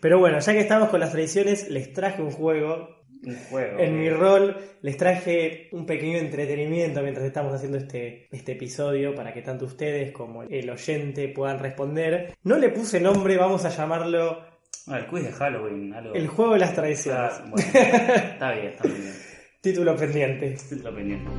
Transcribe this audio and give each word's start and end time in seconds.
Pero 0.00 0.18
bueno, 0.18 0.38
ya 0.38 0.52
que 0.52 0.60
estamos 0.60 0.88
con 0.88 1.00
las 1.00 1.12
tradiciones, 1.12 1.68
les 1.70 1.92
traje 1.92 2.22
un 2.22 2.30
juego. 2.30 3.00
Un 3.22 3.36
juego. 3.50 3.78
En 3.78 3.98
mi 3.98 4.08
rol 4.08 4.56
les 4.80 4.96
traje 4.96 5.68
un 5.72 5.84
pequeño 5.84 6.18
entretenimiento 6.18 7.02
mientras 7.02 7.26
estamos 7.26 7.52
haciendo 7.52 7.76
este, 7.76 8.28
este 8.30 8.52
episodio 8.52 9.14
para 9.14 9.34
que 9.34 9.42
tanto 9.42 9.66
ustedes 9.66 10.10
como 10.12 10.42
el 10.44 10.70
oyente 10.70 11.28
puedan 11.28 11.58
responder. 11.58 12.34
No 12.44 12.56
le 12.56 12.70
puse 12.70 12.98
nombre, 12.98 13.36
vamos 13.36 13.64
a 13.66 13.68
llamarlo 13.68 14.50
Ah, 14.86 14.98
el 14.98 15.06
quiz 15.06 15.24
de 15.24 15.32
Halloween, 15.32 15.94
algo. 15.94 16.14
El 16.14 16.26
juego 16.26 16.54
de 16.54 16.58
las 16.58 16.74
tradiciones. 16.74 17.32
Ah, 17.32 17.44
bueno, 17.48 17.56
está 17.78 18.52
bien, 18.52 18.66
está 18.66 18.88
bien. 18.88 19.14
Título 19.60 19.96
pendiente. 19.96 20.56
Título 20.68 20.94
pendiente. 20.94 21.30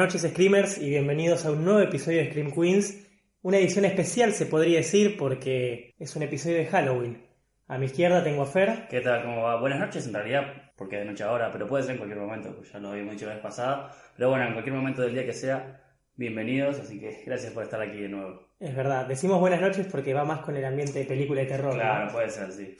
Noches, 0.00 0.22
Screamers, 0.22 0.78
y 0.78 0.88
bienvenidos 0.88 1.44
a 1.44 1.50
un 1.50 1.62
nuevo 1.62 1.80
episodio 1.80 2.20
de 2.20 2.30
Scream 2.30 2.52
Queens. 2.52 3.06
Una 3.42 3.58
edición 3.58 3.84
especial, 3.84 4.32
se 4.32 4.46
podría 4.46 4.78
decir, 4.78 5.18
porque 5.18 5.94
es 5.98 6.16
un 6.16 6.22
episodio 6.22 6.56
de 6.56 6.64
Halloween. 6.64 7.22
A 7.68 7.76
mi 7.76 7.84
izquierda 7.84 8.24
tengo 8.24 8.40
a 8.40 8.46
Fer. 8.46 8.88
¿Qué 8.88 9.02
tal? 9.02 9.22
¿Cómo 9.24 9.42
va? 9.42 9.60
Buenas 9.60 9.78
noches, 9.78 10.06
en 10.06 10.14
realidad, 10.14 10.72
porque 10.74 10.96
es 10.96 11.02
de 11.02 11.10
noche 11.10 11.22
ahora, 11.22 11.50
pero 11.52 11.66
puede 11.66 11.82
ser 11.82 11.92
en 11.92 11.98
cualquier 11.98 12.18
momento, 12.18 12.56
pues 12.56 12.72
ya 12.72 12.78
lo 12.78 12.92
habíamos 12.92 13.12
dicho 13.12 13.26
la 13.26 13.34
vez 13.34 13.42
pasada. 13.42 13.94
Pero 14.16 14.30
bueno, 14.30 14.46
en 14.46 14.52
cualquier 14.54 14.74
momento 14.74 15.02
del 15.02 15.12
día 15.12 15.26
que 15.26 15.34
sea, 15.34 15.82
bienvenidos, 16.16 16.80
así 16.80 16.98
que 16.98 17.22
gracias 17.26 17.52
por 17.52 17.64
estar 17.64 17.82
aquí 17.82 18.00
de 18.00 18.08
nuevo. 18.08 18.48
Es 18.58 18.74
verdad, 18.74 19.04
decimos 19.04 19.38
buenas 19.38 19.60
noches 19.60 19.86
porque 19.86 20.14
va 20.14 20.24
más 20.24 20.40
con 20.40 20.56
el 20.56 20.64
ambiente 20.64 20.98
de 20.98 21.04
película 21.04 21.42
de 21.42 21.46
terror. 21.46 21.74
Claro, 21.74 22.10
puede 22.10 22.30
ser, 22.30 22.50
sí. 22.52 22.74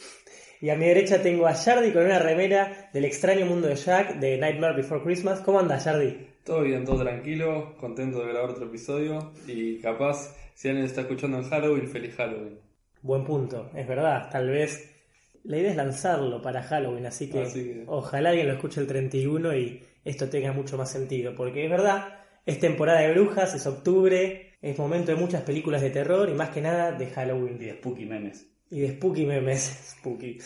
Y 0.60 0.68
a 0.68 0.76
mi 0.76 0.86
derecha 0.86 1.22
tengo 1.22 1.46
a 1.46 1.54
Jardy 1.54 1.90
con 1.92 2.04
una 2.04 2.18
remera 2.18 2.90
del 2.92 3.06
extraño 3.06 3.46
mundo 3.46 3.66
de 3.66 3.76
Jack 3.76 4.16
de 4.20 4.36
Nightmare 4.36 4.76
Before 4.76 5.02
Christmas. 5.02 5.40
¿Cómo 5.40 5.58
anda, 5.58 5.80
Jardy? 5.80 6.28
Todo 6.44 6.62
bien, 6.62 6.84
todo 6.84 7.00
tranquilo, 7.02 7.76
contento 7.78 8.20
de 8.20 8.32
grabar 8.32 8.50
otro 8.50 8.66
episodio 8.66 9.32
y 9.46 9.78
capaz, 9.78 10.36
si 10.54 10.68
alguien 10.68 10.86
está 10.86 11.02
escuchando 11.02 11.38
en 11.38 11.44
Halloween, 11.44 11.88
feliz 11.88 12.14
Halloween. 12.16 12.58
Buen 13.02 13.24
punto, 13.24 13.70
es 13.74 13.86
verdad, 13.86 14.28
tal 14.30 14.50
vez 14.50 14.90
la 15.44 15.58
idea 15.58 15.70
es 15.70 15.76
lanzarlo 15.76 16.42
para 16.42 16.62
Halloween, 16.62 17.06
así 17.06 17.30
que, 17.30 17.84
ojalá 17.86 18.30
alguien 18.30 18.48
lo 18.48 18.54
escuche 18.54 18.80
el 18.80 18.86
31 18.86 19.56
y 19.56 19.82
esto 20.04 20.28
tenga 20.28 20.52
mucho 20.52 20.76
más 20.76 20.90
sentido, 20.90 21.34
porque 21.34 21.64
es 21.64 21.70
verdad, 21.70 22.20
es 22.44 22.58
temporada 22.58 23.00
de 23.00 23.12
brujas, 23.12 23.54
es 23.54 23.66
octubre, 23.66 24.54
es 24.60 24.78
momento 24.78 25.12
de 25.12 25.18
muchas 25.18 25.42
películas 25.42 25.80
de 25.82 25.90
terror 25.90 26.28
y 26.28 26.34
más 26.34 26.50
que 26.50 26.60
nada 26.60 26.92
de 26.92 27.06
Halloween. 27.06 27.56
Y 27.60 27.64
de 27.66 27.72
spooky 27.74 28.06
memes. 28.06 28.49
Y 28.70 28.80
de 28.80 28.92
spooky 28.92 29.26
memes, 29.26 29.96
spooky. 29.98 30.38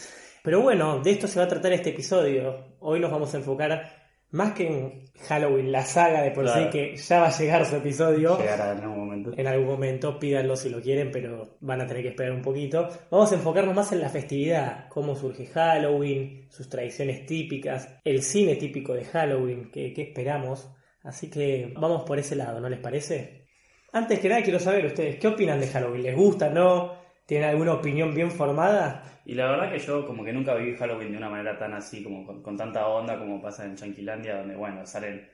Pero 0.43 0.63
bueno, 0.63 1.01
de 1.01 1.11
esto 1.11 1.29
se 1.29 1.39
va 1.39 1.45
a 1.45 1.49
tratar 1.49 1.73
este 1.73 1.91
episodio. 1.91 2.77
Hoy 2.81 3.01
nos 3.01 3.11
vamos 3.11 3.33
a 3.35 3.39
enfocar 3.39 4.05
más 4.31 4.53
que 4.53 4.67
en 4.67 5.05
Halloween, 5.29 5.71
la 5.71 5.85
saga 5.85 6.23
de 6.23 6.33
por 6.33 6.49
sí, 6.49 6.69
que 6.71 6.97
ya 6.97 7.21
va 7.21 7.29
a 7.29 7.39
llegar 7.39 7.65
su 7.65 7.77
episodio. 7.77 8.37
Llegará 8.37 8.73
en 8.73 8.81
algún 8.81 8.99
momento. 8.99 9.33
En 9.37 9.47
algún 9.47 9.69
momento, 9.69 10.19
pídanlo 10.19 10.57
si 10.57 10.71
lo 10.71 10.83
quieren, 10.83 11.13
pero 11.13 11.57
van 11.61 11.81
a 11.83 11.87
tener 11.87 12.03
que 12.03 12.09
esperar 12.09 12.33
un 12.33 12.43
poquito. 12.43 12.89
Vamos 13.11 13.31
a 13.31 13.37
enfocarnos 13.37 13.77
más 13.77 13.93
en 13.93 14.01
la 14.01 14.09
festividad, 14.09 14.89
cómo 14.89 15.15
surge 15.15 15.47
Halloween, 15.47 16.49
sus 16.51 16.69
tradiciones 16.69 17.27
típicas, 17.27 18.01
el 18.05 18.23
cine 18.23 18.57
típico 18.57 18.93
de 18.93 19.05
Halloween, 19.05 19.71
qué, 19.71 19.93
qué 19.93 20.03
esperamos. 20.03 20.69
Así 21.05 21.31
que 21.31 21.73
vamos 21.77 22.03
por 22.03 22.19
ese 22.19 22.35
lado, 22.35 22.61
¿no 22.61 22.69
les 22.69 22.81
parece? 22.81 23.47
Antes 23.93 24.19
que 24.19 24.29
nada 24.29 24.43
quiero 24.43 24.59
saber 24.59 24.85
ustedes, 24.87 25.17
¿qué 25.21 25.29
opinan 25.29 25.61
de 25.61 25.69
Halloween? 25.69 26.03
¿Les 26.03 26.17
gusta, 26.17 26.49
no? 26.49 27.04
¿Tienen 27.27 27.49
alguna 27.49 27.75
opinión 27.75 28.15
bien 28.15 28.31
formada? 28.31 29.03
Y 29.25 29.35
la 29.35 29.51
verdad 29.51 29.73
que 29.73 29.79
yo 29.79 30.07
como 30.07 30.25
que 30.25 30.33
nunca 30.33 30.55
viví 30.55 30.77
Halloween 30.77 31.13
de 31.13 31.19
una 31.19 31.31
manera 31.31 31.59
tan 31.59 31.73
así, 31.73 32.03
como 32.03 32.43
con, 32.43 32.57
tanta 32.57 32.87
onda 32.87 33.19
como 33.19 33.41
pasa 33.41 33.65
en 33.65 33.77
Chanquilandia, 33.77 34.39
donde 34.39 34.57
bueno, 34.57 34.85
salen, 34.87 35.27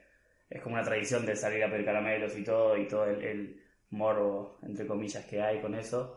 es 0.48 0.62
como 0.62 0.76
una 0.76 0.84
tradición 0.84 1.26
de 1.26 1.34
salir 1.36 1.64
a 1.64 1.70
pedir 1.70 1.84
caramelos 1.84 2.36
y 2.38 2.44
todo, 2.44 2.76
y 2.76 2.86
todo 2.86 3.06
el, 3.06 3.22
el 3.22 3.62
morbo, 3.90 4.58
entre 4.62 4.86
comillas, 4.86 5.24
que 5.26 5.42
hay 5.42 5.60
con 5.60 5.74
eso. 5.74 6.16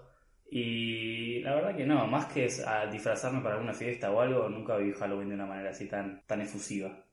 Y 0.50 1.40
la 1.42 1.56
verdad 1.56 1.76
que 1.76 1.86
no, 1.86 2.06
más 2.08 2.28
que 2.28 2.48
a 2.68 2.86
disfrazarme 2.88 3.42
para 3.42 3.56
alguna 3.56 3.74
fiesta 3.74 4.12
o 4.12 4.22
algo, 4.22 4.48
nunca 4.50 4.78
viví 4.78 4.94
Halloween 4.94 5.30
de 5.30 5.36
una 5.36 5.48
manera 5.48 5.72
así 5.72 5.88
tan, 5.88 6.22
tan 6.28 6.42
efusiva. 6.42 7.04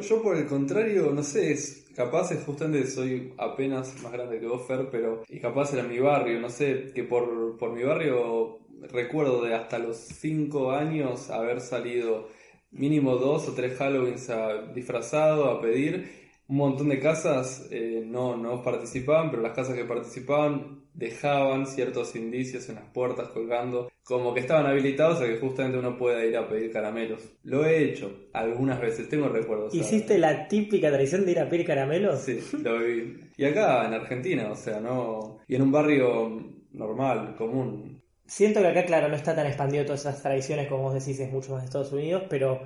Yo, 0.00 0.22
por 0.22 0.36
el 0.36 0.46
contrario, 0.46 1.10
no 1.12 1.22
sé, 1.22 1.52
es, 1.52 1.86
capaz 1.94 2.32
es 2.32 2.44
justamente 2.44 2.86
soy 2.86 3.32
apenas 3.38 4.00
más 4.02 4.12
grande 4.12 4.38
que 4.38 4.46
vos, 4.46 4.66
Fer, 4.66 4.88
pero 4.90 5.22
y 5.28 5.40
capaz 5.40 5.72
era 5.72 5.82
mi 5.82 5.98
barrio, 5.98 6.40
no 6.40 6.50
sé, 6.50 6.92
que 6.94 7.04
por, 7.04 7.56
por 7.56 7.72
mi 7.72 7.82
barrio 7.82 8.60
recuerdo 8.92 9.42
de 9.42 9.54
hasta 9.54 9.78
los 9.78 9.96
5 9.96 10.72
años 10.72 11.30
haber 11.30 11.60
salido 11.60 12.28
mínimo 12.70 13.16
dos 13.16 13.48
o 13.48 13.52
tres 13.52 13.78
Halloweens 13.80 14.30
disfrazado 14.74 15.50
a 15.50 15.60
pedir. 15.60 16.26
Un 16.48 16.58
montón 16.58 16.88
de 16.90 17.00
casas 17.00 17.66
eh, 17.70 18.04
no, 18.06 18.36
no 18.36 18.62
participaban, 18.62 19.30
pero 19.30 19.42
las 19.42 19.52
casas 19.52 19.74
que 19.74 19.84
participaban 19.84 20.85
dejaban 20.96 21.66
ciertos 21.66 22.16
indicios 22.16 22.68
en 22.68 22.76
las 22.76 22.88
puertas 22.90 23.28
colgando, 23.28 23.90
como 24.02 24.32
que 24.32 24.40
estaban 24.40 24.66
habilitados 24.66 25.20
a 25.20 25.26
que 25.26 25.36
justamente 25.38 25.78
uno 25.78 25.96
pueda 25.96 26.24
ir 26.24 26.36
a 26.36 26.48
pedir 26.48 26.72
caramelos. 26.72 27.22
Lo 27.44 27.64
he 27.64 27.84
hecho 27.84 28.28
algunas 28.32 28.80
veces, 28.80 29.08
tengo 29.08 29.28
recuerdos. 29.28 29.74
¿Hiciste 29.74 30.18
la 30.18 30.48
típica 30.48 30.88
tradición 30.88 31.24
de 31.24 31.32
ir 31.32 31.40
a 31.40 31.48
pedir 31.48 31.66
caramelos? 31.66 32.20
Sí, 32.20 32.40
lo 32.62 32.78
viví. 32.78 33.20
Y 33.36 33.44
acá 33.44 33.86
en 33.86 33.94
Argentina, 33.94 34.50
o 34.50 34.56
sea, 34.56 34.80
no. 34.80 35.38
Y 35.46 35.56
en 35.56 35.62
un 35.62 35.72
barrio 35.72 36.56
normal, 36.72 37.34
común. 37.36 38.02
Siento 38.24 38.60
que 38.60 38.68
acá, 38.68 38.84
claro, 38.84 39.08
no 39.08 39.16
está 39.16 39.34
tan 39.34 39.46
expandido 39.46 39.84
todas 39.84 40.00
esas 40.00 40.22
tradiciones 40.22 40.68
como 40.68 40.84
vos 40.84 40.94
decís, 40.94 41.20
es 41.20 41.30
mucho 41.30 41.52
más 41.52 41.62
de 41.62 41.66
Estados 41.66 41.92
Unidos, 41.92 42.24
pero 42.28 42.60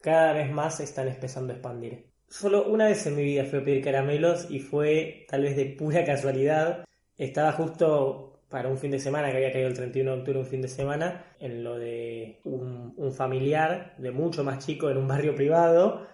cada 0.00 0.32
vez 0.32 0.50
más 0.50 0.76
se 0.76 0.84
están 0.84 1.08
empezando 1.08 1.52
a 1.52 1.56
expandir. 1.56 2.10
Solo 2.28 2.66
una 2.68 2.86
vez 2.86 3.06
en 3.06 3.16
mi 3.16 3.22
vida 3.22 3.44
fui 3.44 3.60
a 3.60 3.64
pedir 3.64 3.84
caramelos 3.84 4.50
y 4.50 4.58
fue 4.58 5.26
tal 5.28 5.42
vez 5.42 5.56
de 5.56 5.66
pura 5.66 6.04
casualidad. 6.04 6.84
Estaba 7.18 7.52
justo 7.52 8.42
para 8.48 8.68
un 8.68 8.78
fin 8.78 8.90
de 8.90 8.98
semana, 8.98 9.30
que 9.30 9.36
había 9.36 9.52
caído 9.52 9.68
el 9.68 9.74
31 9.74 10.12
de 10.12 10.18
octubre, 10.18 10.40
un 10.40 10.46
fin 10.46 10.62
de 10.62 10.68
semana, 10.68 11.24
en 11.40 11.64
lo 11.64 11.78
de 11.78 12.40
un, 12.44 13.12
familiar 13.12 13.94
de 13.98 14.10
mucho 14.10 14.44
más 14.44 14.64
chico 14.64 14.90
en 14.90 14.98
un 14.98 15.08
barrio 15.08 15.34
privado 15.34 16.06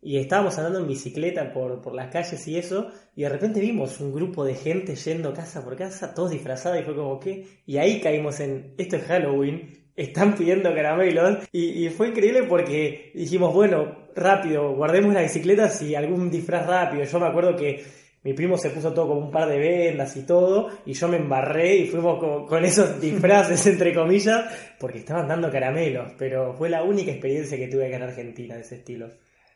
y 0.00 0.16
estábamos 0.18 0.56
andando 0.58 0.80
en 0.80 0.86
bicicleta 0.86 1.52
por, 1.52 1.80
por, 1.80 1.94
las 1.94 2.08
calles 2.12 2.46
y 2.46 2.56
eso, 2.56 2.88
y 3.16 3.22
de 3.22 3.28
repente 3.28 3.60
vimos 3.60 4.00
un 4.00 4.12
grupo 4.12 4.44
de 4.44 4.54
gente 4.54 4.94
yendo 4.94 5.34
casa 5.34 5.64
por 5.64 5.76
casa, 5.76 6.14
todos 6.14 6.30
disfrazados, 6.30 6.80
y 6.80 6.84
fue 6.84 6.94
como 6.94 7.18
que, 7.18 7.46
y 7.66 7.78
ahí 7.78 8.00
caímos 8.00 8.38
en, 8.38 8.74
esto 8.78 8.96
es 8.96 9.02
Halloween, 9.02 9.90
están 9.96 10.36
pidiendo 10.36 10.72
caramelos, 10.72 11.38
y, 11.50 11.84
y 11.84 11.90
fue 11.90 12.08
increíble 12.08 12.44
porque 12.44 13.10
dijimos, 13.14 13.52
bueno, 13.52 14.08
rápido, 14.14 14.74
guardemos 14.74 15.14
las 15.14 15.24
bicicletas 15.24 15.82
y 15.82 15.94
algún 15.94 16.30
disfraz 16.30 16.66
rápido. 16.66 17.04
Yo 17.04 17.20
me 17.20 17.26
acuerdo 17.26 17.56
que 17.56 17.84
mi 18.22 18.32
primo 18.32 18.56
se 18.56 18.70
puso 18.70 18.92
todo 18.92 19.08
como 19.08 19.20
un 19.26 19.30
par 19.30 19.48
de 19.48 19.58
vendas 19.58 20.16
y 20.16 20.26
todo, 20.26 20.68
y 20.84 20.92
yo 20.92 21.08
me 21.08 21.16
embarré 21.18 21.76
y 21.76 21.86
fuimos 21.86 22.18
con, 22.18 22.46
con 22.46 22.64
esos 22.64 23.00
disfraces, 23.00 23.66
entre 23.66 23.94
comillas, 23.94 24.44
porque 24.78 24.98
estaban 24.98 25.28
dando 25.28 25.50
caramelos, 25.50 26.12
pero 26.18 26.54
fue 26.54 26.68
la 26.68 26.82
única 26.82 27.10
experiencia 27.10 27.56
que 27.56 27.68
tuve 27.68 27.86
acá 27.86 27.96
en 27.96 28.02
Argentina 28.02 28.54
de 28.54 28.62
ese 28.62 28.76
estilo. 28.76 29.08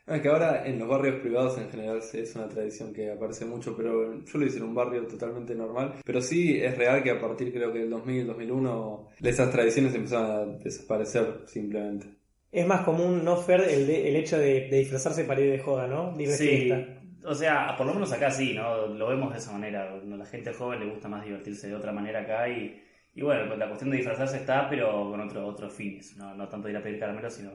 Es 0.05 0.21
que 0.21 0.27
ahora 0.27 0.67
en 0.67 0.79
los 0.79 0.89
barrios 0.89 1.21
privados 1.21 1.57
en 1.57 1.69
general 1.69 2.01
es 2.13 2.35
una 2.35 2.49
tradición 2.49 2.91
que 2.91 3.09
aparece 3.09 3.45
mucho, 3.45 3.75
pero 3.75 4.21
yo 4.21 4.37
lo 4.37 4.45
hice 4.45 4.57
en 4.57 4.63
un 4.63 4.75
barrio 4.75 5.07
totalmente 5.07 5.55
normal. 5.55 5.93
Pero 6.03 6.19
sí 6.19 6.59
es 6.61 6.77
real 6.77 7.01
que 7.01 7.11
a 7.11 7.21
partir 7.21 7.53
creo 7.53 7.71
que 7.71 7.79
del 7.79 7.89
2000, 7.89 8.27
2001, 8.27 9.09
esas 9.21 9.49
tradiciones 9.49 9.95
empezaron 9.95 10.31
a 10.31 10.57
desaparecer 10.57 11.43
simplemente. 11.45 12.07
Es 12.51 12.67
más 12.67 12.81
común, 12.81 13.23
¿no, 13.23 13.37
Fer, 13.37 13.61
el, 13.61 13.89
el 13.89 14.15
hecho 14.17 14.37
de, 14.37 14.67
disfrazarse 14.69 15.23
para 15.23 15.39
ir 15.39 15.51
de 15.51 15.59
joda, 15.59 15.87
¿no? 15.87 16.13
sí, 16.27 16.69
o 17.25 17.35
sea, 17.35 17.75
por 17.77 17.85
lo 17.87 17.93
menos 17.93 18.11
acá 18.11 18.31
sí, 18.31 18.53
¿no? 18.53 18.87
Lo 18.87 19.07
vemos 19.07 19.31
de 19.31 19.39
esa 19.39 19.51
manera. 19.51 19.89
A 19.93 20.05
la 20.05 20.25
gente 20.25 20.53
joven 20.53 20.79
le 20.79 20.89
gusta 20.89 21.07
más 21.07 21.23
divertirse 21.23 21.67
de 21.67 21.75
otra 21.75 21.91
manera 21.91 22.21
acá 22.21 22.47
y, 22.49 22.81
y 23.13 23.21
bueno, 23.21 23.55
la 23.55 23.67
cuestión 23.67 23.91
de 23.91 23.97
disfrazarse 23.97 24.37
está, 24.37 24.69
pero 24.69 25.09
con 25.09 25.21
otro, 25.21 25.47
otros 25.47 25.73
fines. 25.73 26.15
No, 26.17 26.33
no 26.33 26.47
tanto 26.47 26.69
ir 26.69 26.77
a 26.77 26.81
pedir 26.81 26.99
caramelos, 26.99 27.33
sino 27.33 27.51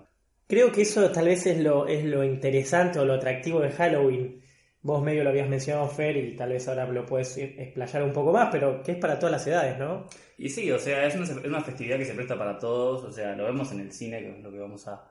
Creo 0.49 0.73
que 0.73 0.81
eso 0.81 1.11
tal 1.11 1.27
vez 1.27 1.47
es 1.47 1.59
lo, 1.59 1.87
es 1.87 2.05
lo 2.05 2.25
interesante 2.25 2.99
o 2.99 3.05
lo 3.05 3.15
atractivo 3.15 3.61
de 3.61 3.71
Halloween. 3.71 4.41
Vos 4.81 5.03
medio 5.03 5.23
lo 5.23 5.29
habías 5.29 5.49
mencionado, 5.49 5.89
Fer, 5.89 6.17
y 6.17 6.35
tal 6.37 6.51
vez 6.51 6.67
ahora 6.69 6.87
lo 6.87 7.05
puedes 7.05 7.37
explayar 7.37 8.03
un 8.03 8.13
poco 8.15 8.33
más, 8.33 8.49
pero 8.51 8.83
que 8.83 8.93
es 8.93 8.99
para 8.99 9.19
todas 9.19 9.33
las 9.33 9.47
edades, 9.47 9.79
¿no? 9.79 10.07
Y 10.39 10.49
sí, 10.49 10.71
o 10.71 10.79
sea, 10.79 11.07
es 11.07 11.15
una, 11.17 11.25
es 11.25 11.45
una 11.45 11.61
festividad 11.61 11.99
que 11.99 12.07
se 12.07 12.15
presta 12.15 12.39
para 12.39 12.59
todos, 12.59 13.05
o 13.05 13.13
sea, 13.13 13.37
lo 13.37 13.45
vemos 13.45 13.71
en 13.73 13.81
el 13.81 13.93
cine, 13.93 14.21
que 14.21 14.39
es 14.39 14.43
lo 14.43 14.51
que 14.51 14.59
vamos 14.59 14.89
a, 14.89 15.05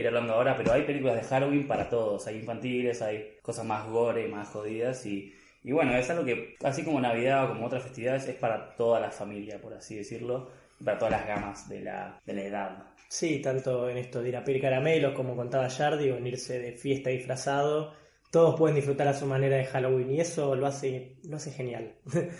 ir 0.00 0.06
hablando 0.06 0.34
ahora, 0.34 0.56
pero 0.56 0.72
hay 0.72 0.82
películas 0.82 1.16
de 1.16 1.22
Halloween 1.22 1.66
para 1.66 1.88
todos, 1.88 2.26
hay 2.26 2.36
infantiles, 2.36 3.02
hay 3.02 3.36
cosas 3.42 3.64
más 3.64 3.86
gore, 3.88 4.28
más 4.28 4.48
jodidas, 4.48 5.04
y, 5.06 5.34
y 5.62 5.72
bueno, 5.72 5.96
es 5.96 6.08
algo 6.10 6.24
que, 6.24 6.56
así 6.62 6.82
como 6.82 7.00
Navidad 7.00 7.44
o 7.44 7.48
como 7.48 7.66
otras 7.66 7.82
festividades, 7.82 8.26
es 8.28 8.36
para 8.36 8.74
toda 8.74 9.00
la 9.00 9.10
familia, 9.10 9.60
por 9.60 9.74
así 9.74 9.96
decirlo, 9.96 10.50
para 10.84 10.98
todas 10.98 11.12
las 11.12 11.26
gamas 11.26 11.68
de 11.68 11.80
la, 11.80 12.20
de 12.24 12.32
la 12.34 12.42
edad. 12.42 12.92
Sí, 13.08 13.40
tanto 13.40 13.90
en 13.90 13.98
esto 13.98 14.22
de 14.22 14.30
ir 14.30 14.36
a 14.36 14.42
pedir 14.42 14.62
caramelos, 14.62 15.12
como 15.14 15.36
contaba 15.36 15.68
Yardi, 15.68 16.10
o 16.10 16.18
irse 16.26 16.58
de 16.58 16.72
fiesta 16.72 17.10
disfrazado. 17.10 17.92
Todos 18.30 18.58
pueden 18.58 18.76
disfrutar 18.76 19.06
a 19.06 19.12
su 19.12 19.26
manera 19.26 19.58
de 19.58 19.66
Halloween 19.66 20.10
y 20.12 20.20
eso 20.20 20.56
lo 20.56 20.66
hace, 20.66 21.16
lo 21.24 21.36
hace 21.36 21.50
genial. 21.50 21.94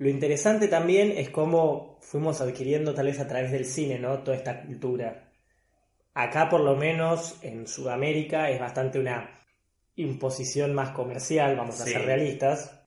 Lo 0.00 0.08
interesante 0.08 0.66
también 0.68 1.12
es 1.12 1.28
cómo 1.28 1.98
fuimos 2.00 2.40
adquiriendo 2.40 2.94
tal 2.94 3.04
vez 3.04 3.20
a 3.20 3.28
través 3.28 3.52
del 3.52 3.66
cine, 3.66 3.98
¿no? 3.98 4.20
Toda 4.22 4.34
esta 4.38 4.62
cultura. 4.62 5.29
Acá 6.20 6.50
por 6.50 6.60
lo 6.60 6.76
menos 6.76 7.38
en 7.42 7.66
Sudamérica 7.66 8.50
es 8.50 8.60
bastante 8.60 8.98
una 9.00 9.30
imposición 9.96 10.74
más 10.74 10.90
comercial, 10.90 11.56
vamos 11.56 11.80
a 11.80 11.84
ser 11.84 12.04
realistas, 12.04 12.78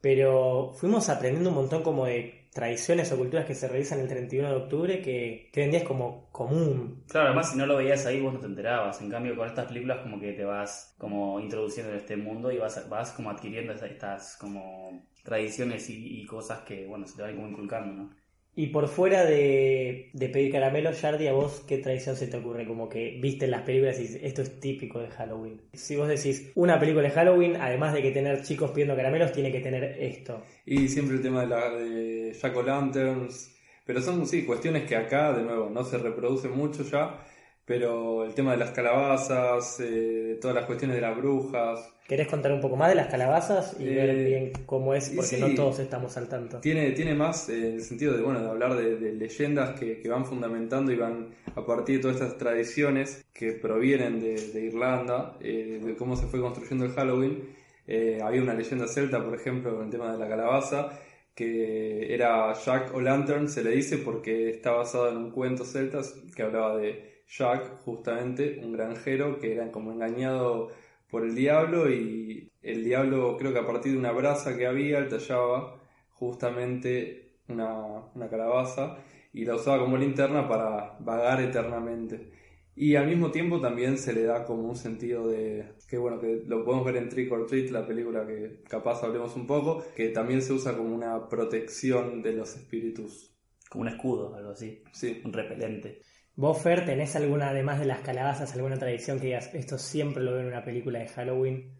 pero 0.00 0.72
fuimos 0.74 1.08
aprendiendo 1.08 1.50
un 1.50 1.56
montón 1.56 1.84
como 1.84 2.06
de 2.06 2.48
tradiciones 2.52 3.12
o 3.12 3.16
culturas 3.16 3.46
que 3.46 3.54
se 3.54 3.68
realizan 3.68 4.00
el 4.00 4.08
31 4.08 4.48
de 4.48 4.56
octubre 4.56 5.00
que, 5.00 5.48
que 5.52 5.60
hoy 5.60 5.64
en 5.66 5.70
día 5.70 5.80
es 5.80 5.86
como 5.86 6.28
común. 6.32 7.04
Claro, 7.08 7.28
además 7.28 7.52
si 7.52 7.56
no 7.56 7.66
lo 7.66 7.76
veías 7.76 8.04
ahí 8.04 8.20
vos 8.20 8.34
no 8.34 8.40
te 8.40 8.46
enterabas. 8.46 9.00
En 9.00 9.10
cambio 9.10 9.36
con 9.36 9.46
estas 9.46 9.66
películas 9.66 10.00
como 10.02 10.18
que 10.18 10.32
te 10.32 10.44
vas 10.44 10.96
como 10.98 11.38
introduciendo 11.38 11.92
en 11.92 11.98
este 11.98 12.16
mundo 12.16 12.50
y 12.50 12.58
vas, 12.58 12.88
vas 12.88 13.12
como 13.12 13.30
adquiriendo 13.30 13.72
estas, 13.72 13.90
estas 13.92 14.36
como 14.38 15.06
tradiciones 15.22 15.88
y, 15.88 16.20
y 16.20 16.26
cosas 16.26 16.62
que 16.62 16.84
bueno 16.84 17.06
se 17.06 17.14
te 17.14 17.22
van 17.22 17.36
como 17.36 17.48
inculcando, 17.48 17.92
¿no? 17.92 18.21
Y 18.54 18.66
por 18.66 18.88
fuera 18.88 19.24
de, 19.24 20.10
de 20.12 20.28
pedir 20.28 20.52
caramelo, 20.52 20.92
Yardi, 20.92 21.26
¿a 21.26 21.32
vos 21.32 21.64
qué 21.66 21.78
tradición 21.78 22.16
se 22.16 22.26
te 22.26 22.36
ocurre? 22.36 22.66
Como 22.66 22.86
que 22.86 23.18
viste 23.18 23.46
en 23.46 23.50
las 23.50 23.62
películas 23.62 23.98
y 23.98 24.18
esto 24.22 24.42
es 24.42 24.60
típico 24.60 24.98
de 25.00 25.08
Halloween. 25.08 25.58
Si 25.72 25.96
vos 25.96 26.06
decís, 26.06 26.50
una 26.54 26.78
película 26.78 27.04
de 27.04 27.14
Halloween, 27.14 27.56
además 27.56 27.94
de 27.94 28.02
que 28.02 28.10
tener 28.10 28.42
chicos 28.42 28.70
pidiendo 28.72 28.94
caramelos, 28.94 29.32
tiene 29.32 29.50
que 29.50 29.60
tener 29.60 29.96
esto. 29.98 30.42
Y 30.66 30.88
siempre 30.88 31.16
el 31.16 31.22
tema 31.22 31.40
de, 31.42 31.46
la, 31.46 31.70
de 31.70 32.32
Jack 32.34 32.54
o' 32.54 32.62
Lanterns. 32.62 33.56
Pero 33.86 34.02
son, 34.02 34.26
sí, 34.26 34.44
cuestiones 34.44 34.84
que 34.84 34.96
acá, 34.96 35.32
de 35.32 35.42
nuevo, 35.42 35.70
no 35.70 35.82
se 35.82 35.96
reproducen 35.96 36.52
mucho 36.52 36.82
ya. 36.84 37.24
Pero 37.64 38.24
el 38.24 38.34
tema 38.34 38.52
de 38.52 38.58
las 38.58 38.72
calabazas, 38.72 39.78
eh, 39.80 40.36
todas 40.40 40.54
las 40.56 40.66
cuestiones 40.66 40.96
de 40.96 41.02
las 41.02 41.16
brujas. 41.16 41.88
¿Querés 42.08 42.26
contar 42.26 42.52
un 42.52 42.60
poco 42.60 42.76
más 42.76 42.88
de 42.88 42.96
las 42.96 43.06
calabazas 43.06 43.76
y 43.78 43.88
Eh, 43.88 43.94
ver 43.94 44.24
bien 44.24 44.52
cómo 44.66 44.94
es? 44.94 45.10
Porque 45.10 45.36
sí. 45.36 45.40
no 45.40 45.54
todos 45.54 45.78
estamos 45.78 46.16
al 46.16 46.28
tanto. 46.28 46.58
Tiene, 46.58 46.90
tiene 46.90 47.14
más 47.14 47.48
eh, 47.48 47.68
en 47.68 47.74
el 47.76 47.82
sentido 47.82 48.14
de, 48.16 48.22
bueno, 48.22 48.40
de 48.42 48.48
hablar 48.48 48.74
de, 48.76 48.96
de 48.96 49.12
leyendas 49.12 49.78
que, 49.78 50.00
que 50.00 50.08
van 50.08 50.26
fundamentando 50.26 50.90
y 50.92 50.96
van 50.96 51.28
a 51.54 51.64
partir 51.64 51.96
de 51.96 52.02
todas 52.02 52.16
estas 52.20 52.36
tradiciones 52.36 53.24
que 53.32 53.52
provienen 53.52 54.20
de, 54.20 54.34
de 54.52 54.60
Irlanda, 54.64 55.36
eh, 55.40 55.80
de 55.82 55.96
cómo 55.96 56.16
se 56.16 56.26
fue 56.26 56.40
construyendo 56.40 56.84
el 56.84 56.92
Halloween. 56.92 57.44
Eh, 57.86 58.18
había 58.22 58.42
una 58.42 58.54
leyenda 58.54 58.88
celta, 58.88 59.24
por 59.24 59.34
ejemplo, 59.34 59.74
con 59.76 59.84
el 59.84 59.90
tema 59.90 60.12
de 60.12 60.18
la 60.18 60.28
calabaza, 60.28 60.98
que 61.34 62.12
era 62.12 62.52
Jack 62.54 62.92
o 62.94 63.00
Lantern, 63.00 63.48
se 63.48 63.62
le 63.64 63.70
dice 63.70 63.98
porque 63.98 64.50
está 64.50 64.72
basado 64.72 65.08
en 65.10 65.16
un 65.16 65.30
cuento 65.30 65.64
celta 65.64 66.00
que 66.36 66.42
hablaba 66.42 66.76
de 66.76 67.11
Jack, 67.36 67.78
justamente, 67.84 68.60
un 68.62 68.72
granjero 68.72 69.38
que 69.38 69.54
era 69.54 69.70
como 69.72 69.92
engañado 69.92 70.70
por 71.10 71.24
el 71.24 71.34
diablo 71.34 71.90
y 71.90 72.52
el 72.62 72.84
diablo 72.84 73.36
creo 73.38 73.52
que 73.52 73.58
a 73.60 73.66
partir 73.66 73.92
de 73.92 73.98
una 73.98 74.12
brasa 74.12 74.56
que 74.56 74.66
había 74.66 75.08
tallaba 75.08 75.80
justamente 76.10 77.38
una, 77.48 78.06
una 78.14 78.28
calabaza 78.28 78.98
y 79.32 79.44
la 79.44 79.56
usaba 79.56 79.78
como 79.80 79.96
linterna 79.96 80.48
para 80.48 80.96
vagar 81.00 81.40
eternamente. 81.40 82.30
Y 82.74 82.96
al 82.96 83.06
mismo 83.06 83.30
tiempo 83.30 83.60
también 83.60 83.98
se 83.98 84.12
le 84.14 84.22
da 84.24 84.44
como 84.44 84.62
un 84.68 84.76
sentido 84.76 85.28
de, 85.28 85.74
que 85.88 85.98
bueno, 85.98 86.18
que 86.20 86.42
lo 86.46 86.64
podemos 86.64 86.86
ver 86.86 86.96
en 86.96 87.08
Trick 87.08 87.30
or 87.32 87.46
Treat, 87.46 87.70
la 87.70 87.86
película 87.86 88.26
que 88.26 88.62
capaz 88.68 89.02
hablemos 89.04 89.36
un 89.36 89.46
poco, 89.46 89.84
que 89.94 90.08
también 90.08 90.40
se 90.42 90.52
usa 90.54 90.76
como 90.76 90.94
una 90.94 91.28
protección 91.28 92.22
de 92.22 92.32
los 92.32 92.56
espíritus. 92.56 93.34
Como 93.68 93.82
un 93.82 93.88
escudo, 93.88 94.34
algo 94.34 94.50
así, 94.50 94.82
Sí. 94.92 95.20
un 95.24 95.32
repelente. 95.32 96.00
¿Vos, 96.36 96.60
Fer, 96.62 96.84
tenés 96.84 97.16
alguna, 97.16 97.48
además 97.48 97.80
de 97.80 97.86
las 97.86 98.00
calabazas, 98.00 98.52
alguna 98.54 98.76
tradición 98.78 99.18
que 99.18 99.28
digas, 99.28 99.48
esto 99.54 99.78
siempre 99.78 100.22
lo 100.22 100.32
veo 100.32 100.40
en 100.42 100.48
una 100.48 100.62
película 100.62 100.98
de 100.98 101.08
Halloween? 101.08 101.72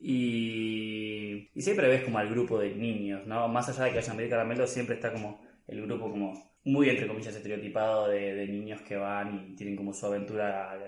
Y, 0.00 1.50
y 1.54 1.62
siempre 1.62 1.88
ves 1.88 2.04
como 2.04 2.18
al 2.18 2.28
grupo 2.30 2.58
de 2.58 2.74
niños, 2.74 3.26
¿no? 3.26 3.48
Más 3.48 3.68
allá 3.68 3.84
de 3.84 3.92
que 3.92 3.98
hayan 3.98 4.16
pedido 4.16 4.30
caramelo, 4.30 4.66
siempre 4.66 4.94
está 4.94 5.12
como 5.12 5.40
el 5.66 5.82
grupo 5.82 6.10
como 6.10 6.32
muy, 6.64 6.88
entre 6.88 7.08
comillas, 7.08 7.34
estereotipado 7.34 8.08
de, 8.08 8.34
de 8.34 8.46
niños 8.46 8.80
que 8.82 8.96
van 8.96 9.34
y 9.52 9.54
tienen 9.56 9.76
como 9.76 9.92
su 9.92 10.06
aventura 10.06 10.78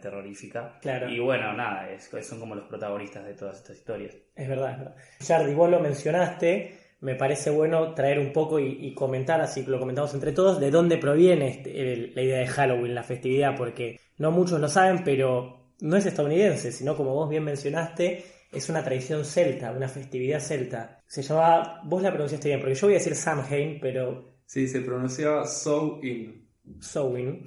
terrorífica. 0.00 0.78
Claro. 0.80 1.10
Y 1.10 1.18
bueno, 1.18 1.52
nada, 1.52 1.90
es- 1.90 2.10
son 2.26 2.40
como 2.40 2.54
los 2.54 2.66
protagonistas 2.66 3.24
de 3.26 3.34
todas 3.34 3.58
estas 3.58 3.76
historias. 3.76 4.16
Es 4.34 4.48
verdad, 4.48 4.96
es 5.20 5.28
verdad. 5.28 5.54
Vos 5.54 5.70
lo 5.70 5.80
mencionaste, 5.80 6.78
me 7.06 7.14
parece 7.14 7.50
bueno 7.50 7.94
traer 7.94 8.18
un 8.18 8.32
poco 8.32 8.58
y, 8.58 8.66
y 8.86 8.94
comentar, 8.94 9.40
así 9.40 9.64
que 9.64 9.70
lo 9.70 9.78
comentamos 9.78 10.12
entre 10.14 10.32
todos, 10.32 10.58
de 10.60 10.70
dónde 10.70 10.98
proviene 10.98 11.48
este- 11.48 11.92
el- 11.92 12.12
la 12.14 12.22
idea 12.22 12.38
de 12.40 12.46
Halloween, 12.48 12.94
la 12.94 13.02
festividad, 13.04 13.56
porque 13.56 13.98
no 14.18 14.30
muchos 14.32 14.60
lo 14.60 14.68
saben, 14.68 15.04
pero 15.04 15.70
no 15.80 15.96
es 15.96 16.04
estadounidense, 16.06 16.72
sino 16.72 16.96
como 16.96 17.14
vos 17.14 17.28
bien 17.30 17.44
mencionaste, 17.44 18.24
es 18.52 18.68
una 18.68 18.82
tradición 18.82 19.24
celta, 19.24 19.70
una 19.72 19.88
festividad 19.88 20.40
celta. 20.40 21.02
Se 21.06 21.22
llamaba, 21.22 21.80
vos 21.84 22.02
la 22.02 22.10
pronunciaste 22.10 22.48
bien, 22.48 22.60
porque 22.60 22.74
yo 22.74 22.86
voy 22.88 22.94
a 22.94 22.98
decir 22.98 23.14
Samhain, 23.14 23.78
pero 23.80 24.34
Sí, 24.46 24.66
se 24.68 24.80
pronunciaba 24.80 25.44
So 25.46 26.00
In. 26.02 26.48
Samhain, 26.80 27.46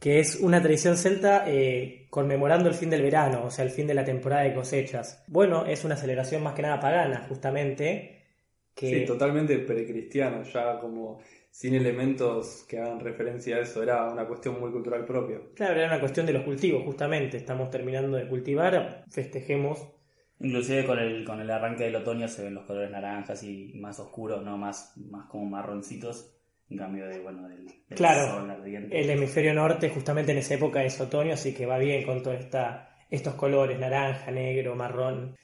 que 0.00 0.18
es 0.20 0.36
una 0.40 0.60
tradición 0.62 0.96
celta 0.96 1.44
eh, 1.46 2.06
conmemorando 2.10 2.68
el 2.68 2.74
fin 2.74 2.90
del 2.90 3.02
verano, 3.02 3.44
o 3.46 3.50
sea, 3.50 3.64
el 3.64 3.70
fin 3.70 3.86
de 3.86 3.94
la 3.94 4.04
temporada 4.04 4.42
de 4.42 4.54
cosechas. 4.54 5.22
Bueno, 5.26 5.64
es 5.66 5.84
una 5.84 5.96
celebración 5.96 6.42
más 6.42 6.54
que 6.54 6.62
nada 6.62 6.80
pagana, 6.80 7.24
justamente, 7.28 8.15
que 8.76 8.88
Sí, 8.90 9.04
totalmente 9.06 9.58
precristiano, 9.60 10.42
ya 10.44 10.78
como 10.78 11.20
sin 11.50 11.74
elementos 11.74 12.64
que 12.68 12.78
hagan 12.78 13.00
referencia 13.00 13.56
a 13.56 13.60
eso, 13.60 13.82
era 13.82 14.04
una 14.12 14.26
cuestión 14.28 14.60
muy 14.60 14.70
cultural 14.70 15.04
propia. 15.04 15.40
claro, 15.54 15.74
era 15.80 15.86
una 15.88 16.00
cuestión 16.00 16.26
de 16.26 16.34
los 16.34 16.42
cultivos, 16.44 16.84
justamente. 16.84 17.38
Estamos 17.38 17.70
terminando 17.70 18.16
de 18.16 18.28
cultivar, 18.28 19.04
festejemos. 19.10 19.88
Inclusive 20.38 20.84
con 20.84 20.98
el, 20.98 21.24
con 21.24 21.40
el 21.40 21.50
arranque 21.50 21.84
del 21.84 21.96
otoño 21.96 22.28
se 22.28 22.44
ven 22.44 22.54
los 22.54 22.66
colores 22.66 22.90
naranjas 22.90 23.42
y 23.42 23.72
más 23.80 23.98
oscuros, 23.98 24.44
no 24.44 24.58
más, 24.58 24.92
más 24.98 25.26
como 25.30 25.46
marroncitos, 25.46 26.36
en 26.68 26.76
cambio 26.76 27.06
de, 27.06 27.20
bueno, 27.20 27.48
del, 27.48 27.64
del 27.64 27.96
Claro, 27.96 28.40
sol 28.40 28.50
ardiente. 28.50 29.00
El 29.00 29.08
hemisferio 29.08 29.54
norte, 29.54 29.88
justamente 29.88 30.32
en 30.32 30.38
esa 30.38 30.54
época 30.54 30.84
es 30.84 31.00
otoño, 31.00 31.32
así 31.32 31.54
que 31.54 31.64
va 31.64 31.78
bien 31.78 32.04
con 32.04 32.22
todos 32.22 32.36
estos 33.08 33.34
colores, 33.34 33.78
naranja, 33.78 34.30
negro, 34.30 34.74
marrón. 34.74 35.34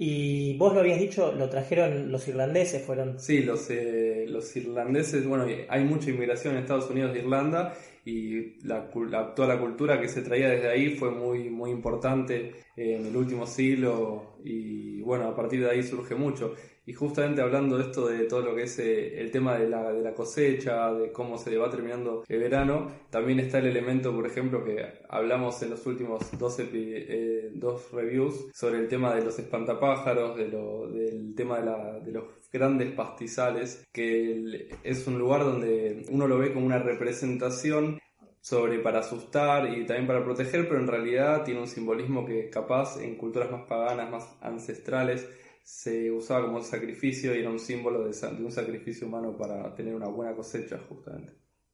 Y 0.00 0.56
vos 0.56 0.74
lo 0.74 0.80
habías 0.80 0.98
dicho, 0.98 1.30
lo 1.32 1.48
trajeron 1.48 2.10
los 2.10 2.26
irlandeses, 2.26 2.82
fueron 2.84 3.18
Sí, 3.18 3.42
los, 3.42 3.68
eh, 3.70 4.24
los 4.28 4.56
irlandeses, 4.56 5.26
bueno, 5.26 5.44
hay 5.68 5.84
mucha 5.84 6.08
inmigración 6.10 6.54
en 6.54 6.62
Estados 6.62 6.88
Unidos 6.90 7.12
de 7.12 7.18
Irlanda 7.20 7.74
y 8.06 8.58
la, 8.66 8.90
la- 9.10 9.34
toda 9.34 9.46
la 9.48 9.60
cultura 9.60 10.00
que 10.00 10.08
se 10.08 10.22
traía 10.22 10.48
desde 10.48 10.70
ahí 10.70 10.96
fue 10.96 11.10
muy, 11.10 11.50
muy 11.50 11.70
importante 11.70 12.54
en 12.76 13.04
el 13.06 13.14
último 13.14 13.46
siglo 13.46 14.36
y 14.42 15.02
bueno, 15.02 15.28
a 15.28 15.36
partir 15.36 15.60
de 15.62 15.70
ahí 15.70 15.82
surge 15.82 16.14
mucho. 16.14 16.54
Y 16.86 16.92
justamente 16.92 17.40
hablando 17.42 17.76
de 17.78 17.84
esto, 17.84 18.08
de 18.08 18.24
todo 18.24 18.42
lo 18.42 18.54
que 18.54 18.64
es 18.64 18.78
eh, 18.78 19.20
el 19.20 19.30
tema 19.30 19.56
de 19.58 19.68
la, 19.68 19.92
de 19.92 20.02
la 20.02 20.14
cosecha, 20.14 20.92
de 20.94 21.12
cómo 21.12 21.38
se 21.38 21.56
va 21.56 21.70
terminando 21.70 22.24
el 22.28 22.40
verano, 22.40 22.90
también 23.10 23.38
está 23.40 23.58
el 23.58 23.66
elemento, 23.66 24.14
por 24.14 24.26
ejemplo, 24.26 24.64
que 24.64 24.84
hablamos 25.08 25.62
en 25.62 25.70
los 25.70 25.86
últimos 25.86 26.22
dos, 26.38 26.58
eh, 26.58 27.50
dos 27.54 27.90
reviews 27.92 28.46
sobre 28.52 28.78
el 28.78 28.88
tema 28.88 29.14
de 29.14 29.24
los 29.24 29.38
espantapájaros, 29.38 30.36
del 30.36 31.34
tema 31.36 31.58
de, 31.60 31.66
la- 31.66 32.00
de 32.00 32.12
los 32.12 32.24
grandes 32.52 32.92
pastizales, 32.92 33.84
que 33.92 34.68
es 34.82 35.06
un 35.06 35.18
lugar 35.18 35.44
donde 35.44 36.04
uno 36.10 36.26
lo 36.26 36.38
ve 36.38 36.52
como 36.52 36.66
una 36.66 36.78
representación 36.78 37.98
sobre 38.40 38.78
para 38.78 39.00
asustar 39.00 39.68
y 39.76 39.84
también 39.84 40.06
para 40.06 40.24
proteger, 40.24 40.66
pero 40.66 40.80
en 40.80 40.86
realidad 40.86 41.44
tiene 41.44 41.60
un 41.60 41.68
simbolismo 41.68 42.24
que 42.24 42.48
capaz 42.48 42.98
en 43.00 43.16
culturas 43.16 43.50
más 43.50 43.62
paganas, 43.68 44.10
más 44.10 44.36
ancestrales, 44.40 45.28
se 45.64 46.10
usaba 46.10 46.46
como 46.46 46.62
sacrificio 46.62 47.34
y 47.34 47.40
era 47.40 47.50
un 47.50 47.58
símbolo 47.58 48.04
de, 48.04 48.12
de 48.36 48.44
un 48.44 48.52
sacrificio 48.52 49.06
humano 49.06 49.36
para 49.36 49.74
tener 49.74 49.94
una 49.94 50.08
buena 50.08 50.34
cosecha, 50.34 50.78
justamente. 50.88 51.32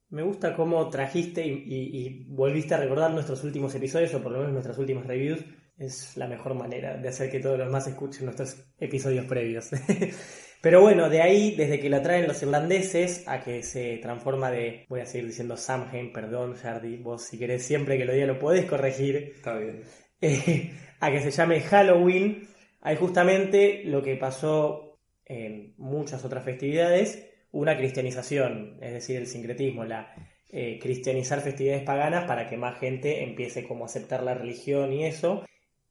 Me 0.08 0.22
gusta 0.22 0.54
cómo 0.54 0.88
trajiste 0.88 1.44
y, 1.46 1.50
y- 1.66 2.06
y 2.06 2.24
volviste 2.28 2.74
a 2.74 2.78
recordar 2.78 3.10
nuestros 3.12 3.42
últimos 3.44 3.74
episodios, 3.74 4.14
o 4.14 4.22
por 4.22 4.32
lo 4.32 4.38
menos 4.38 4.52
nuestras 4.52 4.78
últimas 4.78 5.06
reviews. 5.06 5.44
Es 5.78 6.16
la 6.16 6.26
mejor 6.28 6.54
manera 6.54 6.96
de 6.96 7.08
hacer 7.08 7.30
que 7.30 7.40
todos 7.40 7.58
los 7.58 7.66
demás 7.66 7.86
escuchen 7.86 8.24
nuestros 8.24 8.56
episodios 8.78 9.26
previos. 9.26 9.70
Pero 10.62 10.80
bueno, 10.80 11.10
de 11.10 11.20
ahí, 11.22 11.54
desde 11.56 11.78
que 11.80 11.90
la 11.90 12.02
traen 12.02 12.26
los 12.26 12.40
irlandeses 12.42 13.26
a 13.28 13.42
que 13.42 13.62
se 13.62 13.98
transforma 13.98 14.50
de, 14.50 14.86
voy 14.88 15.00
a 15.00 15.06
seguir 15.06 15.26
diciendo 15.28 15.56
Samhain, 15.56 16.12
perdón, 16.12 16.54
Jardi, 16.54 16.96
vos 16.96 17.22
si 17.22 17.38
querés 17.38 17.62
siempre 17.64 17.98
que 17.98 18.04
lo 18.04 18.12
diga 18.14 18.26
lo 18.26 18.38
podés 18.38 18.64
corregir, 18.66 19.16
Está 19.36 19.58
bien. 19.58 19.82
eh, 20.20 20.72
a 21.00 21.10
que 21.10 21.20
se 21.20 21.30
llame 21.30 21.60
Halloween, 21.60 22.48
hay 22.80 22.96
justamente 22.96 23.82
lo 23.84 24.02
que 24.02 24.16
pasó 24.16 24.98
en 25.24 25.74
muchas 25.76 26.24
otras 26.24 26.44
festividades, 26.44 27.28
una 27.50 27.76
cristianización, 27.76 28.78
es 28.80 28.92
decir, 28.92 29.16
el 29.16 29.26
sincretismo, 29.26 29.84
la 29.84 30.14
eh, 30.48 30.78
cristianizar 30.80 31.40
festividades 31.40 31.82
paganas 31.82 32.24
para 32.24 32.48
que 32.48 32.56
más 32.56 32.78
gente 32.78 33.24
empiece 33.24 33.66
como 33.66 33.84
a 33.84 33.86
aceptar 33.86 34.22
la 34.22 34.34
religión 34.34 34.92
y 34.92 35.04
eso. 35.04 35.44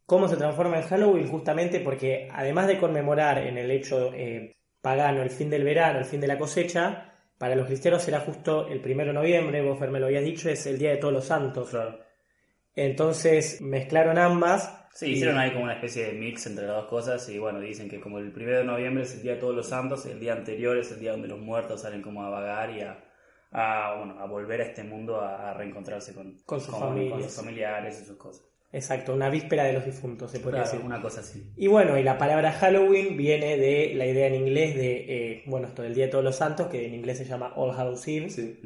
¿Cómo 0.06 0.28
se 0.28 0.38
transforma 0.38 0.78
en 0.78 0.84
Halloween? 0.84 1.28
Justamente 1.28 1.80
porque 1.82 2.30
además 2.32 2.68
de 2.68 2.78
conmemorar 2.78 3.40
en 3.40 3.58
el 3.58 3.70
hecho 3.72 4.14
eh, 4.14 4.56
pagano 4.82 5.24
el 5.24 5.30
fin 5.30 5.50
del 5.50 5.64
verano, 5.64 6.00
el 6.00 6.06
fin 6.06 6.22
de 6.22 6.28
la 6.28 6.38
cosecha, 6.38 7.14
para 7.38 7.56
los 7.56 7.68
cristianos 7.68 8.04
será 8.04 8.22
justo 8.22 8.68
el 8.68 8.80
primero 8.80 9.10
de 9.10 9.16
noviembre, 9.16 9.62
vos 9.62 9.78
Fer, 9.78 9.92
me 9.92 10.00
lo 10.00 10.06
habías 10.06 10.24
dicho, 10.24 10.50
es 10.50 10.66
el 10.68 10.78
Día 10.78 10.92
de 10.92 10.98
Todos 10.98 11.14
los 11.14 11.26
Santos. 11.26 11.70
Claro. 11.72 12.00
Entonces 12.76 13.62
mezclaron 13.62 14.18
ambas 14.18 14.85
Sí, 14.96 15.08
hicieron 15.12 15.38
ahí 15.38 15.52
como 15.52 15.66
una 15.66 15.74
especie 15.74 16.06
de 16.06 16.14
mix 16.14 16.46
entre 16.48 16.66
las 16.66 16.76
dos 16.78 16.86
cosas 16.86 17.28
y 17.30 17.38
bueno, 17.38 17.60
dicen 17.60 17.90
que 17.90 18.00
como 18.00 18.18
el 18.18 18.32
primero 18.32 18.60
de 18.60 18.64
noviembre 18.64 19.04
es 19.04 19.14
el 19.16 19.22
día 19.24 19.34
de 19.34 19.40
todos 19.42 19.54
los 19.54 19.68
santos, 19.68 20.06
el 20.06 20.20
día 20.22 20.32
anterior 20.34 20.78
es 20.78 20.90
el 20.92 21.00
día 21.02 21.12
donde 21.12 21.28
los 21.28 21.40
muertos 21.40 21.82
salen 21.82 22.02
como 22.02 22.24
a 22.24 22.30
vagar 22.30 22.70
y 22.72 22.80
a, 22.82 22.98
a, 23.52 23.98
bueno, 23.98 24.18
a 24.20 24.26
volver 24.26 24.62
a 24.62 24.66
este 24.66 24.84
mundo 24.86 25.20
a, 25.20 25.52
a 25.52 25.54
reencontrarse 25.54 26.14
con, 26.14 26.38
Con 26.46 26.62
sus 26.62 26.70
con 26.70 26.80
familias. 26.80 27.24
sus 27.26 27.36
familiares 27.36 28.00
y 28.02 28.06
sus 28.06 28.16
cosas. 28.18 28.46
Exacto, 28.72 29.14
una 29.14 29.30
víspera 29.30 29.64
de 29.66 29.74
los 29.74 29.86
difuntos, 29.86 30.32
se 30.32 30.40
podría 30.40 30.62
Claro, 30.64 30.72
decir. 30.78 30.86
una 30.86 31.02
cosa 31.02 31.20
así. 31.22 31.44
Y 31.58 31.68
bueno, 31.68 31.98
y 31.98 32.04
la 32.04 32.18
palabra 32.18 32.52
Halloween 32.54 33.16
viene 33.18 33.58
de 33.58 33.94
la 33.96 34.06
idea 34.06 34.28
en 34.28 34.36
inglés 34.36 34.76
de, 34.76 35.06
eh, 35.08 35.44
bueno, 35.46 35.68
esto 35.68 35.82
del 35.82 35.94
Día 35.94 36.06
de 36.06 36.12
Todos 36.12 36.24
los 36.24 36.36
Santos, 36.38 36.68
que 36.68 36.86
en 36.86 36.94
inglés 36.94 37.18
se 37.18 37.26
llama 37.26 37.54
All 37.56 37.72
Hallows 37.78 38.08
Eve, 38.08 38.30
Sí. 38.30 38.60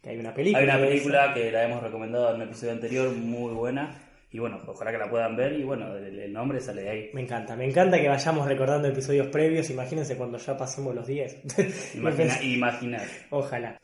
Que 0.00 0.10
hay 0.10 0.18
una 0.18 0.34
película. 0.34 0.58
Hay 0.60 0.64
una 0.68 0.78
película 0.88 1.34
que 1.34 1.52
la 1.52 1.64
hemos 1.64 1.80
recomendado 1.82 2.30
en 2.30 2.36
un 2.36 2.42
episodio 2.42 2.72
anterior, 2.72 3.12
muy 3.14 3.52
buena. 3.54 4.00
Y 4.32 4.38
bueno, 4.38 4.58
ojalá 4.66 4.90
que 4.90 4.98
la 4.98 5.10
puedan 5.10 5.36
ver. 5.36 5.52
Y 5.52 5.62
bueno, 5.62 5.94
el, 5.94 6.18
el 6.18 6.32
nombre 6.32 6.58
sale 6.58 6.82
de 6.82 6.90
ahí. 6.90 7.10
Me 7.12 7.20
encanta, 7.20 7.54
me 7.54 7.66
encanta 7.66 8.00
que 8.00 8.08
vayamos 8.08 8.48
recordando 8.48 8.88
episodios 8.88 9.26
previos, 9.26 9.68
imagínense 9.68 10.16
cuando 10.16 10.38
ya 10.38 10.56
pasemos 10.56 10.94
los 10.94 11.06
10. 11.06 11.94
Imagina, 11.96 12.38
imaginar. 12.42 13.02
Ojalá. 13.30 13.78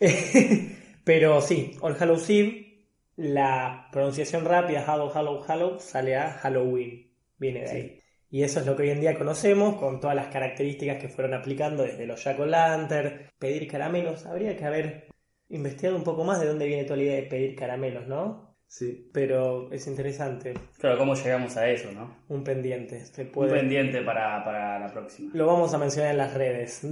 Pero 1.05 1.40
sí, 1.43 1.76
All 1.81 1.97
Hallows 2.00 2.31
Eve, 2.31 2.87
la 3.17 3.88
pronunciación 3.93 4.47
rápida, 4.47 4.85
Hallow, 4.87 5.11
Hallow, 5.14 5.45
Hallow, 5.47 5.81
sale 5.81 6.17
a 6.17 6.33
Halloween. 6.33 7.11
Viene 7.38 7.61
de 7.61 7.71
ahí. 7.71 8.00
Y 8.31 8.43
eso 8.43 8.61
es 8.61 8.67
lo 8.67 8.75
que 8.75 8.85
hoy 8.85 8.90
en 8.90 9.00
día 9.00 9.17
conocemos, 9.17 9.76
con 9.76 10.00
todas 10.00 10.17
las 10.17 10.28
características 10.28 10.99
que 10.99 11.09
fueron 11.09 11.35
aplicando 11.35 11.83
desde 11.83 12.07
los 12.07 12.23
Jack 12.23 12.38
Lantern, 12.38 13.31
pedir 13.38 13.69
caramelos. 13.69 14.26
Habría 14.26 14.57
que 14.57 14.64
haber 14.64 15.09
investigado 15.50 15.97
un 15.97 16.05
poco 16.05 16.25
más 16.25 16.40
de 16.40 16.47
dónde 16.47 16.67
viene 16.67 16.85
toda 16.85 16.97
la 16.97 17.02
idea 17.05 17.17
de 17.17 17.23
pedir 17.23 17.55
caramelos, 17.55 18.07
¿no? 18.07 18.48
Sí. 18.71 19.09
Pero 19.15 19.73
es 19.73 19.87
interesante, 19.87 20.53
Claro, 20.79 20.99
cómo 20.99 21.15
llegamos 21.15 21.57
a 21.57 21.69
eso, 21.71 21.91
¿no? 21.91 22.19
un 22.29 22.45
pendiente. 22.45 23.01
Se 23.07 23.23
Un 23.23 23.31
puede... 23.33 23.53
pendiente 23.55 24.03
para, 24.03 24.45
para 24.45 24.79
la 24.79 24.93
próxima. 24.93 25.31
Lo 25.35 25.47
vamos 25.47 25.73
a 25.73 25.79
mencionar 25.79 26.11
en 26.13 26.19
las 26.19 26.35
redes. 26.35 26.83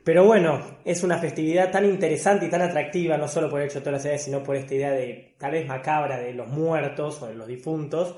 Pero 0.04 0.24
bueno, 0.24 0.78
es 0.86 1.02
una 1.02 1.18
festividad 1.18 1.70
tan 1.70 1.84
interesante 1.84 2.46
y 2.46 2.50
tan 2.50 2.62
atractiva, 2.62 3.18
no 3.18 3.28
solo 3.28 3.50
por 3.50 3.60
el 3.60 3.66
hecho 3.66 3.80
de 3.80 3.84
todas 3.84 3.98
las 3.98 4.04
edades, 4.06 4.22
sino 4.24 4.42
por 4.42 4.56
esta 4.56 4.74
idea 4.74 4.90
de 4.92 5.34
tal 5.38 5.52
vez 5.52 5.66
macabra 5.66 6.18
de 6.18 6.32
los 6.32 6.48
muertos 6.48 7.20
o 7.22 7.26
de 7.26 7.34
los 7.34 7.46
difuntos, 7.46 8.16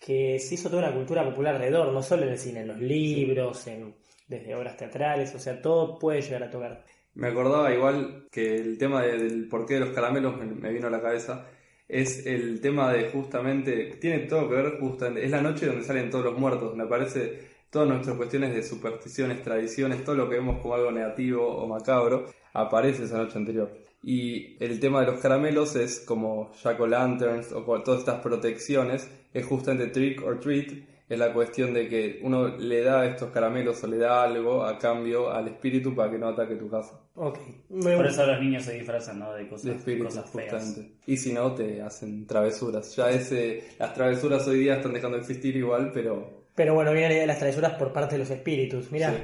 que 0.00 0.38
se 0.38 0.54
hizo 0.54 0.70
toda 0.70 0.82
una 0.86 0.94
cultura 0.94 1.24
popular 1.24 1.56
alrededor, 1.56 1.92
no 1.92 2.02
solo 2.02 2.22
en 2.22 2.28
el 2.30 2.38
cine, 2.38 2.60
en 2.60 2.68
los 2.68 2.78
libros, 2.78 3.66
en, 3.66 3.96
desde 4.28 4.54
obras 4.54 4.76
teatrales, 4.76 5.34
o 5.34 5.38
sea, 5.40 5.60
todo 5.60 5.98
puede 5.98 6.22
llegar 6.22 6.44
a 6.44 6.50
tocar. 6.50 6.84
Me 7.14 7.28
acordaba 7.28 7.74
igual 7.74 8.26
que 8.30 8.54
el 8.54 8.78
tema 8.78 9.02
de- 9.02 9.18
del 9.18 9.48
porqué 9.48 9.74
de 9.74 9.80
los 9.80 9.90
caramelos 9.90 10.36
me, 10.36 10.44
me 10.46 10.72
vino 10.72 10.86
a 10.86 10.90
la 10.90 11.02
cabeza. 11.02 11.44
Es 11.88 12.26
el 12.26 12.60
tema 12.60 12.92
de 12.92 13.10
justamente, 13.10 13.96
tiene 14.00 14.20
todo 14.20 14.48
que 14.48 14.54
ver 14.54 14.78
justamente, 14.78 15.24
es 15.24 15.30
la 15.30 15.40
noche 15.40 15.66
donde 15.66 15.84
salen 15.84 16.10
todos 16.10 16.26
los 16.26 16.38
muertos, 16.38 16.68
donde 16.70 16.84
aparece 16.84 17.48
todas 17.70 17.88
nuestras 17.88 18.16
cuestiones 18.16 18.54
de 18.54 18.62
supersticiones, 18.62 19.42
tradiciones, 19.42 20.04
todo 20.04 20.14
lo 20.14 20.28
que 20.28 20.36
vemos 20.36 20.60
como 20.60 20.74
algo 20.74 20.90
negativo 20.90 21.46
o 21.46 21.66
macabro, 21.66 22.26
aparece 22.52 23.04
esa 23.04 23.18
noche 23.18 23.38
anterior. 23.38 23.70
Y 24.02 24.62
el 24.62 24.78
tema 24.80 25.00
de 25.00 25.06
los 25.06 25.20
caramelos 25.20 25.76
es 25.76 26.00
como 26.00 26.52
Jack 26.62 26.80
o 26.80 26.86
Lanterns 26.86 27.52
o 27.52 27.62
todas 27.82 28.00
estas 28.00 28.20
protecciones, 28.20 29.10
es 29.32 29.44
justamente 29.46 29.88
trick 29.88 30.22
or 30.24 30.38
treat, 30.40 30.72
es 31.08 31.18
la 31.18 31.32
cuestión 31.32 31.72
de 31.74 31.88
que 31.88 32.20
uno 32.22 32.48
le 32.58 32.82
da 32.82 33.06
estos 33.06 33.30
caramelos 33.30 33.82
o 33.82 33.86
le 33.86 33.96
da 33.98 34.22
algo 34.22 34.64
a 34.64 34.78
cambio 34.78 35.30
al 35.30 35.48
espíritu 35.48 35.94
para 35.94 36.10
que 36.10 36.18
no 36.18 36.28
ataque 36.28 36.56
tu 36.56 36.68
casa. 36.68 37.00
Ok, 37.14 37.38
me 37.70 37.96
Por 37.96 38.06
eso 38.06 38.26
los 38.26 38.40
niños 38.40 38.62
se 38.64 38.74
disfrazan, 38.74 39.18
¿no? 39.18 39.32
De 39.32 39.44
De 39.44 39.48
cosas, 39.48 39.82
feas. 39.82 40.14
justamente. 40.30 40.92
Y 41.06 41.16
si 41.16 41.32
no, 41.32 41.52
te 41.54 41.80
hacen 41.82 42.26
travesuras. 42.26 42.94
Ya 42.96 43.10
ese, 43.10 43.64
las 43.78 43.94
travesuras 43.94 44.46
hoy 44.46 44.58
día 44.58 44.76
están 44.76 44.92
dejando 44.92 45.16
de 45.16 45.22
existir 45.22 45.56
igual, 45.56 45.90
pero 45.92 46.44
Pero 46.54 46.74
bueno, 46.74 46.92
viene 46.92 47.08
la 47.08 47.12
idea 47.14 47.22
de 47.22 47.26
las 47.28 47.38
travesuras 47.38 47.74
por 47.74 47.92
parte 47.92 48.14
de 48.16 48.18
los 48.20 48.30
espíritus. 48.30 48.90
Mira, 48.92 49.10
Sí. 49.10 49.16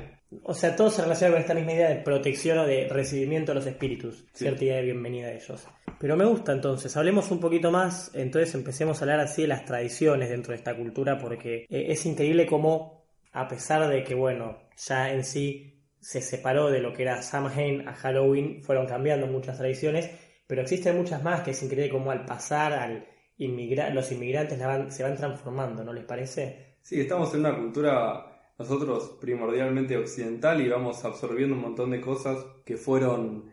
O 0.43 0.55
sea, 0.55 0.75
todo 0.75 0.91
se 0.91 1.03
relaciona 1.03 1.33
con 1.35 1.41
esta 1.43 1.55
misma 1.55 1.73
idea 1.73 1.89
de 1.91 1.97
protección 2.03 2.59
o 2.59 2.67
de 2.67 2.89
recibimiento 2.89 3.53
de 3.53 3.57
los 3.57 3.67
espíritus. 3.67 4.25
Sí. 4.33 4.45
Cierta 4.45 4.65
idea 4.65 4.77
de 4.77 4.83
bienvenida 4.83 5.29
a 5.29 5.33
ellos. 5.33 5.67
Pero 6.01 6.17
me 6.17 6.25
gusta 6.25 6.53
entonces, 6.53 6.97
hablemos 6.97 7.31
un 7.31 7.41
poquito 7.41 7.71
más, 7.71 8.11
entonces 8.15 8.55
empecemos 8.55 8.99
a 9.01 9.05
hablar 9.05 9.21
así 9.21 9.43
de 9.43 9.49
las 9.49 9.65
tradiciones 9.65 10.29
dentro 10.31 10.51
de 10.53 10.57
esta 10.57 10.77
cultura, 10.77 11.19
porque 11.19 11.67
eh, 11.69 11.87
es 11.89 12.05
increíble 12.07 12.47
cómo, 12.47 13.07
a 13.33 13.47
pesar 13.49 13.89
de 13.89 14.03
que, 14.03 14.15
bueno, 14.15 14.59
ya 14.77 15.13
en 15.13 15.25
sí 15.25 15.83
se 16.01 16.21
separó 16.21 16.71
de 16.71 16.81
lo 16.81 16.93
que 16.93 17.03
era 17.03 17.23
Samhain 17.23 17.89
a 17.89 17.95
Halloween, 17.95 18.63
fueron 18.63 18.87
cambiando 18.87 19.27
muchas 19.27 19.57
tradiciones, 19.57 20.11
pero 20.47 20.63
existen 20.63 20.97
muchas 20.97 21.23
más 21.23 21.41
que 21.43 21.53
es 21.53 21.63
increíble 21.63 21.91
cómo 21.91 22.11
al 22.11 22.27
pasar, 22.27 22.73
al 22.75 23.07
inmigra 23.39 23.89
los 23.91 24.13
inmigrantes 24.13 24.59
la 24.59 24.67
van- 24.67 24.93
se 24.93 25.03
van 25.03 25.17
transformando, 25.17 25.83
¿no 25.85 25.93
les 25.93 26.05
parece? 26.05 26.77
sí, 26.83 27.01
estamos 27.01 27.33
en 27.33 27.41
una 27.41 27.57
cultura 27.57 28.34
nosotros 28.59 29.17
primordialmente 29.21 29.97
occidental 29.97 30.61
y 30.61 30.69
vamos 30.69 31.05
absorbiendo 31.05 31.57
un 31.57 31.63
montón 31.63 31.91
de 31.91 32.01
cosas 32.01 32.45
que 32.65 32.77
fueron 32.77 33.53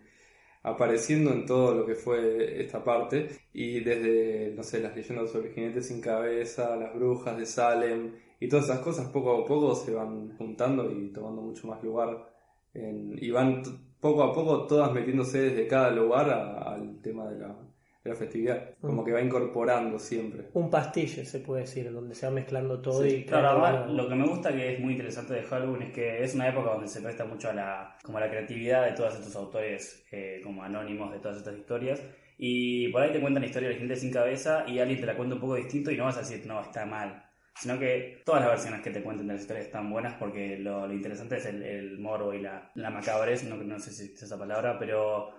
apareciendo 0.63 1.31
en 1.34 1.46
todo 1.46 1.74
lo 1.75 1.86
que 1.86 1.96
fue 1.96 2.62
esta 2.62 2.84
parte. 2.84 3.29
Y 3.53 3.81
desde, 3.81 4.53
no 4.55 4.63
sé, 4.63 4.79
las 4.81 4.96
leyendas 4.96 5.31
sobre 5.31 5.50
el 5.50 5.53
jinete 5.55 5.81
sin 5.81 6.01
cabeza, 6.01 6.75
las 6.75 6.93
brujas 6.96 7.38
de 7.38 7.46
Salem 7.46 8.15
y 8.39 8.48
todas 8.50 8.65
esas 8.65 8.79
cosas 8.79 9.08
poco 9.12 9.31
a 9.43 9.46
poco 9.46 9.75
se 9.75 9.93
van 9.93 10.36
juntando 10.38 10.91
y 10.91 11.12
tomando 11.12 11.41
mucho 11.41 11.67
más 11.67 11.84
lugar 11.84 12.34
en- 12.74 13.17
y 13.22 13.31
van 13.31 13.62
poco 14.00 14.24
a 14.24 14.34
poco 14.34 14.65
todas 14.67 14.91
metiéndose 14.93 15.39
desde 15.41 15.67
cada 15.67 15.91
lugar 15.91 16.29
a- 16.29 16.74
al 16.75 17.01
tema 17.01 17.29
de 17.29 17.39
la, 17.39 17.55
de 18.03 18.10
la 18.10 18.15
festividad, 18.15 18.74
como 18.81 19.03
que 19.03 19.12
va 19.12 19.22
incorporando 19.22 20.00
siempre. 20.00 20.48
Un 20.53 20.70
pastillo, 20.70 21.24
se 21.24 21.39
puede 21.39 21.62
decir, 21.62 21.91
donde 21.91 22.15
se 22.15 22.25
va 22.25 22.31
mezclando 22.31 22.81
todo 22.81 23.03
Sí, 23.03 23.10
y 23.10 23.25
Claro, 23.25 23.88
lo 23.88 24.10
que 24.10 24.15
me 24.15 24.27
gusta 24.27 24.51
que 24.51 24.74
es 24.74 24.79
muy 24.79 24.93
interesante 24.93 25.36
de 25.36 25.43
Halloween 25.43 25.84
es 25.84 25.93
que 25.93 26.24
es 26.24 26.34
una 26.34 26.50
época 26.50 26.72
donde 26.72 26.88
se 26.88 27.01
presta 27.01 27.25
mucho 27.25 27.50
a 27.50 27.53
la, 27.53 27.98
como 28.03 28.17
a 28.17 28.22
la 28.22 28.29
creatividad 28.29 28.86
de 28.86 28.93
todos 28.93 29.15
estos 29.15 29.36
autores 29.36 30.03
eh, 30.12 30.41
como 30.43 30.63
anónimos 30.63 31.12
de 31.12 31.20
todas 31.20 31.38
estas 31.38 31.55
historias. 31.55 32.01
Y 32.39 32.88
por 32.89 33.03
ahí 33.03 33.12
te 33.12 33.22
cuentan 33.22 33.43
historias 33.43 33.74
de 33.74 33.79
gente 33.79 33.96
sin 33.96 34.12
cabeza 34.12 34.65
y 34.67 34.79
alguien 34.79 35.00
te 35.00 35.05
la 35.05 35.15
cuenta 35.15 35.36
un 35.36 35.41
poco 35.41 35.55
distinto 35.55 35.91
y 35.91 35.98
no 35.98 36.05
vas 36.05 36.17
a 36.17 36.22
decir, 36.22 36.43
no, 36.48 36.60
está 36.60 36.88
mal. 36.88 37.24
Sino 37.53 37.77
que 37.77 38.24
todas 38.25 38.41
las 38.41 38.50
versiones 38.50 38.81
que 38.81 38.89
te 38.89 39.03
cuenten 39.03 39.27
de 39.27 39.34
las 39.34 39.43
historias 39.43 39.67
están 39.67 39.91
buenas 39.91 40.15
porque 40.15 40.58
lo, 40.58 40.88
lo 40.88 40.93
interesante 40.93 41.38
es 41.38 41.46
el, 41.46 41.62
el 41.62 42.00
morbo 42.00 42.34
y 42.34 42.41
la, 42.41 42.72
la 42.74 42.89
macabrez, 42.89 43.43
no, 43.43 43.58
no 43.58 43.77
sé 43.77 43.91
si 43.91 44.13
es 44.13 44.24
esa 44.24 44.39
palabra, 44.39 44.79
pero 44.79 45.29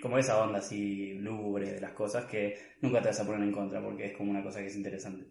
como 0.00 0.18
esa 0.18 0.42
onda 0.42 0.58
así 0.58 1.14
lúgubre 1.14 1.72
de 1.72 1.80
las 1.80 1.92
cosas 1.92 2.26
que 2.26 2.56
nunca 2.80 3.00
te 3.00 3.08
vas 3.08 3.20
a 3.20 3.26
poner 3.26 3.42
en 3.42 3.52
contra 3.52 3.82
porque 3.82 4.06
es 4.06 4.16
como 4.16 4.30
una 4.30 4.42
cosa 4.42 4.60
que 4.60 4.66
es 4.66 4.76
interesante. 4.76 5.26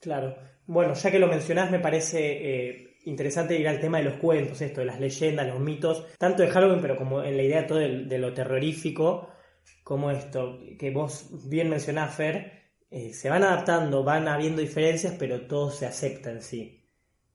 Claro. 0.00 0.34
Bueno, 0.66 0.94
ya 0.94 1.10
que 1.10 1.18
lo 1.18 1.28
mencionás, 1.28 1.70
me 1.70 1.78
parece 1.78 2.20
eh, 2.20 2.96
interesante 3.04 3.58
ir 3.58 3.68
al 3.68 3.80
tema 3.80 3.98
de 3.98 4.04
los 4.04 4.14
cuentos, 4.14 4.60
esto, 4.62 4.80
de 4.80 4.86
las 4.86 4.98
leyendas, 4.98 5.46
los 5.46 5.60
mitos, 5.60 6.06
tanto 6.18 6.42
de 6.42 6.50
Halloween, 6.50 6.80
pero 6.80 6.96
como 6.96 7.22
en 7.22 7.36
la 7.36 7.42
idea 7.42 7.66
todo 7.66 7.78
de, 7.78 8.18
lo 8.18 8.32
terrorífico, 8.32 9.28
como 9.84 10.10
esto, 10.10 10.58
que 10.78 10.90
vos 10.90 11.48
bien 11.48 11.68
mencionás, 11.68 12.14
Fer, 12.14 12.72
eh, 12.90 13.12
se 13.12 13.28
van 13.28 13.44
adaptando, 13.44 14.02
van 14.02 14.26
habiendo 14.26 14.62
diferencias, 14.62 15.14
pero 15.18 15.46
todo 15.46 15.70
se 15.70 15.86
acepta 15.86 16.30
en 16.30 16.40
sí. 16.40 16.79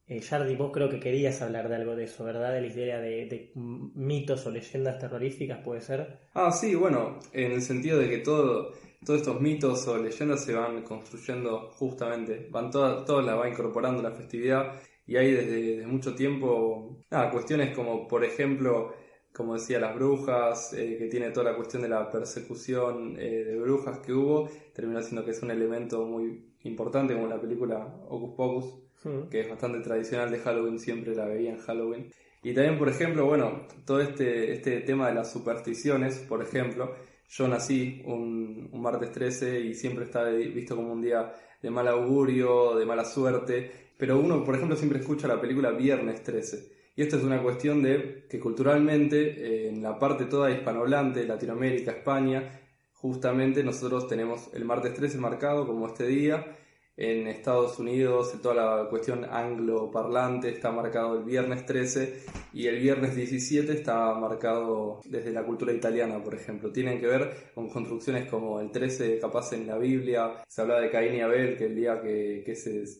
Eh, 0.07 0.21
Jardi, 0.21 0.55
vos 0.55 0.71
creo 0.71 0.87
que 0.87 0.99
querías 0.99 1.41
hablar 1.41 1.67
de 1.67 1.75
algo 1.75 1.95
de 1.95 2.03
eso, 2.03 2.23
¿verdad? 2.23 2.53
De 2.53 2.61
la 2.61 2.67
idea 2.67 2.99
de, 2.99 3.51
mitos 3.55 4.45
o 4.45 4.51
leyendas 4.51 4.99
terroríficas, 4.99 5.63
¿puede 5.63 5.81
ser? 5.81 6.19
Ah, 6.35 6.51
sí, 6.51 6.75
bueno, 6.75 7.19
en 7.33 7.53
el 7.53 7.61
sentido 7.63 7.97
de 7.97 8.07
que 8.07 8.19
todo, 8.19 8.71
todos 9.03 9.21
estos 9.21 9.41
mitos 9.41 9.87
o 9.87 9.97
leyendas 9.97 10.43
se 10.45 10.53
van 10.53 10.83
construyendo 10.83 11.71
justamente, 11.71 12.47
van 12.51 12.69
todas, 12.69 13.25
las 13.25 13.39
va 13.39 13.49
incorporando 13.49 14.03
la 14.03 14.11
festividad 14.11 14.79
y 15.07 15.17
hay 15.17 15.31
desde, 15.31 15.87
mucho 15.87 16.13
tiempo, 16.13 16.99
nada, 17.09 17.31
cuestiones 17.31 17.75
como, 17.75 18.07
por 18.07 18.23
ejemplo, 18.23 18.93
como 19.33 19.55
decía, 19.55 19.79
las 19.79 19.95
brujas, 19.95 20.71
eh, 20.73 20.97
que 20.99 21.07
tiene 21.07 21.31
toda 21.31 21.51
la 21.51 21.57
cuestión 21.57 21.81
de 21.81 21.89
la 21.89 22.11
persecución 22.11 23.19
eh, 23.19 23.43
de 23.43 23.59
brujas 23.59 23.99
que 23.99 24.13
hubo, 24.13 24.49
terminó 24.73 25.01
siendo 25.01 25.25
que 25.25 25.31
es 25.31 25.41
un 25.41 25.49
elemento 25.49 26.05
muy 26.05 26.53
importante 26.63 27.15
como 27.15 27.27
la 27.27 27.41
película 27.41 28.01
Hocus 28.07 28.35
Pocus, 28.35 28.84
Que 29.29 29.41
es 29.41 29.49
bastante 29.49 29.79
tradicional 29.79 30.31
de 30.31 30.39
Halloween, 30.39 30.79
siempre 30.79 31.15
la 31.15 31.25
veía 31.25 31.51
en 31.51 31.59
Halloween. 31.59 32.11
Y 32.43 32.53
también, 32.53 32.77
por 32.77 32.89
ejemplo, 32.89 33.25
bueno, 33.25 33.67
todo 33.85 34.01
este, 34.01 34.53
este 34.53 34.81
tema 34.81 35.07
de 35.07 35.15
las 35.15 35.31
supersticiones, 35.31 36.19
por 36.19 36.41
ejemplo, 36.41 36.95
yo 37.27 37.47
nací 37.47 38.01
un, 38.05 38.69
un 38.71 38.81
martes 38.81 39.11
13 39.11 39.59
y 39.61 39.73
siempre 39.73 40.05
está 40.05 40.25
visto 40.25 40.75
como 40.75 40.93
un 40.93 41.01
día 41.01 41.33
de 41.61 41.69
mal 41.71 41.87
augurio, 41.87 42.75
de 42.75 42.85
mala 42.85 43.03
suerte, 43.05 43.71
pero 43.97 44.19
uno, 44.19 44.43
por 44.43 44.55
ejemplo, 44.55 44.75
siempre 44.75 44.99
escucha 44.99 45.27
la 45.27 45.41
película 45.41 45.71
Viernes 45.71 46.21
13. 46.23 46.75
Y 46.95 47.01
esto 47.01 47.17
es 47.17 47.23
una 47.23 47.41
cuestión 47.41 47.81
de 47.81 48.25
que 48.29 48.39
culturalmente, 48.39 49.17
eh, 49.19 49.69
en 49.69 49.81
la 49.81 49.97
parte 49.99 50.25
toda 50.25 50.51
hispanohablante, 50.51 51.25
Latinoamérica, 51.25 51.91
España, 51.91 52.61
justamente 52.93 53.63
nosotros 53.63 54.07
tenemos 54.07 54.49
el 54.53 54.65
martes 54.65 54.93
13 54.93 55.17
marcado 55.17 55.67
como 55.67 55.87
este 55.87 56.07
día, 56.07 56.57
En 56.97 57.27
Estados 57.27 57.77
Unidos, 57.77 58.33
en 58.33 58.41
toda 58.41 58.55
la 58.55 58.89
cuestión 58.89 59.25
angloparlante, 59.25 60.49
está 60.49 60.71
marcado 60.71 61.17
el 61.17 61.25
viernes 61.25 61.65
13 61.65 62.23
y 62.53 62.67
el 62.67 62.79
viernes 62.79 63.15
17 63.15 63.73
está 63.73 64.13
marcado 64.13 65.01
desde 65.03 65.33
la 65.33 65.43
cultura 65.43 65.73
italiana, 65.73 66.23
por 66.23 66.35
ejemplo. 66.35 66.71
Tienen 66.71 67.01
que 67.01 67.07
ver 67.07 67.51
con 67.53 67.69
construcciones 67.69 68.29
como 68.29 68.61
el 68.61 68.71
13, 68.71 69.19
capaz 69.19 69.51
en 69.51 69.67
la 69.67 69.77
Biblia, 69.77 70.43
se 70.47 70.61
habla 70.61 70.79
de 70.79 70.89
Caín 70.89 71.15
y 71.15 71.19
Abel, 71.19 71.57
que 71.57 71.65
el 71.65 71.75
día 71.75 72.01
que, 72.01 72.43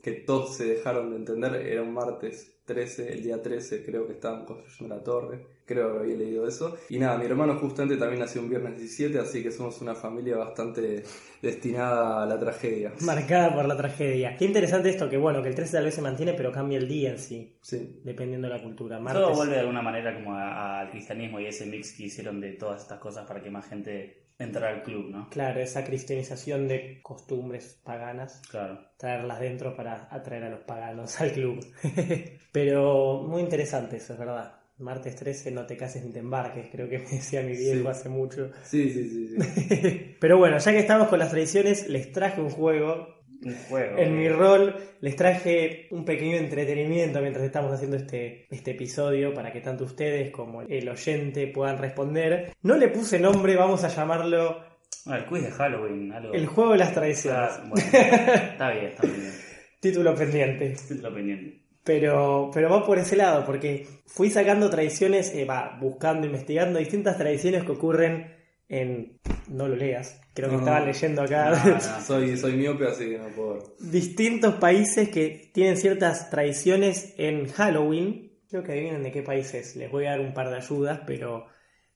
que, 0.04 0.12
todos 0.25 0.58
se 0.58 0.66
dejaron 0.66 1.12
de 1.12 1.16
entender 1.16 1.56
era 1.56 1.82
un 1.82 1.94
martes 1.94 2.54
13, 2.66 3.14
el 3.14 3.24
día 3.24 3.42
13 3.42 3.86
creo 3.86 4.06
que 4.06 4.14
estaban 4.14 4.46
construyendo 4.46 4.96
la 4.96 5.04
torre, 5.04 5.48
creo 5.66 5.94
que 5.94 6.00
había 6.00 6.16
leído 6.18 6.48
eso. 6.48 6.78
Y 6.90 7.00
nada, 7.00 7.18
mi 7.18 7.26
hermano 7.26 7.58
justamente 7.60 7.98
también 7.98 8.20
nació 8.22 8.42
un 8.42 8.50
viernes 8.50 8.78
17, 8.78 9.20
así 9.20 9.42
que 9.44 9.52
somos 9.52 9.82
una 9.82 9.96
familia 9.96 10.38
bastante 10.38 11.04
destinada 11.42 12.24
a 12.24 12.26
la 12.26 12.40
tragedia. 12.40 12.94
Marcada 13.02 13.54
por 13.54 13.66
la 13.68 13.76
tragedia. 13.78 14.36
Qué 14.38 14.46
interesante 14.46 14.90
esto, 14.90 15.10
que 15.10 15.18
bueno, 15.18 15.42
que 15.42 15.50
el 15.50 15.56
13 15.56 15.74
tal 15.74 15.86
vez 15.86 15.96
se 15.96 16.02
mantiene, 16.02 16.34
pero 16.34 16.52
cambia 16.52 16.78
el 16.78 16.88
día 16.88 17.10
en 17.12 17.20
sí, 17.20 17.58
Sí. 17.62 18.00
dependiendo 18.04 18.48
de 18.48 18.56
la 18.56 18.64
cultura. 18.64 19.00
Todo 19.12 19.34
vuelve 19.36 19.54
de 19.56 19.60
alguna 19.62 19.82
manera 19.82 20.14
como 20.16 20.34
a- 20.34 20.82
al 20.82 20.90
cristianismo 20.92 21.40
y 21.40 21.46
ese 21.48 21.66
mix 21.66 21.94
que 21.94 22.04
hicieron 22.04 22.40
de 22.40 22.54
todas 22.54 22.82
estas 22.82 23.00
cosas 23.00 23.26
para 23.28 23.42
que 23.42 23.50
más 23.52 23.68
gente 23.68 24.22
entrara 24.38 24.70
al 24.76 24.84
club, 24.84 25.10
¿no? 25.12 25.30
claro, 25.30 25.62
esa 25.62 25.86
cristianización 25.86 26.68
de 26.68 27.00
costumbres 27.02 27.80
paganas. 27.86 28.42
Claro. 28.50 28.80
traerlas 28.98 29.40
dentro 29.40 29.76
para 29.76 30.08
atraer 30.12 30.44
a 30.46 30.50
los 30.50 30.62
paganos 30.62 31.20
al 31.22 31.32
club. 31.32 31.60
Pero 32.52 33.24
muy 33.24 33.42
interesante 33.42 33.98
eso, 33.98 34.14
es 34.14 34.20
verdad. 34.20 34.55
Martes 34.77 35.15
13, 35.15 35.51
no 35.51 35.65
te 35.65 35.77
cases 35.77 36.03
ni 36.03 36.12
te 36.12 36.20
embarques, 36.20 36.67
creo 36.72 36.89
que 36.89 37.00
me 37.00 37.05
decía 37.10 37.41
mi 37.41 37.55
viejo 37.55 37.82
Sí. 37.82 37.88
hace 37.88 38.10
mucho. 38.10 38.51
Sí, 38.63 38.89
sí, 38.91 39.10
sí, 39.10 39.38
sí. 39.38 40.15
Pero 40.20 40.38
bueno, 40.38 40.58
ya 40.58 40.72
que 40.72 40.79
estamos 40.79 41.08
con 41.08 41.20
las 41.20 41.29
tradiciones, 41.32 41.88
les 41.89 42.12
traje 42.12 42.41
un 42.41 42.50
juego. 42.50 43.15
Un 43.44 43.53
juego. 43.70 43.98
En 44.00 44.17
mi 44.17 44.27
rol 44.29 44.75
les 45.01 45.15
traje 45.15 45.88
un 45.91 46.03
pequeño 46.03 46.38
entretenimiento 46.38 47.22
mientras 47.22 47.46
estamos 47.46 47.72
haciendo 47.74 47.98
este, 47.98 48.48
este 48.50 48.72
episodio 48.72 49.34
para 49.34 49.51
que 49.51 49.62
tanto 49.62 49.84
ustedes 49.84 50.32
como 50.32 50.62
el 50.63 50.89
oyente 50.89 51.48
puedan 51.48 51.77
responder. 51.77 52.53
No 52.63 52.75
le 52.77 52.88
puse 52.88 53.20
nombre, 53.20 53.55
vamos 53.55 53.84
a 53.84 53.89
llamarlo 53.89 54.62
Ah, 55.08 55.17
el 55.17 55.25
quiz 55.25 55.44
de 55.44 55.51
Halloween, 55.51 56.12
algo. 56.13 56.34
el 56.34 56.48
juego 56.48 56.72
de 56.72 56.77
las 56.79 56.94
tradiciones. 56.94 57.39
Ah, 57.51 57.63
bueno, 57.70 57.88
está 58.51 58.72
bien, 58.72 58.86
está 58.86 59.05
bien. 59.05 59.32
Título 59.79 60.15
pendiente. 60.15 60.75
Título 60.88 61.13
pendiente. 61.13 61.65
Pero, 61.86 62.50
pero 62.51 62.70
va 62.70 62.84
por 62.86 62.98
ese 62.98 63.15
lado, 63.15 63.46
porque 63.46 63.86
fui 64.08 64.30
sacando 64.32 64.70
tradiciones, 64.72 65.34
eh, 65.36 65.46
va, 65.46 65.77
buscando, 65.80 66.25
investigando 66.25 66.80
distintas 66.80 67.18
tradiciones 67.18 67.63
que 67.63 67.72
ocurren 67.72 68.34
en... 68.68 69.20
No 69.48 69.68
lo 69.68 69.75
leas, 69.75 70.20
creo 70.34 70.50
que 70.50 70.56
No. 70.56 70.62
estaban 70.62 70.86
leyendo 70.88 71.22
acá. 71.22 71.51
No, 71.51 71.72
no. 71.72 71.80
Soy, 72.01 72.36
soy 72.38 72.54
miope, 72.54 72.88
así 72.88 73.10
que 73.10 73.20
no 73.20 73.27
puedo 73.30 73.75
distintos 73.80 74.56
países 74.56 75.10
que 75.10 75.51
tienen 75.54 75.77
ciertas 75.77 76.32
tradiciones 76.32 77.13
en 77.18 77.48
Halloween. 77.50 78.32
Creo 78.50 78.63
que 78.63 78.72
adivinen 78.72 79.04
de 79.04 79.12
qué 79.12 79.22
países. 79.22 79.75
Les 79.75 79.92
voy 79.92 80.06
a 80.08 80.12
dar 80.12 80.22
un 80.22 80.34
par 80.34 80.50
de 80.50 80.56
ayudas, 80.58 81.01
pero 81.06 81.46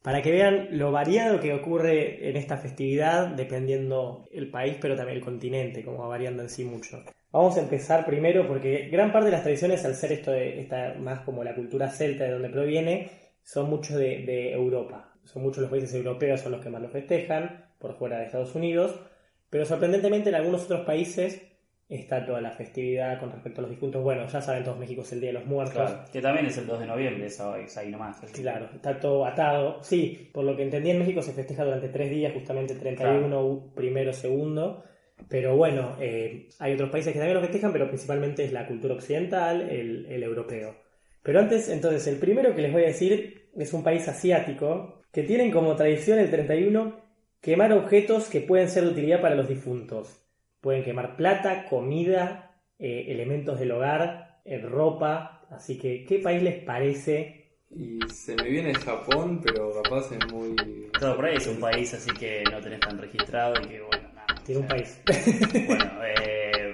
para 0.04 0.22
que 0.22 0.32
vean 0.32 0.68
lo 0.78 0.92
variado 0.92 1.40
que 1.40 1.54
ocurre 1.54 2.30
en 2.30 2.38
esta 2.38 2.58
festividad, 2.58 3.30
dependiendo 3.30 4.28
el 4.32 4.52
país, 4.52 4.78
pero 4.80 4.96
también 4.96 5.18
el 5.18 5.24
continente, 5.24 5.84
como 5.84 5.98
va 6.00 6.08
variando 6.10 6.44
en 6.44 6.50
sí 6.50 6.64
mucho. 6.64 7.04
Vamos 7.32 7.58
a 7.58 7.62
empezar 7.62 8.06
primero 8.06 8.48
porque 8.48 8.90
gran 8.92 9.12
parte 9.12 9.28
de 9.28 9.32
las 9.34 9.44
tradiciones, 9.44 9.86
al 9.86 9.96
ser 9.96 10.14
esto 10.14 10.32
de 10.32 10.62
esta 10.62 10.96
más 10.96 11.22
como 11.22 11.44
la 11.44 11.54
cultura 11.54 11.90
celta 11.90 12.24
de 12.24 12.32
donde 12.32 12.50
proviene, 12.50 13.12
son 13.44 13.70
muchos 13.70 13.98
de, 13.98 14.26
de 14.26 14.52
Europa. 14.52 15.14
Son 15.26 15.44
muchos 15.44 15.62
los 15.62 15.70
países 15.70 15.94
europeos 15.94 16.42
son 16.42 16.54
los 16.54 16.62
que 16.62 16.70
más 16.70 16.82
lo 16.82 16.90
festejan, 16.90 17.66
por 17.78 17.96
fuera 17.98 18.18
de 18.18 18.26
Estados 18.26 18.56
Unidos. 18.56 19.00
Pero 19.50 19.66
sorprendentemente 19.66 20.30
en 20.30 20.36
algunos 20.36 20.66
otros 20.66 20.86
países 20.86 21.42
está 21.88 22.24
toda 22.24 22.40
la 22.40 22.52
festividad 22.52 23.20
con 23.20 23.32
respecto 23.32 23.62
a 23.62 23.64
los 23.64 23.72
difuntos. 23.72 24.04
Bueno, 24.04 24.28
ya 24.28 24.42
saben 24.42 24.64
todos, 24.64 24.78
México 24.78 25.02
es 25.02 25.12
el 25.12 25.22
Día 25.22 25.30
de 25.30 25.40
los 25.40 25.46
Muertos. 25.46 25.76
Claro. 25.76 26.06
Que 26.12 26.22
también 26.22 26.46
es 26.46 26.58
el 26.58 26.68
2 26.68 26.80
de 26.80 26.86
noviembre, 26.86 27.26
eso 27.26 27.56
es 27.56 27.76
ahí 27.78 27.90
nomás. 27.90 28.20
Claro, 28.34 28.70
está 28.74 29.00
todo 29.00 29.26
atado. 29.26 29.84
Sí, 29.84 30.30
por 30.32 30.44
lo 30.44 30.56
que 30.56 30.64
entendí 30.64 30.92
en 30.92 31.00
México 31.00 31.22
se 31.22 31.34
festeja 31.34 31.64
durante 31.64 31.90
tres 31.90 32.12
días, 32.12 32.34
justamente 32.34 32.76
31, 32.76 33.74
primero, 33.76 34.14
segundo. 34.14 34.84
Pero 35.28 35.56
bueno, 35.56 35.96
eh, 36.00 36.50
hay 36.60 36.74
otros 36.74 36.90
países 36.90 37.14
que 37.14 37.20
también 37.20 37.36
lo 37.36 37.42
festejan, 37.42 37.72
pero 37.72 37.88
principalmente 37.88 38.44
es 38.46 38.52
la 38.52 38.68
cultura 38.68 38.96
occidental, 38.96 39.62
el, 39.70 40.06
el 40.08 40.24
europeo. 40.24 40.76
Pero 41.22 41.40
antes, 41.40 41.70
entonces, 41.70 42.08
el 42.08 42.18
primero 42.18 42.56
que 42.56 42.62
les 42.62 42.72
voy 42.72 42.84
a 42.84 42.88
decir 42.88 43.50
es 43.56 43.74
un 43.74 43.84
país 43.84 44.08
asiático 44.08 45.04
que 45.12 45.24
tienen 45.24 45.52
como 45.52 45.76
tradición 45.76 46.20
el 46.20 46.30
31 46.30 47.10
quemar 47.42 47.74
objetos 47.74 48.30
que 48.30 48.42
pueden 48.42 48.70
ser 48.70 48.84
de 48.84 48.92
utilidad 48.92 49.22
para 49.22 49.36
los 49.36 49.48
difuntos. 49.48 50.22
Pueden 50.62 50.84
quemar 50.84 51.16
plata, 51.16 51.66
comida, 51.66 52.62
eh, 52.78 53.06
elementos 53.10 53.60
del 53.60 53.72
hogar, 53.72 54.42
eh, 54.46 54.60
ropa. 54.60 55.46
Así 55.50 55.78
que, 55.78 56.06
¿qué 56.06 56.20
país 56.20 56.44
les 56.44 56.64
parece 56.64 57.56
Y 57.72 58.00
se 58.10 58.36
me 58.36 58.50
viene 58.50 58.74
Japón, 58.74 59.42
pero 59.44 59.82
capaz 59.82 60.12
es 60.12 60.34
muy... 60.34 60.56
Todo 61.00 61.16
por 61.16 61.26
ahí 61.26 61.38
es 61.38 61.48
un 61.48 61.60
país 61.60 61.94
así 61.94 62.12
que 62.12 62.44
no 62.52 62.60
tenés 62.60 62.80
tan 62.80 62.98
registrado 62.98 63.54
y 63.62 63.68
que 63.68 63.82
bueno. 63.82 64.09
Tiene 64.50 64.62
un 64.64 64.68
país. 64.68 65.00
Bueno, 65.68 65.86
eh, 66.26 66.74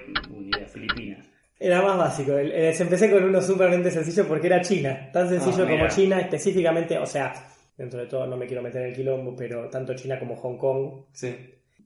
Filipinas. 0.72 1.26
Era 1.60 1.82
más 1.82 1.98
básico. 1.98 2.38
Eh, 2.38 2.74
empecé 2.80 3.12
con 3.12 3.22
uno 3.22 3.42
súpermente 3.42 3.92
sencillo 3.92 4.26
porque 4.30 4.48
era 4.48 4.62
China. 4.62 5.10
Tan 5.12 5.28
sencillo 5.28 5.66
Ah, 5.66 5.70
como. 5.70 5.88
China, 5.90 6.22
específicamente, 6.22 6.98
o 6.98 7.06
sea, 7.06 7.34
dentro 7.78 8.00
de 8.00 8.06
todo 8.08 8.28
no 8.28 8.38
me 8.38 8.46
quiero 8.48 8.62
meter 8.62 8.82
en 8.84 8.88
el 8.90 8.96
quilombo, 8.96 9.36
pero 9.36 9.70
tanto 9.70 9.94
China 9.94 10.18
como 10.18 10.38
Hong 10.38 10.58
Kong 10.58 11.04
Sí. 11.12 11.36